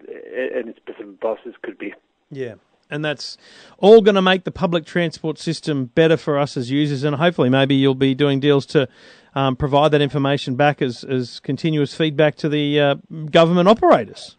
any 0.55 0.73
specific 0.73 1.19
buses 1.19 1.53
could 1.61 1.77
be. 1.77 1.93
Yeah. 2.31 2.55
And 2.89 3.03
that's 3.03 3.37
all 3.79 3.99
going 4.01 4.15
to 4.15 4.21
make 4.21 4.45
the 4.45 4.51
public 4.51 4.85
transport 4.85 5.37
system 5.37 5.85
better 5.87 6.15
for 6.15 6.39
us 6.39 6.55
as 6.55 6.71
users. 6.71 7.03
And 7.03 7.17
hopefully, 7.17 7.49
maybe 7.49 7.75
you'll 7.75 7.95
be 7.95 8.15
doing 8.15 8.39
deals 8.39 8.65
to 8.67 8.87
um, 9.35 9.57
provide 9.57 9.91
that 9.91 10.01
information 10.01 10.55
back 10.55 10.81
as, 10.81 11.03
as 11.03 11.41
continuous 11.41 11.93
feedback 11.93 12.35
to 12.37 12.49
the 12.49 12.79
uh, 12.79 12.95
government 13.29 13.67
operators. 13.67 14.37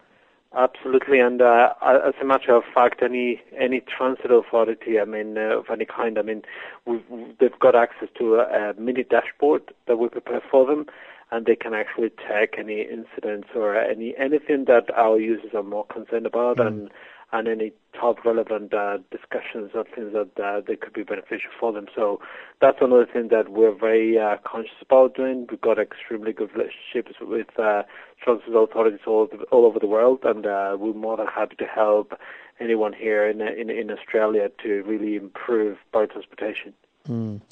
Absolutely, 0.57 1.21
and 1.21 1.43
uh, 1.43 1.75
as 1.83 2.15
a 2.23 2.25
matter 2.25 2.57
of 2.57 2.65
fact, 2.75 3.03
any 3.03 3.43
any 3.57 3.81
transit 3.81 4.31
authority, 4.31 4.99
I 4.99 5.05
mean, 5.05 5.37
uh, 5.37 5.59
of 5.59 5.67
any 5.71 5.85
kind, 5.85 6.19
I 6.19 6.23
mean, 6.23 6.43
we've, 6.87 7.05
they've 7.39 7.59
got 7.61 7.75
access 7.77 8.09
to 8.19 8.37
a, 8.37 8.71
a 8.71 8.75
mini 8.81 9.05
dashboard 9.05 9.63
that 9.87 9.99
we 9.99 10.09
prepare 10.09 10.43
for 10.51 10.67
them, 10.67 10.87
and 11.31 11.47
they 11.47 11.57
can 11.57 11.75
actually 11.75 12.11
check 12.27 12.55
any 12.59 12.83
incidents 12.83 13.49
or 13.55 13.77
any 13.77 14.15
anything 14.17 14.65
that 14.67 14.87
our 14.97 15.19
users 15.19 15.53
are 15.55 15.63
more 15.63 15.87
concerned 15.87 16.27
about, 16.27 16.59
and 16.59 16.91
and 17.33 17.47
any 17.47 17.73
top 17.93 18.25
relevant 18.25 18.73
uh, 18.73 18.99
discussions 19.11 19.71
or 19.75 19.85
things 19.95 20.15
that 20.15 20.43
uh, 20.43 20.63
they 20.67 20.77
could 20.77 20.95
be 20.95 21.03
beneficial 21.03 21.51
for 21.61 21.73
them. 21.73 21.87
So 21.95 22.21
that's 22.61 22.79
another 22.81 23.07
thing 23.07 23.29
that 23.29 23.51
we're 23.51 23.75
very 23.75 24.19
uh, 24.19 24.37
conscious 24.45 24.81
about 24.81 25.15
doing. 25.15 25.47
We've 25.51 25.61
got 25.61 25.79
extremely 25.79 26.33
good 26.33 26.51
relationships 26.55 27.17
with 27.21 27.59
uh, 27.59 27.83
transit 28.23 28.55
authorities 28.55 29.01
all, 29.07 29.29
over- 29.31 29.45
all 29.51 29.67
over 29.67 29.79
the 29.79 29.87
world, 29.87 30.21
and 30.25 30.47
uh, 30.47 30.77
we're 30.81 30.95
more 30.95 31.19
than 31.19 31.27
happy 31.27 31.57
to 31.57 31.67
help 31.67 32.15
anyone 32.61 32.93
here 32.95 33.29
in 33.29 33.41
in, 33.43 33.69
in 33.69 33.91
Australia 33.91 34.51
to 34.63 34.83
really 34.85 35.17
improve 35.17 35.77
public 35.93 36.13
transportation. 36.13 36.73
And 37.07 37.43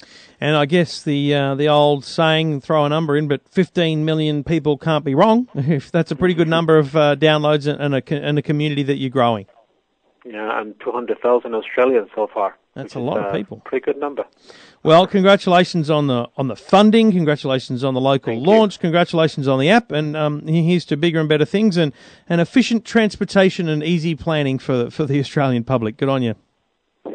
I 0.41 0.65
guess 0.65 1.01
the 1.01 1.33
uh, 1.33 1.55
the 1.55 1.67
old 1.67 2.05
saying, 2.05 2.61
throw 2.61 2.85
a 2.85 2.89
number 2.89 3.17
in, 3.17 3.27
but 3.27 3.47
15 3.49 4.05
million 4.05 4.43
people 4.43 4.77
can't 4.77 5.03
be 5.03 5.15
wrong. 5.15 5.47
If 5.55 5.91
that's 5.91 6.11
a 6.11 6.15
pretty 6.15 6.33
good 6.33 6.47
number 6.47 6.77
of 6.77 6.95
uh, 6.95 7.15
downloads 7.15 7.67
and 7.67 7.95
a, 7.95 8.13
and 8.13 8.37
a 8.37 8.41
community 8.41 8.83
that 8.83 8.97
you're 8.97 9.09
growing. 9.09 9.47
Yeah, 10.25 10.59
and 10.59 10.75
200,000 10.81 11.55
Australians 11.55 12.09
so 12.13 12.27
far. 12.33 12.57
That's 12.73 12.95
a 12.95 12.99
is, 12.99 13.03
lot 13.03 13.17
of 13.17 13.25
uh, 13.25 13.31
people. 13.31 13.61
Pretty 13.65 13.85
good 13.85 13.97
number. 13.97 14.25
Well, 14.83 15.07
congratulations 15.07 15.89
on 15.89 16.07
the 16.07 16.27
on 16.37 16.47
the 16.47 16.55
funding. 16.55 17.11
Congratulations 17.11 17.83
on 17.83 17.93
the 17.93 18.01
local 18.01 18.33
Thank 18.33 18.45
you. 18.45 18.51
launch. 18.51 18.79
Congratulations 18.79 19.47
on 19.47 19.59
the 19.59 19.69
app, 19.69 19.91
and 19.91 20.15
um, 20.15 20.45
here's 20.45 20.85
to 20.85 20.97
bigger 20.97 21.19
and 21.19 21.27
better 21.27 21.45
things 21.45 21.77
and, 21.77 21.91
and 22.29 22.39
efficient 22.39 22.85
transportation 22.85 23.67
and 23.67 23.83
easy 23.83 24.15
planning 24.15 24.59
for 24.59 24.91
for 24.91 25.05
the 25.05 25.19
Australian 25.19 25.63
public. 25.63 25.97
Good 25.97 26.09
on 26.09 26.21
you. 26.21 26.35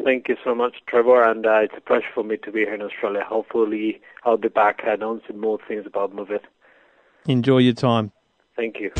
Thank 0.03 0.27
you 0.27 0.35
so 0.43 0.53
much, 0.53 0.75
Trevor, 0.87 1.23
and 1.23 1.45
uh, 1.45 1.59
it's 1.59 1.75
a 1.77 1.81
pleasure 1.81 2.07
for 2.13 2.23
me 2.23 2.35
to 2.37 2.51
be 2.51 2.61
here 2.61 2.73
in 2.73 2.81
Australia. 2.81 3.23
Hopefully, 3.25 4.01
I'll 4.25 4.35
be 4.35 4.49
back 4.49 4.81
announcing 4.85 5.39
more 5.39 5.59
things 5.65 5.85
about 5.85 6.13
Moovit. 6.13 6.41
Enjoy 7.25 7.59
your 7.59 7.73
time. 7.73 8.11
Thank 8.57 8.81
you. 8.81 8.91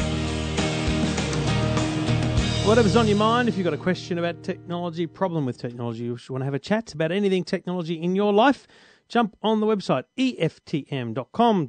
Whatever's 2.65 2.95
on 2.95 3.09
your 3.09 3.17
mind, 3.17 3.49
if 3.49 3.57
you've 3.57 3.65
got 3.65 3.73
a 3.73 3.77
question 3.77 4.17
about 4.17 4.41
technology, 4.43 5.05
problem 5.05 5.45
with 5.45 5.57
technology, 5.57 6.07
if 6.07 6.29
you 6.29 6.33
want 6.33 6.43
to 6.43 6.45
have 6.45 6.53
a 6.53 6.59
chat 6.59 6.93
about 6.93 7.11
anything 7.11 7.43
technology 7.43 8.01
in 8.01 8.15
your 8.15 8.31
life, 8.31 8.65
jump 9.09 9.35
on 9.43 9.59
the 9.59 9.65
website 9.65 10.05
eftm.com.au. 10.17 11.67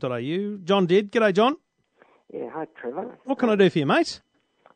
John 0.64 0.86
did. 0.86 1.10
G'day, 1.10 1.34
John. 1.34 1.56
Yeah, 2.32 2.50
hi 2.52 2.66
Trevor. 2.80 3.18
What 3.24 3.40
can 3.40 3.50
I 3.50 3.56
do 3.56 3.68
for 3.68 3.80
you, 3.80 3.86
mate? 3.86 4.20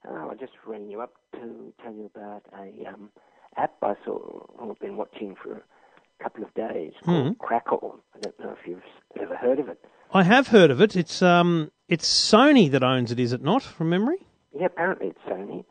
Oh, 0.08 0.30
I 0.30 0.34
just 0.34 0.54
rang 0.66 0.90
you 0.90 1.00
up 1.00 1.14
to 1.34 1.72
tell 1.80 1.94
you 1.94 2.10
about 2.12 2.42
a 2.52 2.88
um, 2.88 3.10
app 3.58 3.74
I 3.82 3.94
saw 4.04 4.46
I've 4.60 4.78
been 4.78 4.96
watching 4.96 5.34
for 5.42 5.52
a 5.54 6.22
couple 6.22 6.44
of 6.44 6.54
days 6.54 6.92
called 7.04 7.38
Crackle. 7.38 8.00
I 8.14 8.20
don't 8.20 8.40
know 8.40 8.56
if 8.60 8.66
you've 8.66 8.82
ever 9.20 9.36
heard 9.36 9.58
of 9.58 9.68
it. 9.68 9.84
I 10.12 10.22
have 10.22 10.48
heard 10.48 10.70
of 10.70 10.80
it. 10.80 10.96
It's 10.96 11.20
um, 11.22 11.70
it's 11.88 12.08
Sony 12.08 12.70
that 12.70 12.82
owns 12.82 13.12
it, 13.12 13.20
is 13.20 13.32
it 13.32 13.42
not? 13.42 13.62
From 13.62 13.90
memory. 13.90 14.18
Yeah, 14.58 14.66
apparently 14.66 15.08
it's 15.08 15.18
Sony. 15.28 15.64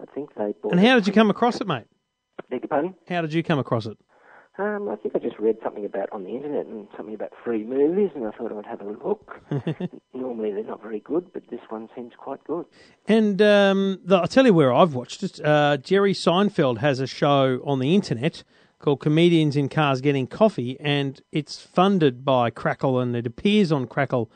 I 0.00 0.04
think 0.14 0.34
they 0.34 0.54
bought. 0.62 0.72
And 0.72 0.80
how 0.80 0.96
did 0.96 1.06
you 1.06 1.12
come 1.12 1.30
across 1.30 1.60
it, 1.60 1.66
mate? 1.66 1.86
Beg 2.48 2.62
your 2.62 2.68
pardon? 2.68 2.94
How 3.08 3.20
did 3.20 3.32
you 3.32 3.42
come 3.42 3.58
across 3.58 3.86
it? 3.86 3.96
Um, 4.60 4.90
I 4.90 4.96
think 4.96 5.16
I 5.16 5.18
just 5.20 5.38
read 5.38 5.56
something 5.62 5.86
about 5.86 6.10
on 6.12 6.22
the 6.22 6.36
internet 6.36 6.66
and 6.66 6.86
something 6.94 7.14
about 7.14 7.32
free 7.42 7.64
movies, 7.64 8.10
and 8.14 8.26
I 8.26 8.30
thought 8.32 8.52
I'd 8.52 8.66
have 8.66 8.82
a 8.82 8.90
look. 8.90 9.40
Normally 10.14 10.52
they're 10.52 10.64
not 10.64 10.82
very 10.82 11.00
good, 11.00 11.32
but 11.32 11.44
this 11.48 11.60
one 11.70 11.88
seems 11.96 12.12
quite 12.18 12.44
good. 12.44 12.66
And 13.08 13.40
um, 13.40 14.00
the, 14.04 14.18
I'll 14.18 14.28
tell 14.28 14.44
you 14.44 14.52
where 14.52 14.70
I've 14.70 14.94
watched 14.94 15.22
it. 15.22 15.40
Uh, 15.42 15.78
Jerry 15.78 16.12
Seinfeld 16.12 16.78
has 16.78 17.00
a 17.00 17.06
show 17.06 17.62
on 17.64 17.78
the 17.78 17.94
internet 17.94 18.44
called 18.80 19.00
Comedians 19.00 19.56
in 19.56 19.70
Cars 19.70 20.02
Getting 20.02 20.26
Coffee, 20.26 20.78
and 20.78 21.22
it's 21.32 21.58
funded 21.58 22.22
by 22.22 22.50
Crackle, 22.50 22.98
and 22.98 23.16
it 23.16 23.26
appears 23.26 23.72
on 23.72 23.86
Crackle. 23.86 24.30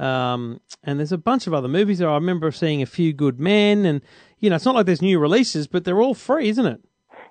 Um, 0.00 0.60
and 0.82 0.98
there's 0.98 1.12
a 1.12 1.18
bunch 1.18 1.46
of 1.46 1.54
other 1.54 1.68
movies 1.68 1.98
there. 1.98 2.10
I 2.10 2.14
remember 2.14 2.50
seeing 2.50 2.82
A 2.82 2.86
Few 2.86 3.12
Good 3.12 3.38
Men, 3.38 3.86
and 3.86 4.00
you 4.40 4.50
know, 4.50 4.56
it's 4.56 4.64
not 4.64 4.74
like 4.74 4.86
there's 4.86 5.02
new 5.02 5.20
releases, 5.20 5.68
but 5.68 5.84
they're 5.84 6.00
all 6.00 6.14
free, 6.14 6.48
isn't 6.48 6.66
it? 6.66 6.80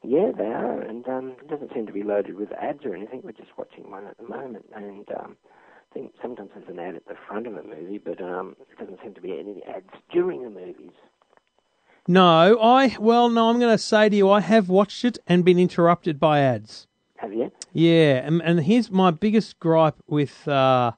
Yeah, 0.04 0.32
they 0.38 0.45
are, 0.45 0.82
and 0.82 1.08
um, 1.08 1.36
it 1.41 1.50
doesn't 1.50 1.74
seem 1.74 1.86
to 1.88 1.93
be 1.93 2.04
loaded 2.04 2.36
with 2.36 2.52
ads 2.54 2.86
or 2.86 2.95
anything. 2.95 3.22
We're 3.24 3.32
just 3.32 3.58
watching 3.58 3.89
one 3.89 4.06
at 4.06 4.18
the 4.18 4.28
moment, 4.28 4.66
and 4.76 5.08
um, 5.20 5.38
I 5.91 5.93
think 5.93 6.14
sometimes 6.22 6.52
there's 6.56 6.70
an 6.70 6.80
ad 6.80 6.95
at 6.95 7.08
the 7.08 7.16
front 7.28 7.48
of 7.48 7.56
a 7.56 7.64
movie, 7.64 7.98
but 7.98 8.22
um, 8.22 8.56
it 8.60 8.78
doesn't 8.78 9.00
seem 9.02 9.14
to 9.16 9.22
be 9.22 9.39
any 9.39 9.64
ads 9.64 9.89
during 10.12 10.43
the 10.43 10.50
movies. 10.50 10.91
No, 12.08 12.58
I 12.62 12.95
well, 13.00 13.30
no, 13.30 13.50
I'm 13.50 13.60
going 13.60 13.74
to 13.74 13.84
say 13.84 14.08
to 14.08 14.16
you, 14.16 14.30
I 14.30 14.39
have 14.39 14.70
watched 14.70 15.04
it 15.04 15.18
and 15.28 15.43
been 15.43 15.60
interrupted 15.60 16.20
by 16.20 16.39
ads. 16.39 16.88
Have 17.18 17.34
you? 17.34 17.52
Yeah, 17.74 18.26
and, 18.26 18.41
and 18.43 18.62
here's 18.62 18.89
my 18.89 19.12
biggest 19.12 19.60
gripe 19.60 19.98
with 20.08 20.48
uh, 20.48 20.91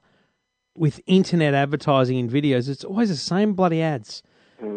with 0.76 1.00
internet 1.06 1.54
advertising 1.54 2.18
in 2.18 2.28
videos. 2.28 2.68
It's 2.68 2.84
always 2.84 3.08
the 3.08 3.16
same 3.16 3.54
bloody 3.54 3.82
ads. 3.82 4.22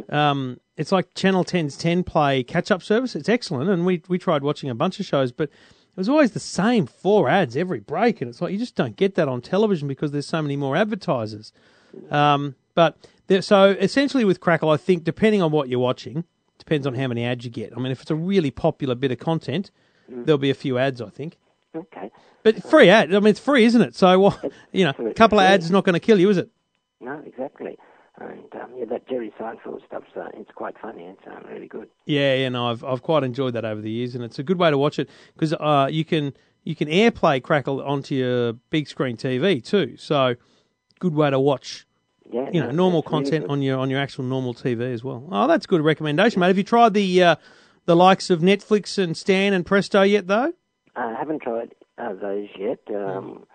Um, 0.10 0.60
it's 0.78 0.92
like 0.92 1.14
Channel 1.14 1.46
10's 1.46 1.78
10 1.78 2.04
Play 2.04 2.44
catch 2.44 2.72
up 2.72 2.82
service. 2.82 3.16
It's 3.16 3.30
excellent, 3.30 3.70
and 3.70 3.86
we 3.86 4.02
we 4.08 4.18
tried 4.18 4.44
watching 4.44 4.70
a 4.70 4.76
bunch 4.76 5.00
of 5.00 5.06
shows, 5.06 5.32
but 5.32 5.50
it 5.50 5.98
was 5.98 6.10
always 6.10 6.32
the 6.32 6.40
same 6.40 6.88
four 6.88 7.30
ads 7.30 7.56
every 7.56 7.80
break, 7.80 8.22
and 8.22 8.30
it's 8.30 8.42
like 8.42 8.52
you 8.52 8.58
just 8.58 8.76
don't 8.76 8.96
get 8.96 9.16
that 9.16 9.28
on 9.28 9.42
television 9.42 9.88
because 9.88 10.12
there's 10.12 10.28
so 10.28 10.42
many 10.42 10.56
more 10.56 10.76
advertisers. 10.76 11.54
Um, 12.10 12.56
but 12.74 12.98
there, 13.28 13.42
so 13.42 13.72
essentially 13.80 14.26
with 14.26 14.40
Crackle, 14.40 14.70
I 14.70 14.78
think 14.78 15.04
depending 15.04 15.42
on 15.44 15.52
what 15.52 15.70
you're 15.70 15.80
watching, 15.80 16.24
depends 16.58 16.88
on 16.88 16.96
how 16.96 17.08
many 17.08 17.24
ads 17.24 17.46
you 17.46 17.52
get. 17.52 17.72
I 17.76 17.80
mean, 17.80 17.92
if 17.92 18.02
it's 18.02 18.12
a 18.12 18.16
really 18.16 18.50
popular 18.50 18.96
bit 18.96 19.12
of 19.12 19.20
content, 19.20 19.70
there'll 20.08 20.40
be 20.40 20.50
a 20.50 20.56
few 20.56 20.78
ads, 20.78 21.02
I 21.02 21.10
think. 21.10 21.38
Okay. 21.76 22.12
But 22.44 22.64
free 22.64 22.90
ad, 22.90 23.14
I 23.14 23.20
mean, 23.20 23.30
it's 23.30 23.40
free, 23.40 23.64
isn't 23.66 23.82
it? 23.82 23.96
So, 23.96 24.20
well, 24.20 24.42
you 24.72 24.86
know, 24.86 24.94
a 25.10 25.14
couple 25.14 25.40
of 25.40 25.46
ads 25.46 25.66
is 25.66 25.72
not 25.72 25.84
going 25.84 25.94
to 25.94 26.00
kill 26.00 26.20
you, 26.20 26.30
is 26.30 26.38
it? 26.38 26.50
No, 27.00 27.22
exactly. 27.26 27.78
And 28.20 28.54
um, 28.62 28.72
yeah, 28.78 28.86
that 28.86 29.08
Jerry 29.08 29.34
Seinfeld 29.40 29.86
stuff's 29.88 30.06
uh, 30.16 30.30
it's 30.34 30.52
quite 30.54 30.76
funny. 30.80 31.04
It's 31.06 31.22
um, 31.26 31.44
really 31.52 31.68
good. 31.68 31.90
Yeah, 32.06 32.36
yeah, 32.36 32.50
no, 32.50 32.70
I've 32.70 32.84
I've 32.84 33.02
quite 33.02 33.24
enjoyed 33.24 33.54
that 33.56 33.66
over 33.66 33.82
the 33.82 33.90
years, 33.90 34.14
and 34.14 34.24
it's 34.24 34.38
a 34.38 34.44
good 34.44 34.60
way 34.60 34.70
to 34.70 34.78
watch 34.78 35.00
it 35.00 35.10
because 35.34 35.54
uh, 35.54 35.88
you 35.90 36.06
can 36.06 36.34
you 36.64 36.76
can 36.76 36.88
AirPlay 36.88 37.42
Crackle 37.42 37.82
onto 37.82 38.14
your 38.16 38.54
big 38.54 38.88
screen 38.88 39.18
TV 39.18 39.64
too. 39.64 39.98
So, 39.98 40.36
good 41.00 41.16
way 41.16 41.32
to 41.32 41.40
watch. 41.40 41.88
Yeah, 42.32 42.50
You 42.52 42.62
know, 42.62 42.68
no, 42.68 42.72
normal 42.72 43.00
it's 43.00 43.12
really 43.12 43.24
content 43.24 43.46
on 43.50 43.62
your 43.64 43.80
on 43.80 43.90
your 43.90 44.00
actual 44.00 44.26
normal 44.26 44.54
TV 44.54 44.94
as 44.94 45.04
well. 45.04 45.28
Oh, 45.32 45.48
that's 45.48 45.66
a 45.66 45.68
good 45.68 45.82
recommendation, 45.82 46.40
mate. 46.40 46.48
Have 46.48 46.58
you 46.58 46.64
tried 46.64 46.94
the 46.94 47.24
uh, 47.24 47.36
the 47.86 47.96
likes 47.96 48.30
of 48.30 48.42
Netflix 48.42 48.98
and 49.02 49.18
Stan 49.18 49.54
and 49.54 49.66
Presto 49.66 50.04
yet, 50.04 50.28
though? 50.28 50.54
I 50.96 51.14
haven't 51.18 51.42
tried 51.42 51.74
uh, 51.98 52.14
those 52.14 52.48
yet 52.58 52.80
um, 52.96 53.46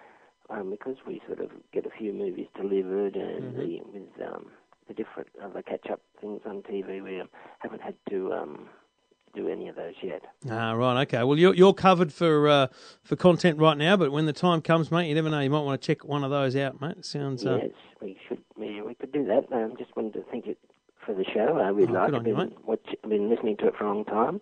um, 0.51 0.71
because 0.71 0.97
we 1.07 1.21
sort 1.27 1.41
of 1.41 1.51
get 1.73 1.87
a 1.87 1.91
few 1.91 2.13
movies 2.13 2.47
delivered 2.57 3.17
and 3.17 3.57
the, 3.57 3.81
with 3.93 4.29
um, 4.33 4.47
the 4.87 4.95
different 4.95 5.29
other 5.43 5.63
catch-up 5.63 6.01
things 6.21 6.41
on 6.47 6.63
TV. 6.63 7.03
We 7.03 7.21
um, 7.21 7.29
haven't 7.59 7.83
had 7.83 7.95
to 8.11 8.33
um, 8.33 8.69
do 9.35 9.49
any 9.49 9.69
of 9.69 9.77
those 9.77 9.95
yet. 10.03 10.23
Ah, 10.51 10.73
right, 10.73 11.03
okay. 11.03 11.23
Well, 11.25 11.39
you're 11.39 11.55
you're 11.55 11.75
covered 11.75 12.13
for 12.13 12.49
uh, 12.49 12.67
for 13.03 13.17
content 13.17 13.59
right 13.59 13.77
now, 13.77 13.97
but 13.97 14.11
when 14.13 14.27
the 14.27 14.33
time 14.33 14.63
comes, 14.63 14.91
mate, 14.91 15.09
you 15.09 15.15
never 15.15 15.29
know. 15.31 15.41
You 15.41 15.51
might 15.51 15.61
want 15.61 15.81
to 15.81 15.87
check 15.87 16.05
one 16.05 16.25
of 16.25 16.31
those 16.31 16.57
out, 16.57 16.81
mate. 16.81 17.05
Sounds. 17.05 17.45
Uh, 17.47 17.59
Yes, 17.63 17.71
we 18.01 18.17
should. 18.29 18.43
We, 18.57 18.81
we 18.83 18.95
could 18.95 19.13
do 19.13 19.25
that. 19.27 19.53
Um, 19.53 19.75
just 19.79 19.95
wanted 19.97 20.15
to 20.15 20.23
thank 20.31 20.47
it 20.47 20.59
for 21.05 21.15
the 21.15 21.25
show. 21.25 21.59
I 21.59 21.69
really 21.69 21.91
Oh, 21.91 21.93
like 21.95 22.07
good 22.11 22.15
it. 22.15 22.19
on 22.19 22.27
you, 22.27 22.35
Been 22.37 22.49
mate. 22.49 22.59
watch, 22.67 22.87
I've 23.05 23.11
been 23.11 23.29
listening 23.31 23.57
to 23.59 23.69
it 23.69 23.75
for 23.77 23.85
a 23.85 23.89
long 23.95 24.05
time, 24.05 24.41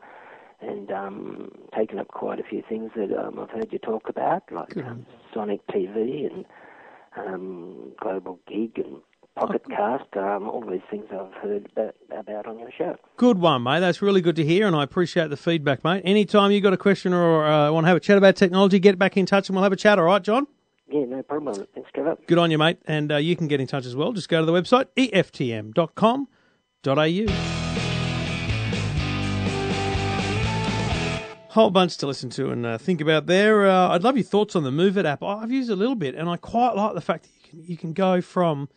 and 0.61 0.91
um, 0.91 1.51
taken 1.77 1.99
up 1.99 2.09
quite 2.09 2.41
a 2.41 2.45
few 2.45 2.63
things 2.69 2.91
that 2.97 3.13
um, 3.17 3.39
I've 3.39 3.51
heard 3.51 3.73
you 3.73 3.79
talk 3.79 4.09
about, 4.09 4.43
like 4.51 4.77
um, 4.79 5.05
Sonic 5.35 5.67
TV 5.69 6.31
and 6.31 6.45
um, 7.17 7.93
Global 8.01 8.39
Gig 8.49 8.79
and 8.79 8.97
Pocket 9.37 9.63
Oh, 9.67 9.71
Cast. 9.77 10.17
Um, 10.17 10.49
all 10.49 10.63
these 10.69 10.81
things 10.91 11.05
I've 11.13 11.33
heard 11.43 11.69
about, 11.73 11.95
about 12.11 12.47
on 12.47 12.59
your 12.59 12.71
show. 12.77 12.97
Good 13.19 13.39
one, 13.39 13.63
mate. 13.65 13.81
That's 13.81 14.01
really 14.01 14.23
good 14.23 14.37
to 14.37 14.45
hear, 14.45 14.67
and 14.67 14.75
I 14.75 14.83
appreciate 14.83 15.29
the 15.29 15.37
feedback, 15.37 15.85
mate. 15.85 16.03
Anytime 16.05 16.53
you've 16.53 16.63
got 16.63 16.73
a 16.73 16.79
question 16.79 17.13
or 17.13 17.47
uh, 17.47 17.71
want 17.71 17.85
to 17.85 17.89
have 17.89 17.97
a 17.99 18.01
chat 18.01 18.17
about 18.17 18.37
technology, 18.37 18.79
get 18.79 18.99
back 18.99 19.17
in 19.19 19.27
touch 19.27 19.49
and 19.51 19.57
we'll 19.57 19.63
have 19.63 19.73
a 19.73 19.77
chat. 19.77 19.99
All 19.99 20.07
right, 20.07 20.23
John? 20.23 20.47
Yeah, 20.91 21.05
no 21.05 21.23
problem. 21.23 21.67
Thanks, 21.75 21.91
Trevor. 21.95 22.17
Good 22.27 22.39
on 22.39 22.51
you, 22.51 22.59
mate. 22.59 22.79
And 22.87 23.13
uh, 23.13 23.17
you 23.17 23.37
can 23.37 23.49
get 23.49 23.61
in 23.61 23.67
touch 23.67 23.85
as 23.87 23.95
well. 23.97 24.13
Just 24.13 24.29
go 24.29 24.41
to 24.41 24.47
the 24.47 24.53
website, 24.53 24.87
eftm.com.au. 24.97 26.27
Whole 31.57 31.71
bunch 31.71 31.97
to 31.97 32.07
listen 32.07 32.29
to 32.29 32.51
and 32.51 32.67
uh, 32.67 32.77
think 32.77 33.01
about 33.01 33.25
there. 33.25 33.67
Uh, 33.67 33.89
I'd 33.89 34.05
love 34.05 34.19
your 34.19 34.25
thoughts 34.25 34.55
on 34.55 34.63
the 34.63 34.71
Moovit 34.71 35.07
app. 35.07 35.23
I've 35.23 35.51
used 35.51 35.71
it 35.71 35.73
a 35.73 35.77
little 35.77 35.95
bit, 35.95 36.15
and 36.15 36.29
I 36.29 36.37
quite 36.37 36.77
like 36.77 36.93
the 36.93 37.01
fact 37.01 37.23
that 37.23 37.31
you 37.35 37.49
can 37.49 37.65
you 37.65 37.77
can 37.79 37.95
go 37.95 38.21
from 38.21 38.69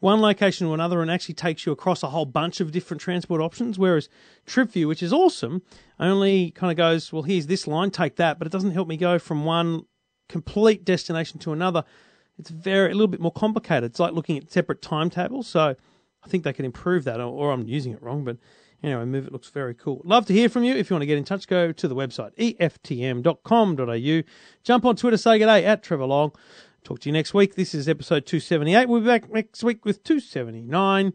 one 0.00 0.20
location 0.20 0.66
to 0.66 0.74
another 0.74 1.00
and 1.00 1.12
actually 1.12 1.36
takes 1.36 1.64
you 1.64 1.70
across 1.70 2.02
a 2.02 2.08
whole 2.08 2.24
bunch 2.24 2.58
of 2.58 2.72
different 2.72 3.00
transport 3.00 3.40
options. 3.40 3.78
Whereas 3.78 4.08
TripView, 4.48 4.88
which 4.88 5.00
is 5.00 5.12
awesome, 5.12 5.62
only 6.00 6.50
kind 6.50 6.72
of 6.72 6.76
goes, 6.76 7.12
well, 7.12 7.22
here's 7.22 7.46
this 7.46 7.68
line, 7.68 7.92
take 7.92 8.16
that, 8.16 8.40
but 8.40 8.48
it 8.48 8.50
doesn't 8.50 8.72
help 8.72 8.88
me 8.88 8.96
go 8.96 9.20
from 9.20 9.44
one 9.44 9.84
complete 10.28 10.84
destination 10.84 11.38
to 11.38 11.52
another. 11.52 11.84
It's 12.36 12.50
very 12.50 12.90
a 12.90 12.94
little 12.94 13.06
bit 13.06 13.20
more 13.20 13.30
complicated. 13.30 13.92
It's 13.92 14.00
like 14.00 14.12
looking 14.12 14.38
at 14.38 14.50
separate 14.50 14.82
timetables. 14.82 15.46
So 15.46 15.76
I 16.24 16.28
think 16.28 16.42
they 16.42 16.52
can 16.52 16.64
improve 16.64 17.04
that, 17.04 17.20
or, 17.20 17.28
or 17.28 17.52
I'm 17.52 17.68
using 17.68 17.92
it 17.92 18.02
wrong. 18.02 18.24
But 18.24 18.38
anyway, 18.84 19.04
Moovit 19.04 19.32
looks 19.32 19.48
very 19.48 19.74
cool. 19.74 20.02
Love 20.04 20.26
to 20.26 20.32
hear 20.32 20.48
from 20.48 20.64
you. 20.64 20.74
If 20.74 20.90
you 20.90 20.94
want 20.94 21.02
to 21.02 21.06
get 21.06 21.18
in 21.18 21.24
touch, 21.24 21.48
go 21.48 21.72
to 21.72 21.88
the 21.88 21.94
website 21.94 22.34
eftm.com.au. 22.58 24.22
Jump 24.62 24.84
on 24.84 24.96
Twitter, 24.96 25.16
say 25.16 25.38
good 25.38 25.46
day 25.46 25.64
at 25.64 25.82
Trevor 25.82 26.06
Long. 26.06 26.32
Talk 26.84 27.00
to 27.00 27.08
you 27.08 27.12
next 27.14 27.32
week. 27.32 27.54
This 27.54 27.74
is 27.74 27.88
episode 27.88 28.26
278. 28.26 28.88
We'll 28.88 29.00
be 29.00 29.06
back 29.06 29.32
next 29.32 29.64
week 29.64 29.84
with 29.84 30.04
279. 30.04 31.14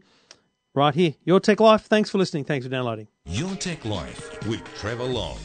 Right 0.74 0.94
here, 0.94 1.14
Your 1.24 1.40
Tech 1.40 1.60
Life. 1.60 1.82
Thanks 1.82 2.10
for 2.10 2.18
listening. 2.18 2.44
Thanks 2.44 2.66
for 2.66 2.70
downloading. 2.70 3.08
Your 3.24 3.54
Tech 3.56 3.84
Life 3.84 4.46
with 4.46 4.62
Trevor 4.74 5.04
Long. 5.04 5.38